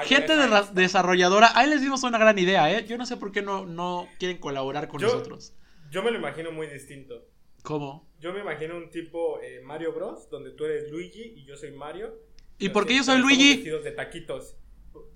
Gente 0.05 0.33
desarrolladora, 0.73 1.51
ahí 1.55 1.69
les 1.69 1.81
dimos 1.81 2.03
una 2.03 2.17
gran 2.17 2.37
idea, 2.37 2.71
¿eh? 2.71 2.85
Yo 2.85 2.97
no 2.97 3.05
sé 3.05 3.17
por 3.17 3.31
qué 3.31 3.41
no, 3.41 3.65
no 3.65 4.07
quieren 4.19 4.37
colaborar 4.37 4.87
con 4.87 5.01
nosotros. 5.01 5.53
Yo 5.91 6.03
me 6.03 6.11
lo 6.11 6.17
imagino 6.17 6.51
muy 6.51 6.67
distinto. 6.67 7.25
¿Cómo? 7.63 8.07
Yo 8.19 8.31
me 8.33 8.41
imagino 8.41 8.77
un 8.77 8.89
tipo 8.89 9.39
eh, 9.41 9.61
Mario 9.63 9.93
Bros, 9.93 10.29
donde 10.29 10.51
tú 10.51 10.65
eres 10.65 10.89
Luigi 10.89 11.33
y 11.35 11.45
yo 11.45 11.57
soy 11.57 11.71
Mario. 11.71 12.19
¿Y 12.59 12.69
por 12.69 12.85
qué 12.85 12.95
yo 12.95 13.03
soy 13.03 13.19
Luigi? 13.19 13.55
Vestidos 13.55 13.83
de 13.83 13.91
taquitos. 13.91 14.55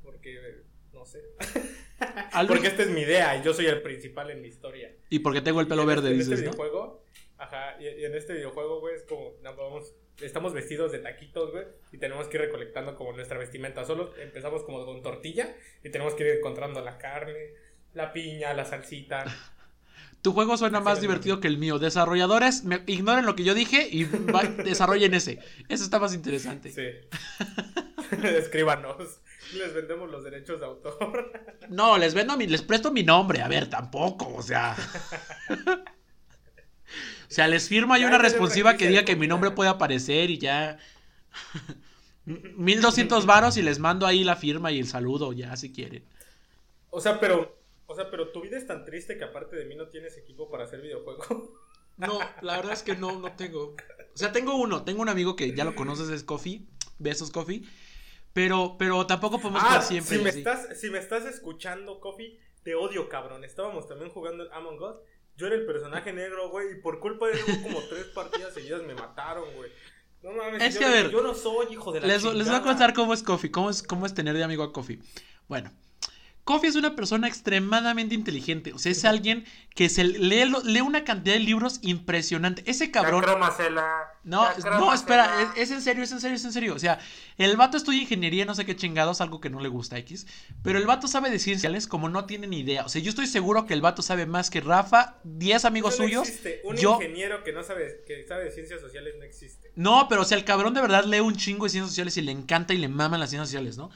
Porque, 0.04 0.64
no 0.92 1.06
sé. 1.06 1.24
porque 2.48 2.68
esta 2.68 2.84
es 2.84 2.90
mi 2.90 3.02
idea 3.02 3.38
y 3.38 3.44
yo 3.44 3.54
soy 3.54 3.68
el 3.68 3.82
principal 3.82 4.32
en 4.32 4.42
mi 4.42 4.48
historia. 4.48 4.96
¿Y 5.10 5.20
porque 5.20 5.42
tengo 5.42 5.62
el 5.62 5.68
pelo 5.68 5.86
verde, 5.86 6.10
este, 6.10 6.18
dices, 6.18 6.28
en 6.28 6.34
este 6.34 6.50
videojuego, 6.50 7.04
ajá, 7.38 7.82
y, 7.82 8.04
en 8.04 8.16
este 8.16 8.34
videojuego, 8.34 8.80
güey, 8.80 8.96
es 8.96 9.04
como, 9.04 9.34
vamos 9.44 9.94
estamos 10.22 10.53
vestidos 10.53 10.91
de 10.91 10.99
taquitos, 10.99 11.51
güey, 11.51 11.65
y 11.91 11.97
tenemos 11.97 12.28
que 12.28 12.38
ir 12.38 12.41
recolectando 12.41 12.95
como 12.95 13.13
nuestra 13.13 13.38
vestimenta. 13.38 13.86
Solo 13.86 14.13
empezamos 14.17 14.63
como 14.63 14.86
con 14.86 15.01
tortilla 15.01 15.55
y 15.84 15.89
tenemos 15.89 16.13
que 16.15 16.24
ir 16.24 16.38
encontrando 16.38 16.82
la 16.82 16.97
carne, 16.97 17.53
la 17.93 18.13
piña, 18.13 18.53
la 18.53 18.65
salsita. 18.65 19.26
Tu 20.22 20.34
juego 20.34 20.57
suena 20.57 20.82
más 20.82 20.99
divertido 20.99 21.39
que 21.39 21.47
el 21.47 21.57
mío. 21.57 21.80
Desarrolladores, 21.80 22.63
ignoren 22.88 23.26
lo 23.26 23.38
que 23.38 23.45
yo 23.45 23.53
dije 23.53 23.88
y 23.89 24.03
desarrollen 24.65 25.13
ese. 25.13 25.39
Eso 25.70 25.86
está 25.86 25.97
más 25.97 26.13
interesante. 26.13 26.72
Sí. 26.72 26.88
Escríbanos. 28.28 29.22
Les 29.53 29.74
vendemos 29.74 30.11
los 30.11 30.24
derechos 30.24 30.59
de 30.59 30.65
autor. 30.65 31.32
No, 31.70 31.97
les 31.97 32.13
vendo 32.13 32.36
mi, 32.36 32.47
les 32.47 32.61
presto 32.61 32.91
mi 32.91 33.03
nombre. 33.03 33.41
A 33.41 33.47
ver, 33.47 33.70
tampoco, 33.70 34.36
o 34.36 34.41
sea. 34.41 34.76
O 37.30 37.32
sea, 37.32 37.48
les 37.48 37.68
firmo 37.68 37.94
ahí 37.94 38.04
una 38.06 38.18
responsiva 38.18 38.76
que 38.76 38.88
diga 38.88 39.06
que 39.06 39.16
mi 39.16 39.28
nombre 39.28 39.52
puede 39.52 39.70
aparecer 39.70 40.30
y 40.30 40.38
ya. 40.38 40.78
1200 42.26 43.26
varos 43.26 43.58
y 43.58 43.62
les 43.62 43.80
mando 43.80 44.06
ahí 44.06 44.24
la 44.24 44.36
firma 44.36 44.72
y 44.72 44.80
el 44.80 44.88
saludo, 44.88 45.34
ya 45.34 45.56
si 45.56 45.72
quieren. 45.72 46.04
O 46.90 47.02
sea, 47.02 47.20
pero. 47.20 47.58
O 47.88 47.96
sea, 47.96 48.12
pero 48.12 48.30
tu 48.30 48.42
vida 48.42 48.56
es 48.58 48.68
tan 48.68 48.86
triste 48.86 49.18
que 49.18 49.24
aparte 49.24 49.56
de 49.56 49.66
mí 49.66 49.76
no 49.76 49.88
tienes 49.88 50.16
equipo 50.18 50.50
para 50.50 50.66
hacer 50.66 50.82
videojuego. 50.82 51.58
No, 52.00 52.18
la 52.40 52.56
verdad 52.56 52.72
es 52.72 52.82
que 52.82 52.96
no, 52.96 53.20
no 53.20 53.34
tengo. 53.34 53.76
O 54.14 54.18
sea, 54.18 54.32
tengo 54.32 54.56
uno, 54.56 54.86
tengo 54.86 55.02
un 55.02 55.10
amigo 55.10 55.36
que 55.36 55.54
ya 55.54 55.66
lo 55.66 55.76
conoces, 55.76 56.08
es 56.08 56.24
Coffee. 56.24 56.66
Besos, 56.98 57.30
Coffee. 57.30 57.64
Pero, 58.32 58.78
pero 58.80 59.06
tampoco 59.06 59.38
podemos 59.38 59.62
jugar 59.62 59.80
ah, 59.80 59.82
siempre. 59.82 60.18
Si 60.18 60.24
me, 60.24 60.30
estás, 60.30 60.80
si 60.80 60.90
me 60.90 60.98
estás 60.98 61.26
escuchando, 61.26 62.00
Coffee, 62.00 62.40
te 62.64 62.74
odio, 62.74 63.10
cabrón. 63.10 63.44
Estábamos 63.44 63.86
también 63.86 64.12
jugando 64.12 64.44
el 64.44 64.52
Among 64.54 64.82
Us 64.82 64.96
yo 65.40 65.48
era 65.48 65.56
el 65.56 65.66
personaje 65.66 66.12
negro, 66.12 66.50
güey, 66.50 66.74
y 66.74 66.76
por 66.82 67.00
culpa 67.00 67.28
de 67.28 67.34
él, 67.34 67.64
como 67.64 67.80
tres 67.84 68.06
partidas 68.08 68.54
seguidas 68.54 68.84
me 68.84 68.94
mataron, 68.94 69.46
güey. 69.56 69.72
No 70.22 70.34
mames, 70.34 70.62
es 70.62 70.78
que, 70.78 70.84
a 70.84 70.90
ver, 70.90 71.10
yo 71.10 71.22
no 71.22 71.34
soy 71.34 71.68
hijo 71.72 71.94
de 71.94 72.02
la 72.02 72.08
les, 72.08 72.24
les 72.26 72.48
voy 72.48 72.56
a 72.58 72.62
contar 72.62 72.94
cómo 72.94 73.14
es 73.14 73.24
Coffee, 73.24 73.50
cómo 73.50 73.70
es, 73.70 73.82
cómo 73.82 74.06
es 74.06 74.14
tener 74.14 74.36
de 74.36 74.44
amigo 74.44 74.64
a 74.64 74.74
Coffee. 74.74 75.00
Bueno, 75.48 75.72
Coffee 76.44 76.70
es 76.70 76.76
una 76.76 76.96
persona 76.96 77.28
extremadamente 77.28 78.16
inteligente. 78.16 78.74
O 78.74 78.80
sea, 78.80 78.92
es 78.92 79.06
alguien 79.06 79.46
que 79.76 79.88
se 79.88 80.04
lee, 80.04 80.52
lee 80.64 80.82
una 80.82 81.04
cantidad 81.04 81.36
de 81.36 81.40
libros 81.40 81.80
impresionante. 81.84 82.64
Ese 82.66 82.92
cabrón. 82.92 83.24
no, 84.24 84.48
no, 84.64 84.94
espera, 84.94 85.54
es, 85.56 85.72
en 85.72 85.82
serio, 85.82 86.04
es 86.04 86.12
en 86.12 86.20
serio, 86.20 86.36
es 86.36 86.46
en 86.46 86.52
serio. 86.52 86.76
O 86.76 86.80
sea, 86.80 87.00
el 87.38 87.56
vato 87.56 87.78
estudia 87.78 88.02
ingeniería, 88.02 88.46
no 88.46 88.56
sé 88.56 88.66
qué 88.66 88.76
chingados, 88.76 89.22
algo 89.22 89.40
que 89.40 89.50
no 89.50 89.60
le 89.60 89.70
gusta 89.70 89.98
X. 90.00 90.26
Pero 90.64 90.80
el 90.80 90.88
vato 90.88 91.08
sabe 91.08 91.30
de 91.30 91.40
ciencias 91.40 91.88
como 91.88 92.10
no 92.10 92.26
tiene 92.26 92.48
ni 92.48 92.60
idea. 92.60 92.84
O 92.84 92.90
sea, 92.90 93.02
yo 93.02 93.10
estoy 93.10 93.28
seguro 93.28 93.66
que 93.66 93.74
el 93.74 93.82
vato 93.82 94.02
sabe 94.02 94.26
más 94.26 94.50
que 94.50 94.62
Rafa, 94.62 95.20
10 95.24 95.66
amigos 95.66 96.00
no 96.00 96.06
suyos. 96.06 96.28
Existe. 96.28 96.62
Un 96.64 96.78
ingeniero 96.78 97.44
que 97.44 97.54
no 97.54 97.64
sabe, 97.64 98.04
que 98.08 98.26
sabe 98.28 98.46
de 98.46 98.52
ciencias 98.52 98.82
sociales 98.82 99.14
no 99.18 99.24
existe. 99.24 99.72
No, 99.76 100.08
pero 100.10 100.22
o 100.22 100.26
sea, 100.26 100.38
el 100.38 100.46
cabrón 100.46 100.74
de 100.74 100.82
verdad 100.82 101.06
lee 101.06 101.20
un 101.20 101.36
chingo 101.36 101.66
de 101.66 101.70
ciencias 101.70 101.92
sociales 101.92 102.18
y 102.18 102.22
le 102.22 102.32
encanta 102.32 102.74
y 102.74 102.78
le 102.78 102.88
maman 102.88 103.20
las 103.20 103.30
ciencias 103.30 103.50
sociales, 103.50 103.78
¿no? 103.78 103.92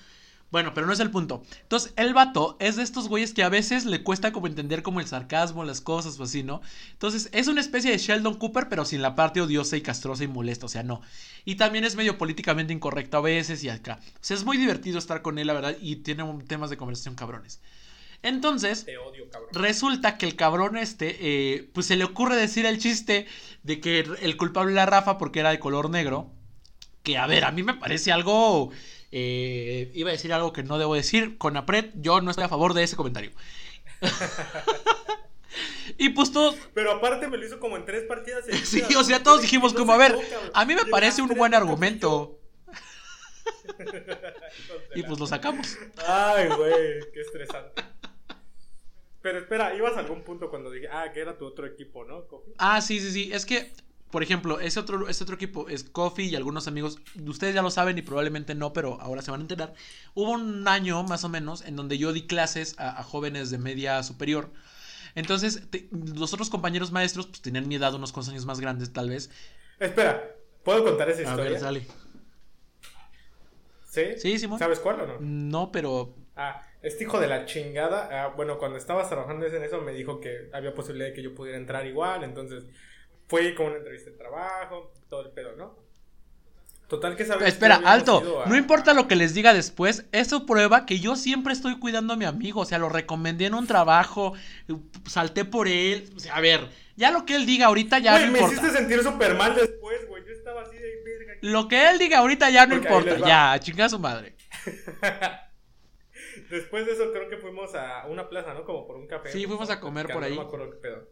Bueno, 0.54 0.76
pero 0.76 0.86
no 0.86 0.94
es 0.94 1.00
el 1.00 1.10
punto. 1.10 1.42
Entonces, 1.64 1.94
el 1.96 2.14
vato 2.14 2.58
es 2.60 2.76
de 2.76 2.84
estos 2.84 3.10
güeyes 3.10 3.34
que 3.34 3.42
a 3.42 3.50
veces 3.50 3.86
le 3.86 4.04
cuesta 4.04 4.32
como 4.32 4.46
entender 4.46 4.84
como 4.84 5.00
el 5.00 5.08
sarcasmo, 5.08 5.64
las 5.64 5.82
cosas 5.82 6.20
o 6.20 6.24
así, 6.26 6.44
¿no? 6.44 6.62
Entonces, 6.92 7.28
es 7.32 7.48
una 7.48 7.60
especie 7.60 7.90
de 7.90 7.98
Sheldon 7.98 8.36
Cooper, 8.36 8.70
pero 8.70 8.86
sin 8.86 9.02
la 9.02 9.16
parte 9.16 9.42
odiosa 9.42 9.78
y 9.78 9.82
castrosa 9.82 10.24
y 10.24 10.28
molesta, 10.28 10.68
o 10.68 10.70
sea, 10.70 10.84
no. 10.84 11.02
Y 11.44 11.56
también 11.56 11.86
es 11.86 11.96
medio 11.96 12.20
políticamente 12.20 12.72
incorrecto 12.72 13.18
a 13.18 13.22
veces 13.22 13.64
y 13.64 13.70
acá. 13.70 13.98
O 14.00 14.18
sea, 14.22 14.38
es 14.38 14.46
muy 14.46 14.58
divertido 14.58 15.00
estar 15.00 15.24
con 15.24 15.40
él, 15.40 15.48
la 15.48 15.54
verdad, 15.54 15.76
y 15.82 15.96
tiene 15.96 16.24
temas 16.46 16.70
de 16.70 16.78
conversación 16.78 17.16
cabrones. 17.16 17.60
Entonces, 18.22 18.86
resulta 19.54 20.20
que 20.20 20.28
el 20.28 20.36
cabrón 20.36 20.78
este, 20.78 21.18
eh, 21.20 21.68
pues 21.74 21.88
se 21.88 21.96
le 21.96 22.04
ocurre 22.04 22.36
decir 22.36 22.68
el 22.68 22.78
chiste 22.78 23.26
de 23.64 23.80
que 23.80 24.02
el 24.22 24.38
culpable 24.38 24.74
era 24.74 24.86
Rafa 24.86 25.18
porque 25.18 25.40
era 25.40 25.50
de 25.50 25.58
color 25.58 25.90
negro. 25.90 26.30
Que, 27.02 27.18
a 27.18 27.26
ver, 27.26 27.44
a 27.44 27.52
mí 27.52 27.64
me 27.64 27.74
parece 27.74 28.12
algo 28.12 28.72
eh, 29.16 29.92
iba 29.94 30.10
a 30.10 30.14
decir 30.14 30.34
algo 30.34 30.54
que 30.54 30.64
no 30.64 30.80
debo 30.80 30.96
decir. 30.96 31.38
Con 31.38 31.56
Apret, 31.56 31.92
yo 31.96 32.20
no 32.20 32.32
estoy 32.32 32.46
a 32.46 32.50
favor 32.50 32.74
de 32.74 32.82
ese 32.82 32.96
comentario. 32.96 33.32
y 36.00 36.10
pues 36.10 36.32
todos. 36.32 36.56
Pero 36.74 36.94
aparte 36.94 37.28
me 37.28 37.38
lo 37.38 37.46
hizo 37.46 37.60
como 37.60 37.78
en 37.78 37.86
tres 37.86 38.06
partidas. 38.06 38.44
sí, 38.64 38.82
o 38.98 39.04
sea, 39.04 39.22
todos 39.22 39.42
dijimos 39.42 39.76
como, 39.76 39.94
a 39.94 39.98
ver, 39.98 40.18
a 40.56 40.66
mí 40.66 40.74
me 40.74 40.86
parece 40.88 41.22
un 41.22 41.30
buen 41.30 41.54
argumento. 41.54 42.40
y 44.96 45.04
pues 45.04 45.20
lo 45.20 45.28
sacamos. 45.28 45.78
Ay, 46.08 46.48
güey, 46.48 47.12
qué 47.14 47.22
estresante. 47.22 47.84
Pero 49.22 49.38
espera, 49.38 49.76
ibas 49.76 49.96
a 49.96 50.00
algún 50.00 50.24
punto 50.24 50.50
cuando 50.50 50.72
dije, 50.72 50.90
ah, 50.92 51.12
que 51.14 51.20
era 51.20 51.38
tu 51.38 51.46
otro 51.46 51.68
equipo, 51.68 52.04
¿no? 52.04 52.26
Ah, 52.58 52.82
sí, 52.82 53.00
sí, 53.00 53.12
sí. 53.12 53.32
Es 53.32 53.46
que, 53.46 53.72
por 54.14 54.22
ejemplo, 54.22 54.60
ese 54.60 54.80
otro, 54.80 55.10
ese 55.10 55.24
otro 55.24 55.34
equipo 55.34 55.68
es 55.70 55.84
Coffee 55.84 56.28
y 56.28 56.36
algunos 56.36 56.68
amigos, 56.68 57.00
ustedes 57.26 57.56
ya 57.56 57.64
lo 57.64 57.72
saben 57.72 57.98
y 57.98 58.04
probablemente 58.04 58.54
no, 58.54 58.72
pero 58.72 59.02
ahora 59.02 59.24
se 59.24 59.32
van 59.32 59.40
a 59.40 59.44
enterar. 59.46 59.74
Hubo 60.14 60.30
un 60.30 60.68
año 60.68 61.02
más 61.02 61.24
o 61.24 61.30
menos 61.30 61.66
en 61.66 61.76
donde 61.76 61.98
yo 61.98 62.14
di 62.14 62.28
clases 62.28 62.76
a, 62.78 63.02
jóvenes 63.02 63.50
de 63.50 63.58
media 63.58 64.04
superior. 64.04 64.52
Entonces, 65.16 65.64
los 65.92 66.32
otros 66.32 66.52
compañeros 66.52 66.92
maestros, 66.92 67.26
pues 67.26 67.42
tenían 67.42 67.68
mi 67.68 67.74
edad, 67.74 67.96
unos 67.96 68.12
cuantos 68.12 68.32
años 68.32 68.46
más 68.46 68.60
grandes, 68.60 68.94
tal 68.94 69.10
vez. 69.10 69.32
Espera, 69.80 70.36
¿puedo 70.64 70.84
contar 70.84 71.10
esa 71.10 71.24
historia? 71.24 71.46
A 71.46 71.50
ver, 71.50 71.60
sale. 71.60 71.88
¿Sí? 73.90 74.04
Sí, 74.20 74.38
Simón. 74.38 74.60
¿Sabes 74.60 74.78
cuál 74.78 75.02
o 75.02 75.08
no? 75.08 75.18
No, 75.22 75.72
pero. 75.72 76.14
Ah, 76.36 76.62
este 76.84 77.06
hijo 77.06 77.20
de 77.20 77.26
la 77.26 77.48
chingada. 77.48 78.10
Ah, 78.12 78.28
bueno, 78.28 78.60
cuando 78.60 78.78
estabas 78.78 79.10
trabajando 79.10 79.48
en 79.48 79.64
eso, 79.64 79.82
me 79.82 79.92
dijo 79.92 80.20
que 80.20 80.52
había 80.54 80.76
posibilidad 80.76 81.08
de 81.10 81.14
que 81.16 81.24
yo 81.24 81.34
pudiera 81.34 81.58
entrar 81.58 81.88
igual. 81.88 82.24
Entonces, 82.24 82.66
fui 83.28 83.54
con 83.56 83.68
una 83.68 83.78
entrevista 83.78 84.12
de 84.12 84.18
trabajo, 84.18 84.94
todo 85.10 85.22
el 85.22 85.32
pedo, 85.32 85.56
¿no? 85.56 85.84
Total 86.88 87.16
que 87.16 87.26
sabes. 87.26 87.48
Espera, 87.48 87.82
alto. 87.86 88.44
No 88.46 88.56
importa 88.56 88.94
lo 88.94 89.08
que 89.08 89.16
les 89.16 89.34
diga 89.34 89.54
después, 89.54 90.06
eso 90.12 90.46
prueba 90.46 90.86
que 90.86 91.00
yo 91.00 91.16
siempre 91.16 91.54
estoy 91.54 91.80
cuidando 91.80 92.14
a 92.14 92.18
mi 92.18 92.26
amigo. 92.26 92.62
O 92.62 92.66
sea, 92.66 92.78
lo 92.78 92.90
recomendé 92.90 93.46
en 93.46 93.56
un 93.56 93.66
trabajo, 93.66 94.34
salté 95.08 95.44
por 95.46 95.68
él. 95.68 96.12
O 96.16 96.20
sea, 96.20 96.36
a 96.36 96.42
ver, 96.42 96.70
ya 96.96 97.10
lo 97.10 97.26
que 97.26 97.36
él 97.36 97.46
diga 97.46 97.68
ahorita 97.68 98.00
ya 98.00 98.20
no 98.20 98.26
importa. 98.26 98.48
me 98.48 98.54
hiciste 98.54 98.78
sentir 98.78 99.02
súper 99.02 99.36
mal 99.36 99.56
después, 99.56 100.08
güey. 100.08 100.24
Yo 100.26 100.34
estaba 100.34 100.62
así 100.62 100.78
de 100.78 101.02
verga. 101.04 101.34
Lo 101.42 101.68
que 101.68 101.90
él 101.90 101.98
diga 101.98 102.20
ahorita 102.20 102.50
ya 102.52 102.68
no 102.68 102.76
importa. 102.76 103.18
Ya, 103.18 103.60
chinga 103.60 103.90
su 103.90 103.98
madre. 103.98 104.36
después 106.52 106.86
de 106.86 106.94
eso 106.94 107.12
creo 107.12 107.28
que 107.30 107.38
fuimos 107.38 107.74
a 107.74 108.06
una 108.08 108.30
plaza, 108.30 108.54
¿no? 108.54 108.66
Como 108.66 108.86
por 108.86 108.98
un 108.98 109.08
café. 109.08 109.32
Sí, 109.32 109.46
fuimos 109.46 109.70
a 109.70 109.80
comer 109.80 110.08
por 110.08 110.24
ahí. 110.24 110.36
No 110.36 110.42
me 110.42 110.48
acuerdo 110.48 110.70
qué 110.70 110.78
pedo. 110.78 111.08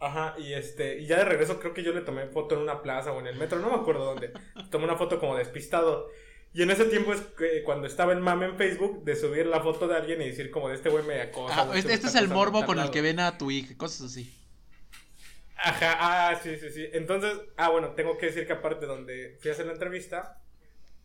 Ajá, 0.00 0.34
y 0.38 0.54
este, 0.54 0.98
y 0.98 1.06
ya 1.06 1.18
de 1.18 1.24
regreso 1.26 1.60
creo 1.60 1.74
que 1.74 1.82
yo 1.82 1.92
le 1.92 2.00
tomé 2.00 2.26
foto 2.26 2.54
en 2.54 2.62
una 2.62 2.80
plaza 2.80 3.12
o 3.12 3.20
en 3.20 3.26
el 3.26 3.36
metro, 3.36 3.58
no 3.58 3.68
me 3.68 3.76
acuerdo 3.76 4.06
dónde. 4.06 4.32
tomé 4.70 4.84
una 4.84 4.96
foto 4.96 5.20
como 5.20 5.36
despistado. 5.36 6.08
Y 6.52 6.62
en 6.62 6.70
ese 6.70 6.86
tiempo 6.86 7.12
es 7.12 7.22
cuando 7.64 7.86
estaba 7.86 8.12
el 8.12 8.20
mame 8.20 8.46
en 8.46 8.56
Facebook 8.56 9.04
de 9.04 9.14
subir 9.14 9.46
la 9.46 9.60
foto 9.60 9.86
de 9.86 9.96
alguien 9.96 10.20
y 10.22 10.30
decir 10.30 10.50
como 10.50 10.68
de 10.68 10.74
este 10.74 10.88
güey 10.88 11.04
me 11.04 11.20
acosa. 11.20 11.54
Ah, 11.62 11.70
este, 11.76 11.92
este 11.92 12.08
es 12.08 12.14
el 12.16 12.28
morbo 12.28 12.64
con 12.64 12.80
el 12.80 12.90
que 12.90 13.02
ven 13.02 13.20
a 13.20 13.38
tu 13.38 13.50
hija, 13.50 13.76
cosas 13.76 14.10
así. 14.10 14.34
Ajá, 15.56 15.96
ah, 16.00 16.40
sí, 16.42 16.56
sí, 16.56 16.70
sí. 16.70 16.88
Entonces, 16.92 17.38
ah, 17.56 17.68
bueno, 17.68 17.90
tengo 17.90 18.16
que 18.16 18.26
decir 18.26 18.46
que 18.46 18.54
aparte 18.54 18.86
donde 18.86 19.36
fui 19.40 19.50
a 19.50 19.52
hacer 19.52 19.66
la 19.66 19.74
entrevista, 19.74 20.39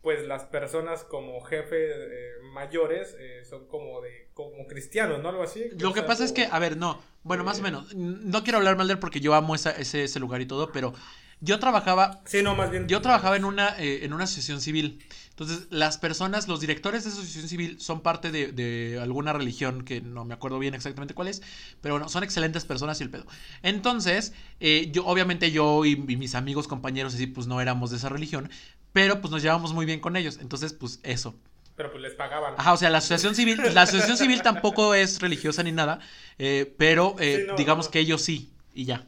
pues 0.06 0.24
las 0.24 0.44
personas 0.44 1.02
como 1.02 1.40
jefe 1.40 1.88
eh, 1.90 2.34
mayores 2.52 3.16
eh, 3.18 3.44
son 3.44 3.66
como 3.66 4.00
de 4.00 4.28
como 4.34 4.64
cristianos, 4.68 5.20
¿no? 5.20 5.30
Algo 5.30 5.42
así. 5.42 5.68
Lo 5.80 5.92
que 5.92 6.04
pasa 6.04 6.22
es 6.22 6.30
que, 6.30 6.46
a 6.48 6.60
ver, 6.60 6.76
no, 6.76 7.02
bueno, 7.24 7.42
más 7.42 7.58
o 7.58 7.62
menos, 7.62 7.92
no 7.92 8.44
quiero 8.44 8.58
hablar 8.58 8.76
mal 8.76 8.86
de 8.86 8.92
él 8.92 8.98
porque 9.00 9.18
yo 9.18 9.34
amo 9.34 9.56
ese, 9.56 9.74
ese 9.80 10.20
lugar 10.20 10.40
y 10.40 10.46
todo, 10.46 10.70
pero 10.70 10.94
yo 11.40 11.58
trabajaba. 11.58 12.20
Sí, 12.24 12.42
no, 12.42 12.54
más 12.54 12.70
bien. 12.70 12.88
Yo 12.88 13.00
trabajaba 13.02 13.36
en 13.36 13.44
una, 13.44 13.78
eh, 13.78 14.04
en 14.04 14.12
una 14.12 14.24
asociación 14.24 14.60
civil. 14.60 15.04
Entonces, 15.30 15.66
las 15.68 15.98
personas, 15.98 16.48
los 16.48 16.60
directores 16.60 17.04
de 17.04 17.10
esa 17.10 17.18
asociación 17.18 17.48
civil 17.48 17.78
son 17.78 18.00
parte 18.00 18.30
de, 18.30 18.52
de, 18.52 18.98
alguna 19.02 19.34
religión 19.34 19.84
que 19.84 20.00
no 20.00 20.24
me 20.24 20.32
acuerdo 20.32 20.58
bien 20.58 20.72
exactamente 20.72 21.12
cuál 21.12 21.28
es, 21.28 21.42
pero 21.82 21.94
bueno, 21.94 22.08
son 22.08 22.24
excelentes 22.24 22.64
personas 22.64 22.98
y 23.00 23.04
el 23.04 23.10
pedo. 23.10 23.26
Entonces, 23.62 24.32
eh, 24.60 24.88
yo, 24.92 25.04
obviamente 25.04 25.50
yo 25.50 25.84
y, 25.84 25.96
mis 25.96 26.34
amigos, 26.34 26.66
compañeros, 26.68 27.14
así, 27.14 27.26
pues 27.26 27.46
no 27.46 27.60
éramos 27.60 27.90
de 27.90 27.98
esa 27.98 28.08
religión, 28.08 28.48
pero 28.94 29.20
pues 29.20 29.30
nos 29.30 29.42
llevamos 29.42 29.74
muy 29.74 29.84
bien 29.84 30.00
con 30.00 30.16
ellos. 30.16 30.38
Entonces, 30.40 30.72
pues 30.72 31.00
eso. 31.02 31.34
Pero 31.76 31.90
pues 31.90 32.02
les 32.02 32.14
pagaban. 32.14 32.54
Ajá, 32.56 32.72
o 32.72 32.76
sea, 32.78 32.88
la 32.88 32.98
asociación 32.98 33.34
civil, 33.34 33.60
la 33.74 33.82
asociación 33.82 34.16
civil 34.16 34.40
tampoco 34.40 34.94
es 34.94 35.20
religiosa 35.20 35.62
ni 35.62 35.72
nada, 35.72 36.00
eh, 36.38 36.74
pero 36.78 37.14
digamos 37.58 37.90
que 37.90 37.98
ellos 37.98 38.22
sí, 38.22 38.54
y 38.72 38.86
ya. 38.86 39.06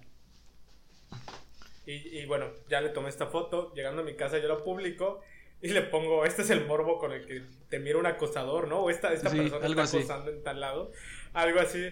Y, 1.90 2.26
bueno, 2.26 2.52
ya 2.68 2.82
le 2.82 2.90
tomé 2.90 3.08
esta 3.08 3.28
foto, 3.28 3.72
llegando 3.74 4.02
a 4.02 4.04
mi 4.04 4.14
casa 4.14 4.36
yo 4.36 4.46
la 4.46 4.62
publico 4.62 5.22
y 5.62 5.68
le 5.68 5.80
pongo, 5.80 6.26
este 6.26 6.42
es 6.42 6.50
el 6.50 6.66
morbo 6.66 6.98
con 6.98 7.12
el 7.12 7.26
que 7.26 7.42
te 7.70 7.78
mira 7.78 7.96
un 7.96 8.04
acosador, 8.04 8.68
¿no? 8.68 8.80
O 8.80 8.90
esta, 8.90 9.10
esta 9.14 9.30
persona 9.30 9.66
está 9.66 9.82
acosando 9.82 10.30
en 10.30 10.42
tal 10.42 10.60
lado, 10.60 10.92
algo 11.32 11.60
así. 11.60 11.90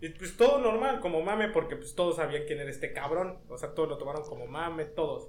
Y 0.00 0.08
pues 0.08 0.38
todo 0.38 0.58
normal, 0.60 1.00
como 1.00 1.20
mame, 1.20 1.48
porque 1.48 1.76
pues 1.76 1.94
todos 1.94 2.16
sabían 2.16 2.44
quién 2.46 2.58
era 2.58 2.70
este 2.70 2.94
cabrón, 2.94 3.38
o 3.50 3.58
sea, 3.58 3.74
todos 3.74 3.90
lo 3.90 3.98
tomaron 3.98 4.22
como 4.22 4.46
mame, 4.46 4.86
todos. 4.86 5.28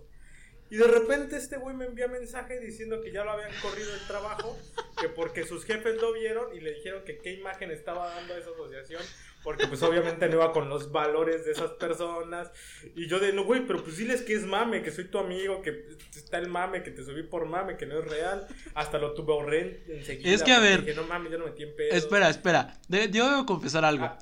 Y 0.70 0.78
de 0.78 0.88
repente 0.88 1.36
este 1.36 1.58
güey 1.58 1.76
me 1.76 1.84
envía 1.84 2.08
mensaje 2.08 2.62
diciendo 2.62 3.02
que 3.02 3.12
ya 3.12 3.26
lo 3.26 3.32
habían 3.32 3.52
corrido 3.62 3.94
el 3.94 4.08
trabajo, 4.08 4.58
que 5.00 5.10
porque 5.10 5.44
sus 5.44 5.66
jefes 5.66 6.02
lo 6.02 6.14
vieron 6.14 6.56
y 6.56 6.62
le 6.62 6.74
dijeron 6.74 7.04
que 7.04 7.18
qué 7.18 7.34
imagen 7.34 7.70
estaba 7.70 8.08
dando 8.08 8.36
esa 8.38 8.52
asociación 8.52 9.02
porque 9.46 9.68
pues 9.68 9.84
obviamente 9.84 10.28
no 10.28 10.38
iba 10.38 10.52
con 10.52 10.70
los 10.70 10.92
valores 10.92 11.46
de 11.46 11.52
esas 11.52 11.70
personas. 11.74 12.50
Y 12.96 13.08
yo 13.08 13.20
de, 13.20 13.32
no, 13.32 13.46
güey, 13.46 13.66
pero 13.68 13.84
pues 13.84 13.98
diles 13.98 14.24
que 14.24 14.34
es 14.34 14.44
mame, 14.44 14.82
que 14.82 14.92
soy 14.92 15.06
tu 15.06 15.20
amigo, 15.20 15.62
que 15.62 15.86
está 16.16 16.40
el 16.40 16.50
mame, 16.50 16.82
que 16.82 16.90
te 16.90 17.06
subí 17.06 17.22
por 17.22 17.46
mame, 17.46 17.78
que 17.78 17.86
no 17.86 18.00
es 18.00 18.06
real. 18.06 18.48
Hasta 18.74 18.98
lo 18.98 19.14
tuve 19.14 19.34
horrendo 19.34 19.78
enseguida. 19.88 20.32
Es 20.32 20.42
que 20.42 20.52
a 20.52 20.60
ver. 20.60 20.96
no 20.96 21.04
mames, 21.04 21.32
yo 21.32 21.38
no 21.38 21.46
metí 21.46 21.62
en 21.62 21.76
pedo. 21.76 21.96
Espera, 21.96 22.28
espera. 22.30 22.80
yo 22.90 23.30
debo 23.30 23.46
confesar 23.46 23.86
algo. 23.86 24.06
Ah. 24.06 24.18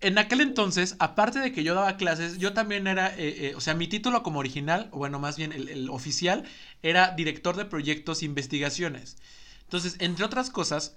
En 0.00 0.16
aquel 0.16 0.40
entonces, 0.40 0.94
aparte 1.00 1.40
de 1.40 1.52
que 1.52 1.64
yo 1.64 1.74
daba 1.74 1.96
clases, 1.96 2.38
yo 2.38 2.52
también 2.52 2.86
era, 2.86 3.08
eh, 3.18 3.48
eh, 3.48 3.54
o 3.56 3.60
sea, 3.60 3.74
mi 3.74 3.88
título 3.88 4.22
como 4.22 4.38
original, 4.38 4.88
o 4.92 4.98
bueno, 4.98 5.18
más 5.18 5.36
bien 5.36 5.52
el, 5.52 5.68
el 5.68 5.90
oficial, 5.90 6.44
era 6.84 7.16
director 7.16 7.56
de 7.56 7.64
proyectos 7.64 8.22
e 8.22 8.26
investigaciones. 8.26 9.16
Entonces, 9.64 9.96
entre 9.98 10.24
otras 10.24 10.50
cosas, 10.50 10.96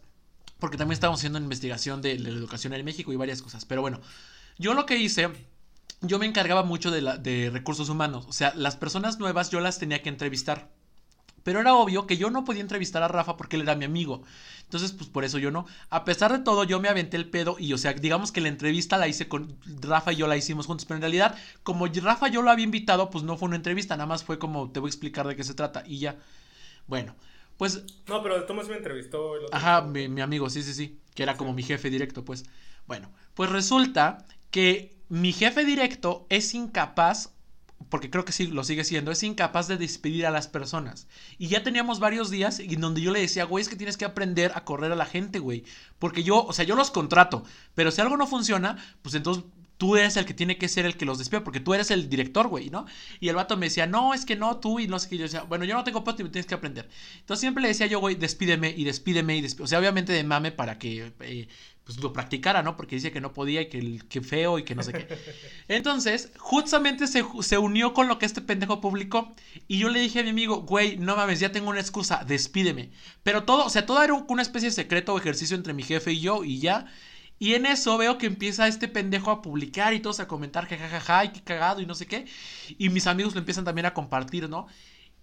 porque 0.61 0.77
también 0.77 0.93
estábamos 0.93 1.19
haciendo 1.19 1.39
investigación 1.39 2.03
de, 2.03 2.19
la 2.19 2.29
educación 2.29 2.71
en 2.73 2.85
México 2.85 3.11
y 3.11 3.15
varias 3.15 3.41
cosas. 3.41 3.65
Pero 3.65 3.81
bueno, 3.81 3.99
yo 4.59 4.75
lo 4.75 4.85
que 4.85 4.95
hice, 4.95 5.29
yo 6.01 6.19
me 6.19 6.27
encargaba 6.27 6.61
mucho 6.61 6.91
de, 6.91 7.01
la, 7.01 7.17
de 7.17 7.49
recursos 7.49 7.89
humanos. 7.89 8.25
O 8.29 8.31
sea, 8.31 8.53
las 8.55 8.75
personas 8.75 9.17
nuevas 9.17 9.49
yo 9.49 9.59
las 9.59 9.79
tenía 9.79 10.03
que 10.03 10.09
entrevistar. 10.09 10.69
Pero 11.43 11.59
era 11.59 11.73
obvio 11.73 12.05
que 12.05 12.15
yo 12.15 12.29
no 12.29 12.45
podía 12.45 12.61
entrevistar 12.61 13.01
a 13.01 13.07
Rafa 13.07 13.37
porque 13.37 13.55
él 13.55 13.63
era 13.63 13.73
mi 13.73 13.85
amigo. 13.85 14.21
Entonces, 14.65 14.91
pues 14.91 15.09
por 15.09 15.25
eso 15.25 15.39
yo 15.39 15.49
no. 15.49 15.65
A 15.89 16.05
pesar 16.05 16.31
de 16.31 16.43
todo, 16.43 16.63
yo 16.63 16.79
me 16.79 16.89
aventé 16.89 17.17
el 17.17 17.27
pedo 17.27 17.55
y, 17.57 17.73
o 17.73 17.79
sea, 17.79 17.93
digamos 17.93 18.31
que 18.31 18.39
la 18.39 18.49
entrevista 18.49 18.99
la 18.99 19.07
hice 19.07 19.27
con 19.27 19.57
Rafa 19.81 20.13
y 20.13 20.17
yo 20.17 20.27
la 20.27 20.37
hicimos 20.37 20.67
juntos. 20.67 20.85
Pero 20.85 20.97
en 20.97 21.01
realidad, 21.01 21.35
como 21.63 21.87
Rafa 21.87 22.27
yo 22.27 22.43
lo 22.43 22.51
había 22.51 22.65
invitado, 22.65 23.09
pues 23.09 23.23
no 23.23 23.35
fue 23.35 23.47
una 23.47 23.55
entrevista, 23.55 23.95
nada 23.97 24.05
más 24.05 24.23
fue 24.23 24.37
como 24.37 24.69
te 24.69 24.79
voy 24.79 24.89
a 24.89 24.91
explicar 24.91 25.27
de 25.27 25.35
qué 25.35 25.43
se 25.43 25.55
trata 25.55 25.81
y 25.87 25.97
ya. 25.97 26.17
Bueno, 26.85 27.15
pues. 27.61 27.83
No, 28.07 28.23
pero 28.23 28.43
Tomás 28.45 28.67
me 28.69 28.75
entrevistó. 28.75 29.33
ajá, 29.51 29.83
mi, 29.83 30.19
amigo, 30.19 30.49
sí, 30.49 30.63
sí, 30.63 30.73
sí. 30.73 30.99
Que 31.13 31.21
era 31.21 31.37
como 31.37 31.53
mi 31.53 31.61
jefe 31.61 31.91
directo, 31.91 32.25
pues. 32.25 32.43
Bueno, 32.87 33.11
pues 33.35 33.51
resulta 33.51 34.25
que 34.49 34.97
mi 35.09 35.31
jefe 35.31 35.63
directo 35.63 36.25
es 36.29 36.55
incapaz 36.55 37.35
porque 37.89 38.09
creo 38.09 38.25
que 38.25 38.31
sí 38.31 38.47
lo 38.47 38.63
sigue 38.63 38.83
siendo, 38.83 39.11
es 39.11 39.21
incapaz 39.21 39.67
de 39.67 39.77
despedir 39.77 40.25
a 40.25 40.31
las 40.31 40.47
personas. 40.47 41.07
Y 41.37 41.49
ya 41.49 41.61
teníamos 41.61 41.99
varios 41.99 42.31
días 42.31 42.59
en 42.59 42.81
donde 42.81 43.01
yo 43.01 43.11
le 43.11 43.21
decía, 43.21 43.43
güey, 43.43 43.61
es 43.61 43.69
que 43.69 43.75
tienes 43.75 43.95
que 43.95 44.05
aprender 44.05 44.53
a 44.55 44.65
correr 44.65 44.91
a 44.91 44.95
la 44.95 45.05
gente, 45.05 45.37
güey. 45.37 45.63
Porque 45.99 46.23
yo, 46.23 46.43
o 46.43 46.53
sea, 46.53 46.65
yo 46.65 46.75
los 46.75 46.89
contrato, 46.89 47.43
pero 47.75 47.91
si 47.91 48.01
algo 48.01 48.17
no 48.17 48.25
funciona, 48.25 48.77
pues 49.03 49.13
entonces 49.13 49.43
tú 49.81 49.95
eres 49.95 50.15
el 50.15 50.25
que 50.25 50.35
tiene 50.35 50.59
que 50.59 50.69
ser 50.69 50.85
el 50.85 50.95
que 50.95 51.05
los 51.05 51.17
despide, 51.17 51.41
porque 51.41 51.59
tú 51.59 51.73
eres 51.73 51.89
el 51.89 52.07
director, 52.07 52.47
güey, 52.47 52.69
¿no? 52.69 52.85
Y 53.19 53.29
el 53.29 53.35
vato 53.35 53.57
me 53.57 53.65
decía, 53.65 53.87
no, 53.87 54.13
es 54.13 54.25
que 54.25 54.35
no, 54.35 54.57
tú, 54.57 54.79
y 54.79 54.87
no 54.87 54.99
sé 54.99 55.09
qué. 55.09 55.17
Yo 55.17 55.23
decía, 55.23 55.41
bueno, 55.41 55.65
yo 55.65 55.73
no 55.73 55.83
tengo 55.83 56.03
puesto 56.03 56.21
y 56.21 56.25
me 56.25 56.29
tienes 56.29 56.45
que 56.45 56.53
aprender. 56.53 56.87
Entonces 57.17 57.41
siempre 57.41 57.63
le 57.63 57.69
decía 57.69 57.87
yo, 57.87 57.99
güey, 57.99 58.13
despídeme 58.13 58.75
y 58.77 58.83
despídeme 58.83 59.37
y 59.37 59.41
despídeme. 59.41 59.63
O 59.63 59.67
sea, 59.67 59.79
obviamente 59.79 60.13
de 60.13 60.23
mame 60.23 60.51
para 60.51 60.77
que 60.77 61.11
eh, 61.21 61.47
pues 61.83 61.97
lo 61.97 62.13
practicara, 62.13 62.61
¿no? 62.61 62.77
Porque 62.77 62.93
dice 62.93 63.11
que 63.11 63.21
no 63.21 63.33
podía 63.33 63.61
y 63.61 63.69
que, 63.69 64.01
que 64.07 64.21
feo 64.21 64.59
y 64.59 64.63
que 64.63 64.75
no 64.75 64.83
sé 64.83 64.93
qué. 64.93 65.07
Entonces, 65.67 66.31
justamente 66.37 67.07
se, 67.07 67.25
se 67.41 67.57
unió 67.57 67.95
con 67.95 68.07
lo 68.07 68.19
que 68.19 68.27
este 68.27 68.41
pendejo 68.41 68.81
publicó. 68.81 69.33
Y 69.67 69.79
yo 69.79 69.89
le 69.89 69.99
dije 69.99 70.19
a 70.19 70.23
mi 70.23 70.29
amigo, 70.29 70.61
güey, 70.61 70.97
no 70.97 71.15
mames, 71.15 71.39
ya 71.39 71.51
tengo 71.51 71.71
una 71.71 71.79
excusa, 71.79 72.23
despídeme. 72.23 72.91
Pero 73.23 73.45
todo, 73.45 73.65
o 73.65 73.69
sea, 73.71 73.87
todo 73.87 74.03
era 74.03 74.13
una 74.13 74.43
especie 74.43 74.69
de 74.69 74.75
secreto 74.75 75.15
o 75.15 75.17
ejercicio 75.17 75.57
entre 75.57 75.73
mi 75.73 75.81
jefe 75.81 76.11
y 76.11 76.19
yo, 76.19 76.43
y 76.43 76.59
ya. 76.59 76.85
Y 77.41 77.55
en 77.55 77.65
eso 77.65 77.97
veo 77.97 78.19
que 78.19 78.27
empieza 78.27 78.67
este 78.67 78.87
pendejo 78.87 79.31
a 79.31 79.41
publicar 79.41 79.95
y 79.95 79.99
todos 79.99 80.19
a 80.19 80.27
comentar, 80.27 80.67
jajajaja, 80.67 81.25
y 81.25 81.29
qué 81.29 81.41
cagado 81.41 81.81
y 81.81 81.87
no 81.87 81.95
sé 81.95 82.05
qué. 82.05 82.27
Y 82.77 82.89
mis 82.89 83.07
amigos 83.07 83.33
lo 83.33 83.39
empiezan 83.39 83.65
también 83.65 83.87
a 83.87 83.95
compartir, 83.95 84.47
¿no? 84.47 84.67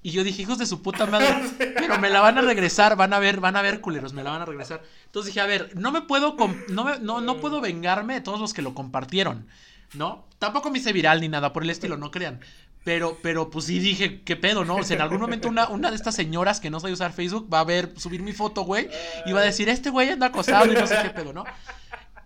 Y 0.03 0.11
yo 0.11 0.25
dije, 0.25 0.43
hijos 0.43 0.59
de 0.59 0.67
su 0.67 0.83
puta 0.83 1.07
madre, 1.07 1.29
pero 1.77 1.97
me 2.01 2.11
la 2.11 2.21
van 2.21 2.37
a 2.37 2.41
regresar, 2.41 2.97
van 2.97 3.13
a 3.13 3.21
ver, 3.21 3.39
van 3.39 3.55
a 3.55 3.63
ver, 3.63 3.81
culeros, 3.81 4.15
me 4.15 4.25
la 4.25 4.33
van 4.33 4.43
a 4.43 4.47
regresar. 4.47 4.83
Entonces 5.05 5.33
dije, 5.33 5.41
a 5.41 5.47
ver, 5.47 5.71
no 5.77 5.93
me 5.93 6.03
puedo, 6.03 6.35
no, 6.71 6.99
no, 6.99 7.21
no 7.21 7.37
puedo 7.37 7.61
vengarme 7.61 8.15
de 8.15 8.21
todos 8.21 8.41
los 8.41 8.53
que 8.53 8.63
lo 8.63 8.75
compartieron, 8.75 9.47
¿no? 9.95 10.27
Tampoco 10.41 10.73
me 10.73 10.79
hice 10.79 10.93
viral 10.93 11.21
ni 11.21 11.29
nada 11.29 11.53
por 11.53 11.63
el 11.63 11.71
estilo, 11.71 11.97
no 11.99 12.11
crean. 12.11 12.41
Pero, 12.83 13.19
pero 13.23 13.49
pues 13.49 13.67
sí 13.67 13.79
dije, 13.79 14.23
¿qué 14.23 14.35
pedo, 14.35 14.65
no? 14.65 14.75
O 14.77 14.83
sea, 14.83 14.97
en 14.97 15.03
algún 15.03 15.21
momento 15.21 15.49
una, 15.49 15.69
una 15.69 15.91
de 15.91 15.97
estas 15.97 16.17
señoras 16.17 16.59
que 16.59 16.69
no 16.69 16.81
sabe 16.81 16.95
usar 16.95 17.13
Facebook 17.13 17.49
va 17.53 17.61
a 17.61 17.65
ver, 17.65 17.93
subir 17.97 18.23
mi 18.23 18.33
foto, 18.33 18.63
güey, 18.63 18.89
y 19.25 19.33
va 19.33 19.41
a 19.41 19.45
decir, 19.45 19.69
este 19.69 19.91
güey 19.91 20.09
anda 20.09 20.27
acosado 20.27 20.73
y 20.73 20.75
no 20.75 20.85
sé 20.85 20.97
qué 21.01 21.11
pedo, 21.11 21.33
¿no? 21.33 21.45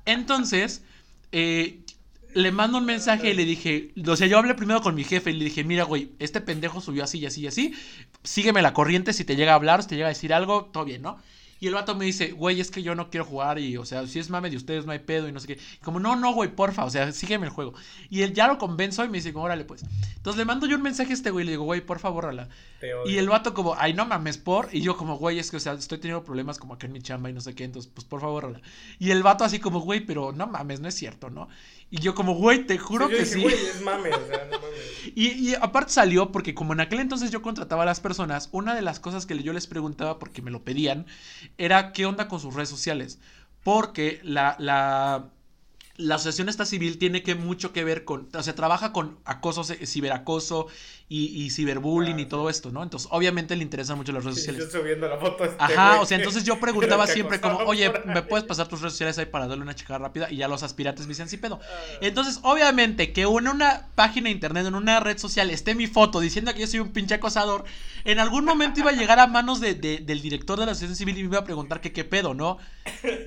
Entonces, 0.04 0.82
eh, 1.32 1.80
le 2.34 2.50
mando 2.52 2.78
un 2.78 2.84
mensaje 2.84 3.30
y 3.30 3.34
le 3.34 3.44
dije, 3.44 3.90
o 4.06 4.16
sea, 4.16 4.26
yo 4.26 4.38
hablé 4.38 4.54
primero 4.54 4.80
con 4.80 4.94
mi 4.94 5.04
jefe 5.04 5.30
y 5.30 5.34
le 5.34 5.44
dije, 5.44 5.64
mira, 5.64 5.84
güey, 5.84 6.12
este 6.18 6.40
pendejo 6.40 6.80
subió 6.80 7.04
así 7.04 7.18
y 7.18 7.26
así 7.26 7.42
y 7.42 7.46
así, 7.46 7.74
sígueme 8.22 8.62
la 8.62 8.72
corriente, 8.72 9.12
si 9.12 9.24
te 9.24 9.36
llega 9.36 9.52
a 9.52 9.56
hablar, 9.56 9.82
si 9.82 9.88
te 9.88 9.96
llega 9.96 10.08
a 10.08 10.10
decir 10.10 10.32
algo, 10.32 10.66
todo 10.72 10.84
bien, 10.84 11.02
¿no? 11.02 11.18
Y 11.62 11.68
el 11.68 11.74
vato 11.74 11.94
me 11.94 12.06
dice, 12.06 12.32
güey, 12.32 12.60
es 12.60 12.72
que 12.72 12.82
yo 12.82 12.96
no 12.96 13.08
quiero 13.08 13.24
jugar 13.24 13.60
y, 13.60 13.76
o 13.76 13.84
sea, 13.84 14.04
si 14.08 14.18
es 14.18 14.30
mame 14.30 14.50
de 14.50 14.56
ustedes 14.56 14.84
no 14.84 14.90
hay 14.90 14.98
pedo 14.98 15.28
y 15.28 15.32
no 15.32 15.38
sé 15.38 15.46
qué. 15.46 15.60
como, 15.84 16.00
no, 16.00 16.16
no, 16.16 16.32
güey, 16.34 16.50
porfa, 16.52 16.84
o 16.84 16.90
sea, 16.90 17.12
sígueme 17.12 17.46
el 17.46 17.52
juego. 17.52 17.72
Y 18.10 18.22
él 18.22 18.34
ya 18.34 18.48
lo 18.48 18.58
convenzo 18.58 19.04
y 19.04 19.08
me 19.08 19.18
dice, 19.18 19.32
órale, 19.32 19.64
pues. 19.64 19.84
Entonces 20.16 20.38
le 20.38 20.44
mando 20.44 20.66
yo 20.66 20.74
un 20.74 20.82
mensaje 20.82 21.12
a 21.12 21.14
este 21.14 21.30
güey 21.30 21.44
y 21.44 21.46
le 21.46 21.52
digo, 21.52 21.62
güey, 21.62 21.80
porfa, 21.80 22.08
bórrala. 22.08 22.48
Y 23.06 23.16
el 23.16 23.28
vato 23.28 23.54
como, 23.54 23.76
ay, 23.78 23.94
no 23.94 24.04
mames, 24.06 24.38
por. 24.38 24.70
Y 24.72 24.80
yo 24.80 24.96
como, 24.96 25.18
güey, 25.18 25.38
es 25.38 25.52
que, 25.52 25.58
o 25.58 25.60
sea, 25.60 25.74
estoy 25.74 25.98
teniendo 25.98 26.24
problemas 26.24 26.58
como 26.58 26.74
acá 26.74 26.88
en 26.88 26.94
mi 26.94 27.00
chamba 27.00 27.30
y 27.30 27.32
no 27.32 27.40
sé 27.40 27.54
qué, 27.54 27.62
entonces, 27.62 27.92
pues, 27.94 28.04
por 28.04 28.20
favor, 28.20 28.42
bórrala. 28.42 28.60
Y 28.98 29.12
el 29.12 29.22
vato 29.22 29.44
así 29.44 29.60
como, 29.60 29.78
güey, 29.82 30.00
pero 30.00 30.32
no 30.32 30.48
mames, 30.48 30.80
no 30.80 30.88
es 30.88 30.94
cierto, 30.96 31.30
¿no? 31.30 31.48
Y 31.92 32.00
yo 32.00 32.14
como, 32.14 32.34
güey, 32.34 32.64
te 32.64 32.78
juro 32.78 33.10
que 33.10 33.26
sí. 33.26 33.42
Güey, 33.42 33.54
es 33.54 33.82
mame, 33.82 34.08
o 34.08 34.26
sea, 34.26 34.46
no 34.50 34.58
mames. 34.58 34.80
Y, 35.14 35.50
y, 35.50 35.54
aparte 35.54 35.92
salió 35.92 36.32
porque 36.32 36.54
como 36.54 36.72
en 36.72 36.80
aquel 36.80 37.00
entonces 37.00 37.30
yo 37.30 37.42
contrataba 37.42 37.82
a 37.82 37.86
las 37.86 38.00
personas, 38.00 38.48
una 38.50 38.74
de 38.74 38.80
las 38.80 38.98
cosas 38.98 39.26
que 39.26 39.42
yo 39.42 39.52
les 39.52 39.66
preguntaba 39.66 40.18
porque 40.18 40.40
me 40.40 40.50
lo 40.50 40.64
pedían 40.64 41.04
era 41.58 41.92
qué 41.92 42.06
onda 42.06 42.28
con 42.28 42.40
sus 42.40 42.54
redes 42.54 42.70
sociales. 42.70 43.18
Porque 43.62 44.20
la, 44.22 44.56
la, 44.58 45.32
la 45.96 46.14
asociación 46.14 46.48
esta 46.48 46.64
civil 46.64 46.96
tiene 46.96 47.22
que 47.22 47.34
mucho 47.34 47.74
que 47.74 47.84
ver 47.84 48.04
con, 48.06 48.28
o 48.32 48.42
sea, 48.42 48.54
trabaja 48.54 48.92
con 48.92 49.18
acoso, 49.26 49.62
ciberacoso 49.62 50.68
y, 51.12 51.44
y 51.44 51.50
ciberbullying 51.50 52.18
y 52.20 52.24
todo 52.24 52.48
esto, 52.48 52.70
¿no? 52.70 52.82
Entonces, 52.82 53.06
obviamente 53.12 53.54
le 53.54 53.62
interesan 53.62 53.98
mucho 53.98 54.12
las 54.12 54.24
redes 54.24 54.38
sociales. 54.38 54.64
Yo 54.64 54.80
subiendo 54.80 55.06
la 55.06 55.18
foto 55.18 55.44
este 55.44 55.62
Ajá, 55.62 56.00
o 56.00 56.06
sea, 56.06 56.16
entonces 56.16 56.42
yo 56.42 56.58
preguntaba 56.58 57.06
siempre 57.06 57.38
como, 57.38 57.58
oye, 57.58 57.92
¿me 58.06 58.22
puedes 58.22 58.46
pasar 58.46 58.66
tus 58.66 58.80
redes 58.80 58.94
sociales 58.94 59.18
ahí 59.18 59.26
para 59.26 59.46
darle 59.46 59.62
una 59.62 59.74
checada 59.74 59.98
rápida? 59.98 60.30
Y 60.30 60.36
ya 60.36 60.48
los 60.48 60.62
aspirantes 60.62 61.04
me 61.04 61.10
dicen, 61.10 61.28
sí, 61.28 61.36
pedo. 61.36 61.60
Ah. 61.62 61.98
Entonces, 62.00 62.40
obviamente, 62.42 63.12
que 63.12 63.22
en 63.24 63.46
una 63.46 63.88
página 63.94 64.28
de 64.28 64.30
internet, 64.30 64.64
en 64.64 64.74
una 64.74 65.00
red 65.00 65.18
social, 65.18 65.50
esté 65.50 65.74
mi 65.74 65.86
foto 65.86 66.18
diciendo 66.18 66.54
que 66.54 66.60
yo 66.60 66.66
soy 66.66 66.80
un 66.80 66.92
pinche 66.92 67.16
acosador, 67.16 67.64
en 68.06 68.18
algún 68.18 68.46
momento 68.46 68.80
iba 68.80 68.88
a 68.88 68.94
llegar 68.94 69.20
a 69.20 69.26
manos 69.26 69.60
de, 69.60 69.74
del 69.74 70.22
director 70.22 70.58
de 70.58 70.64
la 70.64 70.72
asociación 70.72 70.96
civil 70.96 71.18
y 71.18 71.24
me 71.24 71.28
iba 71.28 71.40
a 71.40 71.44
preguntar 71.44 71.82
que 71.82 71.92
qué 71.92 72.04
pedo, 72.04 72.32
¿no? 72.32 72.56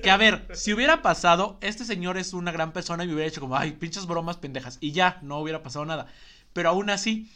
Que 0.02 0.10
a 0.10 0.16
ver, 0.16 0.48
si 0.54 0.72
hubiera 0.72 1.02
pasado, 1.02 1.56
este 1.60 1.84
señor 1.84 2.18
es 2.18 2.32
una 2.32 2.50
gran 2.50 2.72
persona 2.72 3.04
y 3.04 3.06
me 3.06 3.14
hubiera 3.14 3.28
hecho 3.28 3.40
como, 3.40 3.56
ay, 3.56 3.70
pinches 3.70 4.06
bromas 4.06 4.38
pendejas. 4.38 4.78
Y 4.80 4.90
ya, 4.90 5.20
no 5.22 5.38
hubiera 5.38 5.62
pasado 5.62 5.84
nada. 5.84 6.08
Pero 6.52 6.70
aún 6.70 6.90
así 6.90 7.30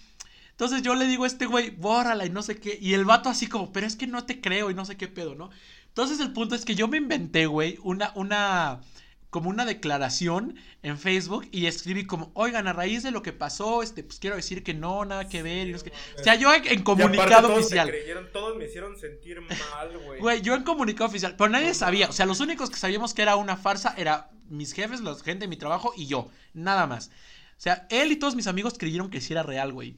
entonces 0.61 0.83
yo 0.83 0.95
le 0.95 1.07
digo 1.07 1.25
a 1.25 1.27
este 1.27 1.47
güey, 1.47 1.71
bórrala 1.71 2.27
y 2.27 2.29
no 2.29 2.43
sé 2.43 2.61
qué. 2.61 2.77
Y 2.79 2.93
el 2.93 3.07
vato 3.07 3.31
así 3.31 3.47
como, 3.47 3.73
pero 3.73 3.87
es 3.87 3.97
que 3.97 4.07
no 4.07 4.27
te 4.27 4.43
creo 4.43 4.71
y 4.71 4.75
no 4.75 4.85
sé 4.85 4.99
qué 4.99 5.09
pedo, 5.09 5.35
¿no? 5.35 5.49
Entonces 5.87 6.21
el 6.21 6.35
punto 6.35 6.55
es 6.55 6.67
que 6.67 6.75
yo 6.75 6.87
me 6.87 6.99
inventé, 6.99 7.47
güey, 7.47 7.79
una, 7.83 8.13
una, 8.15 8.83
como 9.31 9.49
una 9.49 9.65
declaración 9.65 10.57
en 10.83 10.99
Facebook 10.99 11.49
y 11.51 11.65
escribí 11.65 12.05
como, 12.05 12.31
oigan, 12.35 12.69
a 12.69 12.75
raíz 12.75 13.03
de 13.03 13.11
lo 13.11 13.23
que 13.23 13.33
pasó, 13.33 13.83
este, 13.83 14.05
pues 14.05 14.19
quiero 14.19 14.37
decir 14.37 14.63
que 14.63 14.75
no, 14.75 15.03
nada 15.07 15.31
que 15.31 15.43
ver. 15.43 15.67
Y 15.67 15.73
no 15.73 15.79
sé 15.79 15.85
qué. 15.87 15.93
O 16.21 16.23
sea, 16.23 16.35
yo 16.35 16.53
en, 16.53 16.83
comunicado 16.83 17.49
todos 17.49 17.61
oficial. 17.61 17.89
creyeron, 17.89 18.31
todos 18.31 18.59
me 18.59 18.67
hicieron 18.67 18.99
sentir 18.99 19.41
mal, 19.41 19.97
güey. 20.05 20.21
Güey, 20.21 20.43
yo 20.43 20.55
en 20.55 20.65
comunicado 20.65 21.09
oficial, 21.09 21.37
pero 21.39 21.49
nadie 21.49 21.73
sabía. 21.73 22.11
O 22.11 22.13
sea, 22.13 22.27
los 22.27 22.41
únicos 22.41 22.69
que 22.69 22.77
sabíamos 22.77 23.15
que 23.15 23.23
era 23.23 23.37
una 23.37 23.57
farsa 23.57 23.95
era 23.97 24.29
mis 24.51 24.75
jefes, 24.75 25.01
la 25.01 25.15
gente 25.15 25.45
de 25.45 25.49
mi 25.49 25.57
trabajo 25.57 25.95
y 25.97 26.07
yo. 26.07 26.29
Nada 26.53 26.87
más. 26.87 27.09
O 27.09 27.63
sea, 27.63 27.87
él 27.89 28.13
y 28.13 28.17
todos 28.17 28.37
mis 28.37 28.47
amigos 28.47 28.75
creyeron 28.79 29.09
que 29.09 29.23
sí 29.23 29.33
era 29.33 29.43
real, 29.43 29.73
güey. 29.73 29.97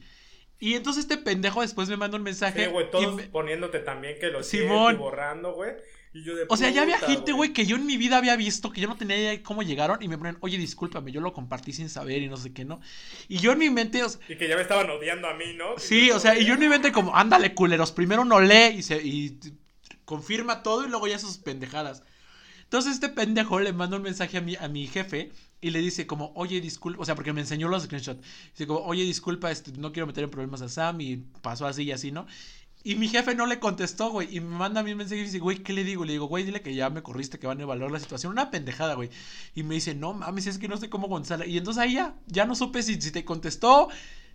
Y 0.63 0.75
entonces 0.75 1.03
este 1.03 1.17
pendejo 1.17 1.59
después 1.59 1.89
me 1.89 1.97
manda 1.97 2.15
un 2.15 2.23
mensaje. 2.23 2.63
Sí, 2.63 2.71
güey, 2.71 2.89
todos 2.89 3.21
poniéndote 3.23 3.79
también 3.79 4.15
que 4.17 4.27
lo 4.27 4.41
Simón. 4.43 4.95
y 4.95 4.97
borrando, 4.97 5.51
güey. 5.51 5.71
Y 6.13 6.23
yo 6.23 6.37
de 6.37 6.45
o 6.47 6.55
sea, 6.55 6.69
ya 6.69 6.83
había 6.83 6.99
gente, 6.99 7.33
güey, 7.33 7.51
que 7.51 7.65
yo 7.65 7.75
en 7.75 7.85
mi 7.85 7.97
vida 7.97 8.15
había 8.15 8.37
visto, 8.37 8.71
que 8.71 8.79
yo 8.79 8.87
no 8.87 8.95
tenía 8.95 9.17
idea 9.17 9.31
de 9.31 9.43
cómo 9.43 9.61
llegaron 9.61 10.01
y 10.01 10.07
me 10.07 10.17
ponen, 10.17 10.37
oye, 10.39 10.57
discúlpame, 10.57 11.11
yo 11.11 11.19
lo 11.19 11.33
compartí 11.33 11.73
sin 11.73 11.89
saber 11.89 12.21
y 12.21 12.29
no 12.29 12.37
sé 12.37 12.53
qué, 12.53 12.63
¿no? 12.63 12.79
Y 13.27 13.39
yo 13.39 13.51
en 13.51 13.57
mi 13.57 13.69
mente... 13.69 14.01
y 14.29 14.37
que 14.37 14.47
ya 14.47 14.55
me 14.55 14.61
estaban 14.61 14.89
odiando 14.89 15.27
a 15.27 15.33
mí, 15.33 15.53
¿no? 15.53 15.77
Sí, 15.77 16.11
o 16.11 16.19
sea, 16.21 16.39
y 16.39 16.45
yo 16.45 16.53
en 16.53 16.61
mi 16.61 16.69
mente 16.69 16.93
como, 16.93 17.13
ándale, 17.13 17.53
culeros, 17.53 17.91
primero 17.91 18.23
no 18.23 18.39
lee 18.39 18.75
y, 18.77 18.83
se, 18.83 19.01
y 19.03 19.37
confirma 20.05 20.63
todo 20.63 20.85
y 20.85 20.89
luego 20.89 21.07
ya 21.09 21.19
sus 21.19 21.39
pendejadas. 21.39 22.03
Entonces 22.61 22.93
este 22.93 23.09
pendejo 23.09 23.59
le 23.59 23.73
manda 23.73 23.97
un 23.97 24.03
mensaje 24.03 24.37
a 24.37 24.41
mi, 24.41 24.55
a 24.55 24.69
mi 24.69 24.87
jefe 24.87 25.33
y 25.63 25.71
le 25.71 25.79
dice 25.79 26.05
como, 26.05 26.33
oye, 26.35 26.59
disculpa, 26.61 27.01
o 27.01 27.05
sea, 27.05 27.15
porque 27.15 27.33
me 27.33 27.41
enseñó 27.41 27.69
los 27.69 27.83
screenshots. 27.83 28.21
Dice 28.51 28.67
como, 28.67 28.81
oye, 28.81 29.03
disculpa, 29.03 29.49
este, 29.49 29.71
no 29.71 29.93
quiero 29.93 30.05
meter 30.05 30.25
en 30.25 30.29
problemas 30.29 30.61
a 30.61 30.69
Sam 30.69 30.99
y 31.01 31.17
pasó 31.41 31.65
así 31.65 31.83
y 31.83 31.91
así, 31.91 32.11
¿no? 32.11 32.27
Y 32.83 32.95
mi 32.95 33.07
jefe 33.07 33.33
no 33.33 33.45
le 33.45 33.59
contestó, 33.59 34.11
güey. 34.11 34.35
Y 34.35 34.41
me 34.41 34.57
manda 34.57 34.81
a 34.81 34.83
mí 34.83 34.91
un 34.91 34.97
mensaje 34.97 35.21
y 35.21 35.23
dice, 35.23 35.39
güey, 35.39 35.63
¿qué 35.63 35.71
le 35.71 35.85
digo? 35.85 36.03
Le 36.03 36.11
digo, 36.11 36.25
güey, 36.25 36.43
dile 36.43 36.61
que 36.61 36.75
ya 36.75 36.89
me 36.89 37.01
corriste, 37.01 37.39
que 37.39 37.47
van 37.47 37.59
a 37.59 37.63
evaluar 37.63 37.91
la 37.91 37.99
situación. 37.99 38.33
Una 38.33 38.51
pendejada, 38.51 38.95
güey. 38.95 39.09
Y 39.55 39.63
me 39.63 39.75
dice, 39.75 39.95
no 39.95 40.13
mames, 40.13 40.47
es 40.47 40.57
que 40.57 40.67
no 40.67 40.75
sé 40.75 40.89
cómo 40.89 41.07
Gonzalo. 41.07 41.45
Y 41.45 41.57
entonces 41.57 41.81
ahí 41.81 41.93
ya, 41.93 42.15
ya 42.27 42.45
no 42.45 42.55
supe 42.55 42.83
si, 42.83 43.01
si 43.01 43.11
te 43.11 43.23
contestó. 43.23 43.87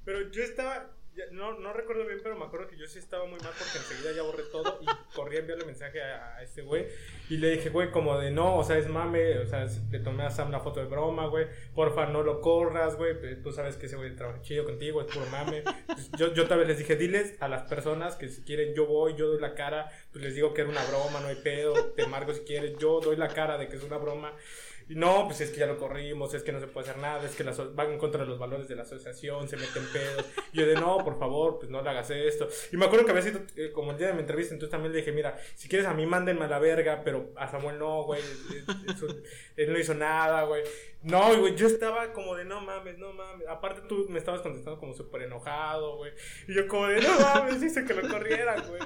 Pero 0.07 0.33
yo 0.33 0.43
estaba, 0.43 0.91
no, 1.33 1.59
no 1.59 1.73
recuerdo 1.73 2.07
bien, 2.07 2.21
pero 2.23 2.37
me 2.37 2.45
acuerdo 2.45 2.69
que 2.69 2.77
yo 2.77 2.87
sí 2.87 2.99
estaba 2.99 3.25
muy 3.25 3.39
mal 3.41 3.53
porque 3.59 3.79
enseguida 3.79 4.13
ya 4.13 4.23
borré 4.23 4.45
todo 4.51 4.79
y 4.81 4.87
corrí 5.15 5.37
a 5.37 5.41
enviarle 5.41 5.65
mensaje 5.65 6.03
a, 6.03 6.37
a 6.37 6.43
este 6.43 6.63
güey. 6.63 6.87
Y 7.29 7.39
le 7.39 7.51
dije, 7.51 7.71
güey, 7.71 7.91
como 7.91 8.19
de 8.19 8.31
no, 8.31 8.57
o 8.57 8.65
sea, 8.65 8.79
es 8.79 8.89
mame, 8.89 9.39
o 9.39 9.47
sea, 9.47 9.67
le 9.91 9.99
tomé 10.01 10.25
a 10.25 10.31
Sam 10.31 10.51
la 10.51 10.61
foto 10.61 10.81
de 10.81 10.87
broma, 10.87 11.27
güey. 11.27 11.47
Porfa, 11.75 12.07
no 12.07 12.23
lo 12.23 12.41
corras, 12.41 12.97
güey. 12.97 13.15
Tú 13.43 13.53
sabes 13.53 13.77
que 13.77 13.87
ese 13.87 13.97
güey 13.97 14.15
trabaja 14.15 14.41
chido 14.43 14.65
contigo, 14.65 15.01
es 15.01 15.07
puro 15.13 15.27
mame. 15.27 15.63
Pues, 15.87 16.11
yo, 16.13 16.33
yo 16.33 16.47
tal 16.47 16.59
vez 16.59 16.69
les 16.69 16.79
dije, 16.79 16.97
diles 16.97 17.35
a 17.41 17.49
las 17.49 17.63
personas 17.63 18.17
que 18.17 18.29
si 18.29 18.43
quieren, 18.43 18.75
yo 18.75 18.87
voy, 18.87 19.15
yo 19.17 19.29
doy 19.29 19.41
la 19.41 19.55
cara. 19.55 19.91
Pues 20.13 20.25
les 20.25 20.35
digo 20.35 20.55
que 20.55 20.63
era 20.63 20.71
una 20.71 20.85
broma, 20.85 21.21
no 21.21 21.29
hay 21.29 21.37
pedo. 21.37 21.93
Te 21.93 22.07
marco 22.07 22.33
si 22.33 22.41
quieres, 22.41 22.77
yo 22.79 23.01
doy 23.01 23.17
la 23.17 23.29
cara 23.29 23.59
de 23.59 23.69
que 23.69 23.77
es 23.77 23.83
una 23.83 23.99
broma. 23.99 24.33
Y 24.89 24.95
no, 24.95 25.27
pues 25.27 25.41
es 25.43 25.51
que 25.51 25.59
ya 25.59 25.67
lo 25.67 25.77
corrimos, 25.77 26.33
es 26.33 26.43
que 26.43 26.51
no 26.51 26.61
se 26.61 26.67
puede 26.67 26.89
hacer 26.89 27.03
nada, 27.03 27.23
es 27.25 27.37
que 27.37 27.45
van 27.45 27.93
en 27.93 27.99
contra 27.99 28.23
de 28.23 28.27
los 28.27 28.39
valores 28.39 28.69
de 28.69 28.77
la 28.77 28.83
asociación, 28.83 29.47
se 29.49 29.57
meten 29.57 29.85
pedos. 29.93 30.25
Y 30.53 30.59
yo 30.59 30.67
de 30.67 30.75
no, 30.75 30.99
por 31.05 31.19
favor, 31.19 31.59
pues 31.59 31.71
no 31.71 31.83
le 31.83 31.91
hagas 31.91 32.11
esto. 32.11 32.49
Y 32.73 32.77
me 32.79 32.87
acuerdo 32.87 33.05
que 33.05 33.11
había 33.11 33.23
sido 33.23 33.41
eh, 33.57 33.71
como 33.73 33.91
el 33.93 33.99
día 33.99 34.09
de 34.09 34.15
mi 34.15 34.21
entrevista, 34.21 34.55
entonces 34.55 34.71
también 34.71 34.93
le 34.93 34.99
dije, 34.99 35.13
mira, 35.13 35.37
si 35.57 35.69
quieres 35.69 35.87
a 35.87 35.93
mí 35.93 36.07
mándenme 36.07 36.47
a 36.47 36.49
la 36.49 36.59
verga, 36.59 37.03
pero 37.05 37.33
a 37.37 37.49
Samuel 37.49 37.79
no, 37.79 38.05
güey. 38.05 38.23
él 39.57 39.73
no 39.73 39.79
hizo 39.79 39.95
nada, 39.95 40.45
güey. 40.45 40.63
No, 41.03 41.39
güey, 41.39 41.55
yo 41.55 41.67
estaba 41.67 42.13
como 42.13 42.35
de 42.35 42.45
no 42.45 42.61
mames, 42.61 42.99
no 42.99 43.13
mames. 43.13 43.47
Aparte 43.47 43.83
tú 43.89 44.07
me 44.09 44.19
estabas 44.19 44.41
contestando 44.41 44.81
como 44.81 44.95
súper 44.95 45.23
enojado, 45.23 45.97
güey. 45.99 46.13
Y 46.49 46.55
yo 46.55 46.67
como 46.67 46.87
de 46.87 47.03
no 47.03 47.21
mames, 47.21 47.61
dice 47.61 47.85
que 47.85 47.95
lo 47.95 48.09
corrieran, 48.09 48.65
güey. 48.69 48.81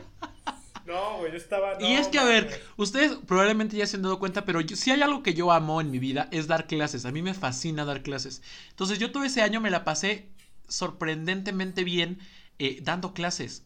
No, 0.86 1.18
güey, 1.18 1.32
yo 1.32 1.38
estaba. 1.38 1.80
y 1.80 1.94
es 1.94 2.08
que, 2.08 2.18
a 2.18 2.24
ver, 2.24 2.62
ustedes 2.76 3.16
probablemente 3.26 3.76
ya 3.76 3.86
se 3.86 3.96
han 3.96 4.02
dado 4.02 4.18
cuenta, 4.18 4.44
pero 4.44 4.60
si 4.66 4.90
hay 4.90 5.00
algo 5.02 5.22
que 5.22 5.34
yo 5.34 5.52
amo 5.52 5.80
en 5.80 5.90
mi 5.90 5.98
vida 5.98 6.28
es 6.32 6.46
dar 6.46 6.66
clases. 6.66 7.04
A 7.04 7.12
mí 7.12 7.22
me 7.22 7.34
fascina 7.34 7.84
dar 7.84 8.02
clases. 8.02 8.42
Entonces, 8.70 8.98
yo 8.98 9.12
todo 9.12 9.24
ese 9.24 9.42
año 9.42 9.60
me 9.60 9.70
la 9.70 9.84
pasé 9.84 10.28
sorprendentemente 10.68 11.84
bien 11.84 12.18
eh, 12.58 12.78
dando 12.82 13.14
clases. 13.14 13.64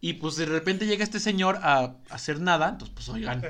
Y 0.00 0.14
pues 0.14 0.36
de 0.36 0.46
repente 0.46 0.86
llega 0.86 1.04
este 1.04 1.20
señor 1.20 1.58
a, 1.62 1.96
hacer 2.10 2.40
nada, 2.40 2.68
entonces, 2.70 2.94
pues 2.94 3.08
oigan. 3.08 3.42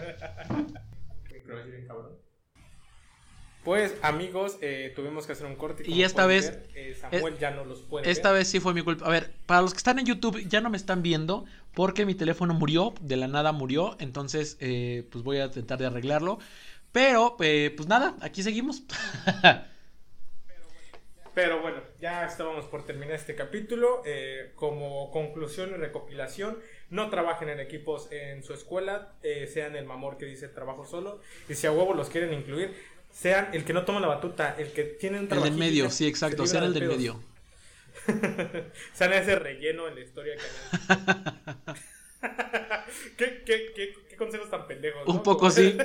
Pues 3.65 3.95
amigos, 4.03 4.59
eh, 4.61 4.93
tuvimos 4.97 5.25
que 5.25 5.33
hacer 5.33 5.47
un 5.47 5.55
corte. 5.55 5.85
Y, 5.87 6.03
esta 6.03 6.27
vez... 6.27 6.59
Eh, 6.75 6.97
Samuel 7.01 7.39
ya 7.39 7.53
no 7.53 7.65
los 7.65 7.83
puede 7.83 8.11
Esta 8.11 8.33
vez 8.33 8.49
sí 8.49 8.59
fue 8.59 8.75
mi 8.75 8.83
culpa. 8.83 9.07
A 9.07 9.09
ver, 9.09 9.33
para 9.47 9.63
los 9.63 9.73
que 9.73 9.79
están 9.79 10.01
en 10.01 10.07
YouTube 10.07 10.49
ya 10.49 10.61
no 10.61 10.69
me 10.69 10.77
están 10.77 11.01
viendo 11.01 11.45
porque 11.75 12.07
mi 12.07 12.15
teléfono 12.15 12.55
murió, 12.55 12.95
de 13.01 13.17
la 13.17 13.29
nada 13.29 13.53
murió, 13.53 13.97
entonces 13.99 14.57
eh, 14.61 15.07
pues 15.11 15.25
voy 15.25 15.39
a 15.39 15.51
tratar 15.51 15.79
de 15.79 15.87
arreglarlo. 15.87 16.39
Pero 16.93 17.37
pues 17.39 17.87
nada, 17.87 18.17
aquí 18.21 18.43
seguimos. 18.43 18.83
Pero 21.35 21.63
bueno, 21.63 21.79
ya 21.99 22.27
estábamos 22.27 22.67
por 22.67 22.85
terminar 22.85 23.15
este 23.15 23.35
capítulo. 23.35 24.03
como 24.55 25.11
conclusión 25.11 25.71
y 25.71 25.75
recopilación, 25.75 26.59
no 26.91 27.09
trabajen 27.09 27.49
en 27.49 27.61
equipos 27.61 28.13
en 28.13 28.43
su 28.43 28.53
escuela, 28.53 29.15
sean 29.49 29.75
el 29.75 29.87
mamor 29.87 30.19
que 30.19 30.27
dice 30.27 30.49
trabajo 30.49 30.85
solo. 30.85 31.23
Y 31.49 31.55
si 31.55 31.67
a 31.67 31.73
huevo 31.73 31.95
los 31.95 32.11
quieren 32.11 32.35
incluir, 32.35 32.75
sean 33.11 33.49
el 33.53 33.65
que 33.65 33.73
no 33.73 33.85
toma 33.87 34.01
la 34.01 34.09
batuta, 34.09 34.55
el 34.59 34.73
que 34.73 34.85
tiene 34.85 35.21
un 35.21 35.29
trabajo. 35.29 35.47
El 35.47 35.53
del 35.53 35.61
medio, 35.61 35.91
sí, 35.91 36.07
exacto, 36.07 36.47
sean 36.47 36.65
el 36.65 36.75
del 36.75 36.89
medio. 36.89 37.32
sean 38.93 39.13
ese 39.13 39.37
relleno 39.37 39.89
en 39.89 39.95
la 39.95 40.01
historia 40.01 40.37
que 40.37 40.43
¿Qué, 43.17 43.43
qué, 43.45 43.73
qué, 43.75 43.95
qué, 44.09 44.17
consejos 44.17 44.49
tan 44.51 44.67
pendejos. 44.67 45.07
Un 45.07 45.23
poco 45.23 45.51
sí. 45.51 45.77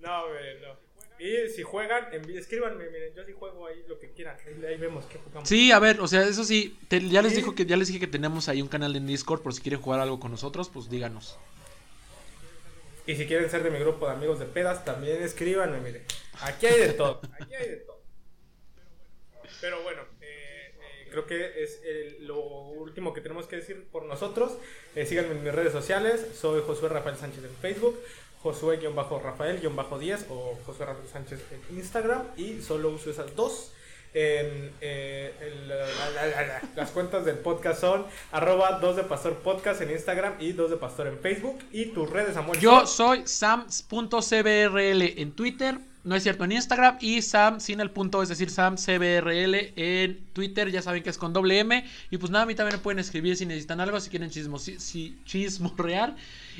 no, 0.00 0.28
güey, 0.28 0.60
no. 0.60 0.78
Y 1.18 1.48
si 1.50 1.62
juegan, 1.62 2.06
escríbanme, 2.34 2.88
miren, 2.88 3.14
yo 3.14 3.24
sí 3.24 3.32
juego 3.32 3.66
ahí 3.66 3.84
lo 3.86 3.98
que 3.98 4.10
quieran. 4.12 4.38
Ahí, 4.66 4.78
vemos 4.78 5.04
qué 5.04 5.18
jugamos. 5.18 5.46
Sí, 5.46 5.70
a 5.70 5.78
ver, 5.78 6.00
o 6.00 6.08
sea, 6.08 6.22
eso 6.22 6.44
sí, 6.44 6.78
ya 6.88 7.20
les 7.20 7.36
dijo 7.36 7.54
que 7.54 7.66
ya 7.66 7.76
les 7.76 7.88
dije 7.88 8.00
que 8.00 8.06
tenemos 8.06 8.48
ahí 8.48 8.62
un 8.62 8.68
canal 8.68 8.96
en 8.96 9.06
Discord 9.06 9.42
por 9.42 9.52
si 9.52 9.60
quieren 9.60 9.82
jugar 9.82 10.00
algo 10.00 10.18
con 10.18 10.30
nosotros, 10.30 10.70
pues 10.70 10.88
díganos. 10.88 11.38
Y 13.06 13.16
si 13.16 13.26
quieren 13.26 13.50
ser 13.50 13.62
de 13.62 13.70
mi 13.70 13.78
grupo 13.78 14.06
de 14.06 14.12
amigos 14.12 14.38
de 14.38 14.46
pedas, 14.46 14.82
también 14.84 15.22
escríbanme, 15.22 15.80
mire. 15.80 16.06
Aquí 16.40 16.66
hay 16.66 16.80
de 16.80 16.94
todo. 16.94 17.20
Aquí 17.38 17.54
hay 17.54 17.68
de 17.68 17.76
todo. 17.76 17.99
Pero 19.60 19.82
bueno, 19.82 20.02
eh, 20.20 20.74
eh, 20.74 21.08
creo 21.10 21.26
que 21.26 21.62
es 21.62 21.80
lo 22.20 22.40
último 22.40 23.12
que 23.12 23.20
tenemos 23.20 23.46
que 23.46 23.56
decir 23.56 23.86
por 23.90 24.04
nosotros. 24.04 24.56
Eh, 24.94 25.06
síganme 25.06 25.32
en 25.32 25.44
mis 25.44 25.54
redes 25.54 25.72
sociales. 25.72 26.26
Soy 26.34 26.62
Josué 26.66 26.88
Rafael 26.88 27.16
Sánchez 27.16 27.44
en 27.44 27.54
Facebook. 27.56 27.98
Josué-Rafael-10 28.42 30.26
o 30.30 30.58
Josué 30.64 30.86
Rafael 30.86 31.08
Sánchez 31.08 31.40
en 31.52 31.76
Instagram. 31.76 32.22
Y 32.36 32.62
solo 32.62 32.90
uso 32.90 33.10
esas 33.10 33.34
dos. 33.36 33.72
Las 36.74 36.90
cuentas 36.90 37.24
del 37.24 37.38
podcast 37.38 37.80
son 37.80 38.06
arroba 38.32 38.80
2 38.80 38.96
de 38.96 39.04
pastor 39.04 39.34
podcast 39.36 39.82
en 39.82 39.92
Instagram 39.92 40.34
y 40.40 40.52
2 40.52 40.70
de 40.70 40.76
pastor 40.78 41.06
en 41.06 41.18
Facebook 41.20 41.60
y 41.70 41.86
tus 41.86 42.10
redes 42.10 42.36
amor 42.36 42.58
yo 42.58 42.86
soy 42.88 43.22
sam.cbrl 43.24 45.02
en 45.02 45.32
Twitter 45.32 45.78
no 46.02 46.16
es 46.16 46.22
cierto 46.22 46.44
en 46.44 46.52
Instagram 46.52 46.96
y 47.00 47.20
Sam 47.22 47.60
sin 47.60 47.80
el 47.80 47.90
punto, 47.90 48.22
es 48.22 48.28
decir, 48.28 48.50
Sam 48.50 48.76
CBRL 48.76 49.72
en 49.76 50.20
Twitter, 50.32 50.70
ya 50.70 50.82
saben 50.82 51.02
que 51.02 51.10
es 51.10 51.18
con 51.18 51.32
doble 51.32 51.58
M. 51.58 51.84
Y 52.10 52.16
pues 52.16 52.30
nada, 52.30 52.44
a 52.44 52.46
mí 52.46 52.54
también 52.54 52.76
me 52.76 52.82
pueden 52.82 52.98
escribir 52.98 53.36
si 53.36 53.44
necesitan 53.44 53.80
algo, 53.80 54.00
si 54.00 54.08
quieren 54.08 54.30
chismo, 54.30 54.58
si, 54.58 55.18
chismo 55.24 55.74
real. 55.76 56.16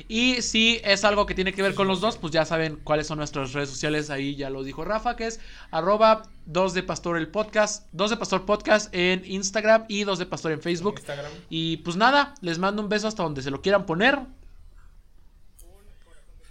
Y 0.07 0.41
si 0.41 0.79
es 0.83 1.03
algo 1.03 1.25
que 1.25 1.35
tiene 1.35 1.53
que 1.53 1.61
ver 1.61 1.73
con 1.73 1.87
los 1.87 2.01
dos, 2.01 2.17
pues 2.17 2.31
ya 2.31 2.45
saben 2.45 2.79
cuáles 2.83 3.07
son 3.07 3.17
nuestras 3.17 3.53
redes 3.53 3.69
sociales, 3.69 4.09
ahí 4.09 4.35
ya 4.35 4.49
lo 4.49 4.63
dijo 4.63 4.83
Rafa, 4.83 5.15
que 5.15 5.27
es 5.27 5.39
arroba 5.71 6.23
2 6.45 6.73
de 6.73 6.83
Pastor 6.83 7.17
el 7.17 7.27
podcast, 7.27 7.87
2 7.93 8.11
de 8.11 8.17
Pastor 8.17 8.45
podcast 8.45 8.93
en 8.93 9.23
Instagram 9.25 9.85
y 9.87 10.03
2 10.03 10.19
de 10.19 10.25
Pastor 10.25 10.51
en 10.51 10.61
Facebook. 10.61 11.01
Y 11.49 11.77
pues 11.77 11.95
nada, 11.95 12.35
les 12.41 12.59
mando 12.59 12.81
un 12.81 12.89
beso 12.89 13.07
hasta 13.07 13.23
donde 13.23 13.41
se 13.41 13.51
lo 13.51 13.61
quieran 13.61 13.85
poner 13.85 14.19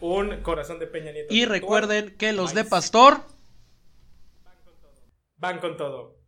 un 0.01 0.43
corazón 0.43 0.79
de 0.79 0.87
Peña 0.87 1.13
Nieto. 1.13 1.33
Y 1.33 1.45
recuerden 1.45 2.17
que 2.17 2.33
los 2.33 2.55
de 2.55 2.65
Pastor 2.65 3.23
van 5.37 5.59
con 5.59 5.77
todo. 5.77 6.20